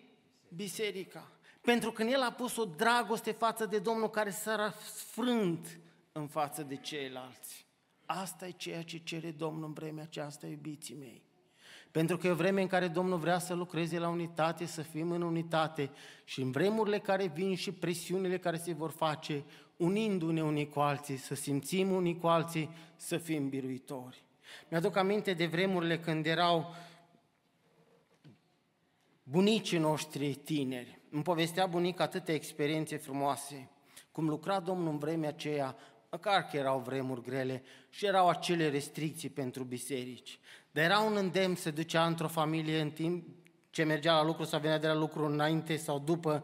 biserica. 0.49 1.31
Pentru 1.61 1.91
că 1.91 2.03
El 2.03 2.21
a 2.21 2.31
pus 2.31 2.57
o 2.57 2.65
dragoste 2.65 3.31
față 3.31 3.65
de 3.65 3.79
Domnul 3.79 4.09
care 4.09 4.29
s-a 4.29 4.55
răsfrânt 4.55 5.79
în 6.11 6.27
față 6.27 6.63
de 6.63 6.75
ceilalți. 6.75 7.65
Asta 8.05 8.47
e 8.47 8.51
ceea 8.51 8.83
ce 8.83 8.97
cere 8.97 9.31
Domnul 9.31 9.63
în 9.63 9.73
vremea 9.73 10.03
aceasta, 10.03 10.47
iubiții 10.47 10.95
mei. 10.95 11.26
Pentru 11.97 12.17
că 12.17 12.27
e 12.27 12.31
o 12.31 12.35
vreme 12.35 12.61
în 12.61 12.67
care 12.67 12.87
Domnul 12.87 13.17
vrea 13.17 13.39
să 13.39 13.53
lucreze 13.53 13.99
la 13.99 14.09
unitate, 14.09 14.65
să 14.65 14.81
fim 14.81 15.11
în 15.11 15.21
unitate 15.21 15.89
și 16.23 16.41
în 16.41 16.51
vremurile 16.51 16.99
care 16.99 17.27
vin 17.27 17.55
și 17.55 17.71
presiunile 17.71 18.37
care 18.37 18.57
se 18.57 18.73
vor 18.73 18.91
face, 18.91 19.43
unindu-ne 19.77 20.43
unii 20.43 20.69
cu 20.69 20.79
alții, 20.79 21.17
să 21.17 21.35
simțim 21.35 21.91
unii 21.91 22.17
cu 22.17 22.27
alții, 22.27 22.69
să 22.95 23.17
fim 23.17 23.49
biruitori. 23.49 24.23
Mi-aduc 24.69 24.95
aminte 24.95 25.33
de 25.33 25.45
vremurile 25.45 25.99
când 25.99 26.25
erau 26.25 26.75
bunicii 29.23 29.77
noștri 29.77 30.33
tineri. 30.33 30.99
Îmi 31.09 31.23
povestea 31.23 31.65
bunica 31.65 32.03
atâtea 32.03 32.33
experiențe 32.33 32.97
frumoase, 32.97 33.69
cum 34.11 34.29
lucra 34.29 34.59
Domnul 34.59 34.91
în 34.91 34.97
vremea 34.97 35.29
aceea, 35.29 35.75
Măcar 36.11 36.43
că 36.43 36.57
erau 36.57 36.79
vremuri 36.79 37.21
grele 37.21 37.63
și 37.89 38.05
erau 38.05 38.29
acele 38.29 38.69
restricții 38.69 39.29
pentru 39.29 39.63
biserici. 39.63 40.39
Dar 40.77 40.85
era 40.85 40.99
un 40.99 41.15
îndemn 41.15 41.55
să 41.55 41.71
ducea 41.71 42.05
într-o 42.05 42.27
familie 42.27 42.81
în 42.81 42.89
timp 42.89 43.27
ce 43.69 43.83
mergea 43.83 44.13
la 44.13 44.23
lucru 44.23 44.43
sau 44.43 44.59
venea 44.59 44.79
de 44.79 44.87
la 44.87 44.93
lucru 44.93 45.25
înainte 45.25 45.75
sau 45.75 45.99
după, 45.99 46.43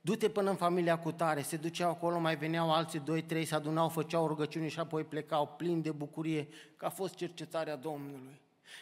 du-te 0.00 0.28
până 0.28 0.50
în 0.50 0.56
familia 0.56 0.98
cu 0.98 1.12
tare, 1.12 1.42
se 1.42 1.56
duceau 1.56 1.90
acolo, 1.90 2.18
mai 2.18 2.36
veneau 2.36 2.72
alții, 2.72 2.98
doi, 2.98 3.22
trei, 3.22 3.44
se 3.44 3.54
adunau, 3.54 3.88
făceau 3.88 4.26
rugăciuni 4.26 4.68
și 4.68 4.80
apoi 4.80 5.04
plecau 5.04 5.54
plini 5.56 5.82
de 5.82 5.90
bucurie 5.90 6.48
că 6.76 6.84
a 6.84 6.88
fost 6.88 7.14
cercetarea 7.14 7.76
Domnului. 7.76 8.40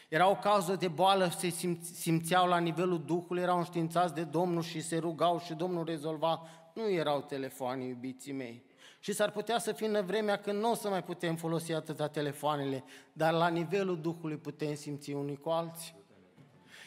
Era 0.09 0.29
o 0.29 0.35
cauză 0.35 0.75
de 0.75 0.87
boală, 0.87 1.31
se 1.37 1.49
simțeau 1.93 2.47
la 2.47 2.57
nivelul 2.57 3.03
Duhului, 3.05 3.41
erau 3.41 3.57
înștiințați 3.57 4.13
de 4.13 4.23
Domnul 4.23 4.61
și 4.61 4.81
se 4.81 4.97
rugau 4.97 5.39
și 5.39 5.53
Domnul 5.53 5.85
rezolva. 5.85 6.41
Nu 6.73 6.89
erau 6.89 7.21
telefoane, 7.21 7.83
iubiții 7.83 8.33
mei. 8.33 8.66
Și 9.07 9.13
s-ar 9.13 9.31
putea 9.31 9.59
să 9.59 9.71
fie 9.71 9.87
în 9.87 10.05
vremea 10.05 10.35
când 10.35 10.59
nu 10.59 10.71
o 10.71 10.75
să 10.75 10.89
mai 10.89 11.03
putem 11.03 11.35
folosi 11.35 11.73
atâta 11.73 12.07
telefoanele, 12.07 12.83
dar 13.13 13.33
la 13.33 13.47
nivelul 13.47 14.01
Duhului 14.01 14.37
putem 14.37 14.75
simți 14.75 15.11
unii 15.11 15.37
cu 15.37 15.49
alții. 15.49 15.93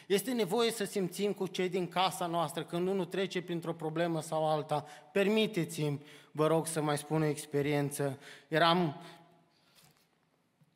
Este 0.07 0.31
nevoie 0.31 0.71
să 0.71 0.83
simțim 0.83 1.33
cu 1.33 1.47
cei 1.47 1.69
din 1.69 1.87
casa 1.87 2.25
noastră 2.25 2.63
când 2.63 2.87
unul 2.87 3.05
trece 3.05 3.41
printr-o 3.41 3.73
problemă 3.73 4.21
sau 4.21 4.49
alta. 4.49 4.85
Permiteți-mi, 5.11 6.01
vă 6.31 6.47
rog 6.47 6.67
să 6.67 6.81
mai 6.81 6.97
spun 6.97 7.21
o 7.21 7.25
experiență. 7.25 8.19
Eram 8.47 9.01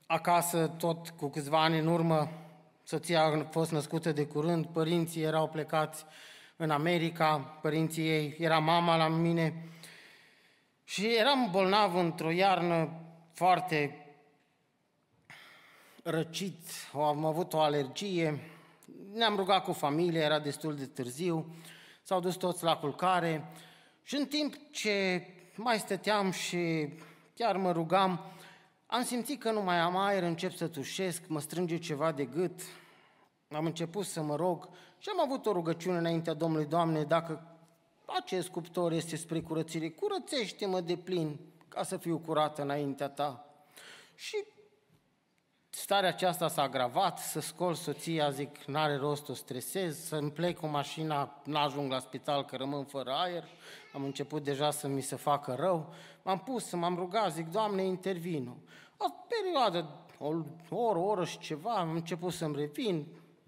acasă 0.05 0.67
tot 0.77 1.09
cu 1.09 1.29
câțiva 1.29 1.63
ani 1.63 1.79
în 1.79 1.87
urmă, 1.87 2.29
soția 2.83 3.23
a 3.23 3.47
fost 3.51 3.71
născută 3.71 4.11
de 4.11 4.25
curând, 4.25 4.65
părinții 4.65 5.21
erau 5.21 5.47
plecați 5.47 6.05
în 6.55 6.69
America, 6.69 7.37
părinții 7.61 8.09
ei, 8.09 8.35
era 8.39 8.59
mama 8.59 8.95
la 8.97 9.07
mine 9.07 9.69
și 10.88 11.05
eram 11.05 11.47
bolnav 11.51 11.95
într-o 11.95 12.29
iarnă 12.29 12.89
foarte 13.33 13.99
răcit, 16.03 16.59
am 16.93 17.25
avut 17.25 17.53
o 17.53 17.59
alergie, 17.59 18.39
ne-am 19.13 19.36
rugat 19.36 19.63
cu 19.63 19.71
familie, 19.71 20.19
era 20.19 20.39
destul 20.39 20.75
de 20.75 20.86
târziu, 20.86 21.55
s-au 22.03 22.19
dus 22.19 22.36
toți 22.36 22.63
la 22.63 22.77
culcare 22.77 23.51
și 24.03 24.15
în 24.15 24.25
timp 24.25 24.53
ce 24.71 25.27
mai 25.55 25.79
stăteam 25.79 26.31
și 26.31 26.89
chiar 27.33 27.57
mă 27.57 27.71
rugam, 27.71 28.19
am 28.86 29.03
simțit 29.03 29.39
că 29.39 29.51
nu 29.51 29.61
mai 29.61 29.79
am 29.79 29.97
aer, 29.97 30.23
încep 30.23 30.53
să 30.53 30.67
tușesc, 30.67 31.27
mă 31.27 31.39
strânge 31.39 31.77
ceva 31.77 32.11
de 32.11 32.25
gât, 32.25 32.61
am 33.51 33.65
început 33.65 34.05
să 34.05 34.21
mă 34.21 34.36
rog 34.36 34.69
și 34.99 35.09
am 35.09 35.21
avut 35.21 35.45
o 35.45 35.51
rugăciune 35.51 35.97
înaintea 35.97 36.33
Domnului, 36.33 36.65
Doamne, 36.65 37.03
dacă 37.03 37.55
acest 38.06 38.49
cuptor 38.49 38.91
este 38.91 39.16
spre 39.16 39.41
curățire, 39.41 39.89
curățește-mă 39.89 40.82
de 40.82 40.95
plin 40.95 41.39
ca 41.68 41.84
să 41.84 41.97
fiu 41.97 42.18
curată 42.18 42.62
înaintea 42.62 43.10
Ta. 43.10 43.45
Și 44.16 44.43
starea 45.70 46.10
aceasta 46.10 46.47
s-a 46.47 46.62
agravat, 46.62 47.20
să 47.20 47.39
scol 47.39 47.74
soția, 47.74 48.30
zic, 48.30 48.64
n-are 48.64 48.95
rost, 48.95 49.30
o 49.30 49.34
stresez, 49.34 50.06
să-mi 50.06 50.32
plec 50.32 50.60
cu 50.60 50.68
mașina, 50.68 51.41
n-ajung 51.43 51.91
la 51.91 51.99
spital 51.99 52.45
că 52.45 52.56
rămân 52.56 52.84
fără 52.84 53.12
aer, 53.12 53.43
am 53.93 54.03
început 54.03 54.43
deja 54.43 54.72
să 54.72 54.88
mi 54.88 55.01
se 55.01 55.16
facă 55.16 55.56
rău, 55.60 55.93
m-am 56.24 56.39
pus, 56.39 56.72
m-am 56.72 56.95
rugat, 56.95 57.32
zic, 57.32 57.51
Doamne, 57.51 57.84
intervinu. 57.84 58.58
O 58.97 59.06
perioadă, 59.28 59.89
o 60.20 60.28
oră, 60.70 60.99
o 60.99 61.01
oră 61.01 61.26
și 61.26 61.39
ceva, 61.39 61.74
am 61.74 61.91
început 61.91 62.34
să-mi 62.34 62.56
revin, 62.56 63.06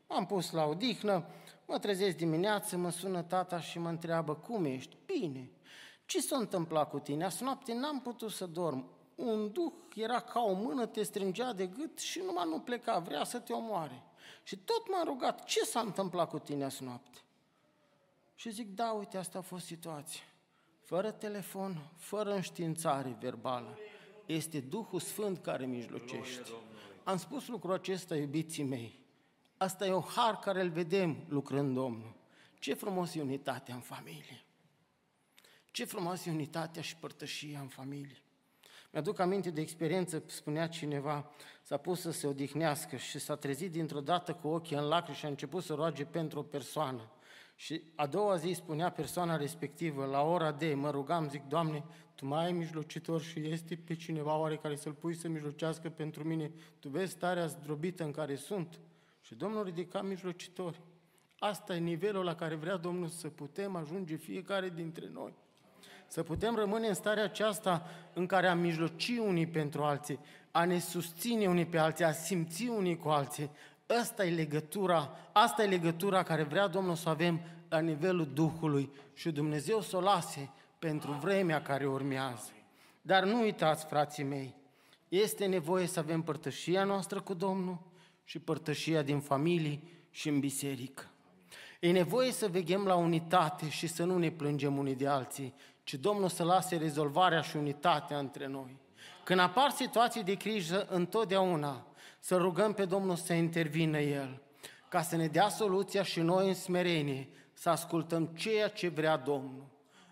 m-am 0.08 0.26
pus 0.26 0.52
la 0.52 0.66
odihnă, 0.66 1.26
mă 1.68 1.80
trezesc 1.80 2.16
dimineață, 2.16 2.78
mă 2.78 2.90
sună 2.90 3.22
tata 3.22 3.60
și 3.60 3.80
mă 3.80 3.90
întreabă, 3.90 4.36
cum 4.36 4.66
ești? 4.66 4.96
Bine. 5.06 5.52
Ce 6.06 6.22
s-a 6.22 6.38
întâmplat 6.38 6.90
cu 6.90 7.00
tine? 7.00 7.24
Azi 7.24 7.44
noapte 7.44 7.74
n-am 7.74 8.02
putut 8.02 8.32
să 8.32 8.46
dorm 8.46 8.90
un 9.16 9.52
duh 9.52 9.74
era 9.96 10.20
ca 10.20 10.40
o 10.40 10.54
mână, 10.54 10.86
te 10.86 11.04
strângea 11.04 11.54
de 11.54 11.66
gât 11.66 12.00
și 12.00 12.22
numai 12.26 12.46
nu 12.50 12.60
pleca, 12.60 13.00
vrea 13.00 13.24
să 13.24 13.40
te 13.40 13.54
omoare. 13.54 14.04
Și 14.44 14.58
tot 14.58 14.90
m-a 14.90 15.04
rugat, 15.04 15.44
ce 15.44 15.60
s-a 15.60 15.80
întâmplat 15.80 16.30
cu 16.30 16.40
tine 16.40 16.64
azi 16.64 16.84
noapte? 16.84 17.18
Și 18.36 18.50
zic, 18.50 18.76
da, 18.76 18.92
uite, 18.92 19.18
asta 19.18 19.38
a 19.38 19.42
fost 19.42 19.66
situația. 19.66 20.22
Fără 20.82 21.12
telefon, 21.12 21.92
fără 21.98 22.34
înștiințare 22.34 23.18
verbală. 23.20 23.78
Este 24.26 24.60
Duhul 24.60 25.00
Sfânt 25.00 25.38
care 25.38 25.66
mijlocește. 25.66 26.50
Am 27.04 27.18
spus 27.18 27.48
lucrul 27.48 27.74
acesta, 27.74 28.16
iubiții 28.16 28.64
mei. 28.64 29.06
Asta 29.58 29.86
e 29.86 29.94
un 29.94 30.02
har 30.02 30.40
care 30.40 30.62
îl 30.62 30.70
vedem 30.70 31.26
lucrând 31.28 31.74
Domnul. 31.74 32.16
Ce 32.60 32.74
frumos 32.74 33.16
e 33.16 33.22
unitatea 33.22 33.76
în 33.76 33.82
familie. 33.82 34.44
Ce 35.72 35.86
frumos 35.86 36.26
e 36.26 36.32
unitatea 36.32 36.82
și 36.82 36.96
părtășia 36.96 37.60
în 37.60 37.68
familie. 37.68 38.22
Mi-aduc 38.92 39.20
aminte 39.20 39.50
de 39.50 39.62
experiență, 39.62 40.24
spunea 40.26 40.68
cineva, 40.68 41.32
s-a 41.62 41.78
pus 41.78 42.00
să 42.00 42.12
se 42.12 42.28
odihnească 42.28 42.96
și 42.96 43.20
s-a 43.20 43.36
trezit 43.36 43.72
dintr-o 43.72 44.02
dată 44.02 44.34
cu 44.34 44.48
ochii 44.48 44.76
în 44.76 44.84
lacrimi 44.84 45.18
și 45.18 45.26
a 45.26 45.30
început 45.30 45.64
să 45.64 45.74
roage 45.74 46.06
pentru 46.06 46.40
o 46.40 46.44
persoană. 46.44 47.12
Și 47.56 47.82
a 47.96 48.08
doua 48.08 48.36
zi 48.36 48.52
spunea 48.52 48.92
persoana 48.92 49.38
respectivă, 49.38 50.06
la 50.06 50.22
ora 50.22 50.52
de, 50.52 50.74
mă 50.74 50.90
rugam, 50.90 51.30
zic, 51.30 51.44
Doamne, 51.44 51.84
Tu 52.16 52.26
mai 52.26 52.46
ai 52.46 52.52
mijlocitor 52.52 53.22
și 53.22 53.40
este 53.40 53.76
pe 53.76 53.96
cineva 53.96 54.38
oare 54.38 54.58
care 54.58 54.76
să-l 54.76 54.94
pui 54.94 55.16
să 55.16 55.28
mijlocească 55.28 55.90
pentru 55.90 56.24
mine? 56.24 56.52
Tu 56.80 56.90
vezi 56.90 57.12
starea 57.12 57.46
zdrobită 57.46 58.04
în 58.04 58.12
care 58.12 58.36
sunt? 58.36 58.80
Și 59.28 59.36
Domnul 59.36 59.64
ridica 59.64 60.02
mijlocitori. 60.02 60.80
Asta 61.40 61.76
e 61.76 61.80
nivelul 61.80 62.24
la 62.24 62.36
care 62.36 62.56
vrea 62.56 62.78
Domnul 62.78 63.08
să 63.08 63.28
putem 63.28 63.76
ajunge 63.76 64.16
fiecare 64.16 64.70
dintre 64.70 65.10
noi. 65.14 65.34
Să 66.08 66.24
putem 66.24 66.56
rămâne 66.56 66.88
în 66.88 66.94
starea 66.94 67.24
aceasta 67.24 67.86
în 68.14 68.26
care 68.26 68.48
a 68.48 68.56
mijloci 68.56 69.18
unii 69.20 69.48
pentru 69.48 69.84
alții, 69.84 70.20
a 70.52 70.66
ne 70.66 70.80
susține 70.80 71.48
unii 71.48 71.66
pe 71.66 71.78
alții, 71.78 72.06
a 72.06 72.12
simți 72.12 72.68
unii 72.68 72.98
cu 72.98 73.10
alții. 73.10 73.50
Asta 74.00 74.26
e 74.26 74.36
legătura, 74.36 75.18
asta 75.32 75.64
e 75.64 75.68
legătura 75.68 76.24
care 76.24 76.44
vrea 76.44 76.68
Domnul 76.68 76.96
să 76.96 77.10
avem 77.10 77.42
la 77.70 77.80
nivelul 77.80 78.28
Duhului 78.34 78.92
și 79.14 79.32
Dumnezeu 79.32 79.82
să 79.82 79.98
o 79.98 80.02
lase 80.02 80.50
pentru 80.80 81.12
vremea 81.12 81.62
care 81.62 81.88
urmează. 81.88 82.52
Dar 83.02 83.24
nu 83.24 83.40
uitați, 83.40 83.86
frații 83.86 84.24
mei, 84.24 84.56
este 85.08 85.46
nevoie 85.46 85.88
să 85.88 86.00
avem 86.00 86.22
părtășia 86.22 86.84
noastră 86.84 87.22
cu 87.22 87.34
Domnul 87.34 87.87
și 88.30 88.40
părtășia 88.40 89.02
din 89.02 89.20
familii 89.20 89.84
și 90.12 90.30
în 90.30 90.40
biserică. 90.40 91.04
E 91.80 91.92
nevoie 91.92 92.32
să 92.32 92.48
veghem 92.48 92.86
la 92.86 92.96
unitate 92.96 93.70
și 93.70 93.88
să 93.88 94.04
nu 94.04 94.18
ne 94.18 94.30
plângem 94.30 94.78
unii 94.78 94.96
de 94.96 95.08
alții, 95.08 95.54
ci 95.84 95.94
Domnul 95.94 96.30
să 96.30 96.44
lase 96.44 96.76
rezolvarea 96.76 97.42
și 97.42 97.56
unitatea 97.56 98.18
între 98.18 98.48
noi. 98.48 98.78
Când 99.24 99.40
apar 99.40 99.70
situații 99.70 100.24
de 100.24 100.34
criză, 100.34 100.88
întotdeauna 100.90 101.86
să 102.20 102.38
rugăm 102.38 102.74
pe 102.74 102.86
Domnul 102.86 103.16
să 103.16 103.34
intervină 103.34 104.00
El, 104.00 104.42
ca 104.90 105.02
să 105.02 105.16
ne 105.16 105.28
dea 105.28 105.50
soluția 105.50 106.04
și 106.04 106.20
noi 106.20 106.48
în 106.48 106.54
smerenie 106.54 107.30
să 107.54 107.70
ascultăm 107.70 108.26
ceea 108.26 108.68
ce 108.68 108.88
vrea 108.88 109.18
Domnul. 109.18 109.68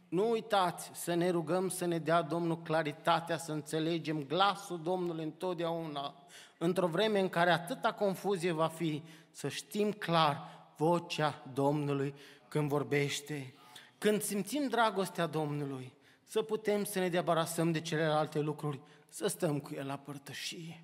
Nu 0.07 0.30
uitați 0.30 0.89
să 0.93 1.13
ne 1.13 1.30
rugăm 1.30 1.70
să 1.70 1.86
ne 1.86 1.97
dea 1.97 2.22
Domnul 2.22 2.61
claritatea, 2.61 3.38
să 3.38 3.51
înțelegem 3.51 4.24
glasul 4.24 4.82
Domnului 4.82 5.24
întotdeauna, 5.24 6.16
într-o 6.58 6.88
vreme 6.88 7.20
în 7.20 7.30
care 7.30 7.51
atâta 7.51 7.93
confuzie 7.93 8.51
va 8.51 8.68
fi, 8.68 9.03
să 9.32 9.47
știm 9.47 9.91
clar 9.91 10.53
vocea 10.78 11.43
Domnului 11.53 12.14
când 12.47 12.70
vorbește. 12.70 13.53
Când 13.97 14.22
simțim 14.22 14.68
dragostea 14.68 15.26
Domnului, 15.26 15.93
să 16.24 16.41
putem 16.41 16.84
să 16.84 16.99
ne 16.99 17.10
debarasăm 17.10 17.72
de 17.72 17.82
celelalte 17.82 18.39
lucruri, 18.39 18.80
să 19.10 19.28
stăm 19.28 19.60
cu 19.60 19.74
El 19.74 19.86
la 19.86 19.97
părtășie. 19.97 20.84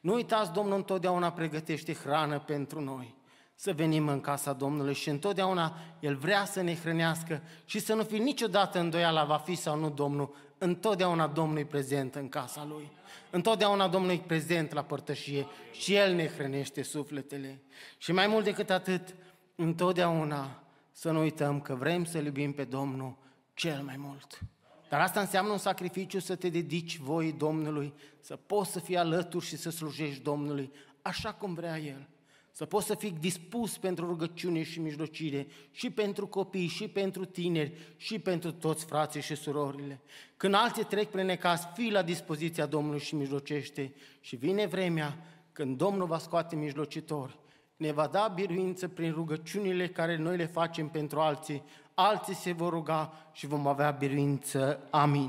Nu 0.00 0.14
uitați, 0.14 0.52
Domnul 0.52 0.76
întotdeauna 0.76 1.32
pregătește 1.32 1.94
hrană 1.94 2.38
pentru 2.38 2.80
noi. 2.80 3.14
Să 3.58 3.72
venim 3.72 4.08
în 4.08 4.20
casa 4.20 4.52
Domnului 4.52 4.94
și 4.94 5.08
întotdeauna 5.08 5.76
El 6.00 6.16
vrea 6.16 6.44
să 6.44 6.60
ne 6.60 6.74
hrănească 6.74 7.42
și 7.64 7.78
să 7.78 7.94
nu 7.94 8.02
fie 8.02 8.18
niciodată 8.18 8.78
îndoiala 8.78 9.24
va 9.24 9.36
fi 9.36 9.54
sau 9.54 9.78
nu 9.78 9.90
Domnul. 9.90 10.34
Întotdeauna 10.58 11.26
Domnul 11.26 11.58
e 11.58 11.64
prezent 11.64 12.14
în 12.14 12.28
casa 12.28 12.64
Lui. 12.64 12.90
Întotdeauna 13.30 13.88
Domnul 13.88 14.10
e 14.10 14.22
prezent 14.26 14.72
la 14.72 14.82
părtășie 14.82 15.46
și 15.72 15.94
El 15.94 16.14
ne 16.14 16.26
hrănește 16.26 16.82
sufletele. 16.82 17.62
Și 17.98 18.12
mai 18.12 18.26
mult 18.26 18.44
decât 18.44 18.70
atât, 18.70 19.14
întotdeauna 19.54 20.62
să 20.92 21.10
nu 21.10 21.20
uităm 21.20 21.60
că 21.60 21.74
vrem 21.74 22.04
să 22.04 22.18
iubim 22.18 22.52
pe 22.52 22.64
Domnul 22.64 23.16
cel 23.54 23.82
mai 23.82 23.96
mult. 23.98 24.40
Dar 24.88 25.00
asta 25.00 25.20
înseamnă 25.20 25.52
un 25.52 25.58
sacrificiu 25.58 26.18
să 26.18 26.34
te 26.34 26.48
dedici 26.48 26.98
voi 26.98 27.32
Domnului, 27.32 27.94
să 28.20 28.36
poți 28.36 28.72
să 28.72 28.80
fii 28.80 28.96
alături 28.96 29.44
și 29.44 29.56
să 29.56 29.70
slujești 29.70 30.22
Domnului 30.22 30.72
așa 31.02 31.32
cum 31.32 31.54
vrea 31.54 31.78
El. 31.78 32.08
Să 32.56 32.64
poți 32.64 32.86
să 32.86 32.94
fii 32.94 33.16
dispus 33.20 33.78
pentru 33.78 34.06
rugăciune 34.06 34.62
și 34.62 34.80
mijlocire, 34.80 35.46
și 35.70 35.90
pentru 35.90 36.26
copii, 36.26 36.66
și 36.66 36.88
pentru 36.88 37.24
tineri, 37.24 37.94
și 37.96 38.18
pentru 38.18 38.52
toți 38.52 38.84
frații 38.84 39.20
și 39.20 39.34
surorile. 39.34 40.00
Când 40.36 40.54
alții 40.54 40.84
trec 40.84 41.10
prin 41.10 41.26
necaz, 41.26 41.66
fii 41.74 41.90
la 41.90 42.02
dispoziția 42.02 42.66
Domnului 42.66 43.00
și 43.00 43.14
mijlocește. 43.14 43.94
Și 44.20 44.36
vine 44.36 44.66
vremea 44.66 45.18
când 45.52 45.76
Domnul 45.76 46.06
va 46.06 46.18
scoate 46.18 46.56
mijlocitori 46.56 47.38
ne 47.76 47.92
va 47.92 48.06
da 48.06 48.32
biruință 48.34 48.88
prin 48.88 49.12
rugăciunile 49.12 49.88
care 49.88 50.16
noi 50.16 50.36
le 50.36 50.46
facem 50.46 50.88
pentru 50.88 51.20
alții, 51.20 51.62
alții 51.94 52.34
se 52.34 52.52
vor 52.52 52.72
ruga 52.72 53.12
și 53.32 53.46
vom 53.46 53.66
avea 53.66 53.90
biruință. 53.90 54.80
Amin. 54.90 55.28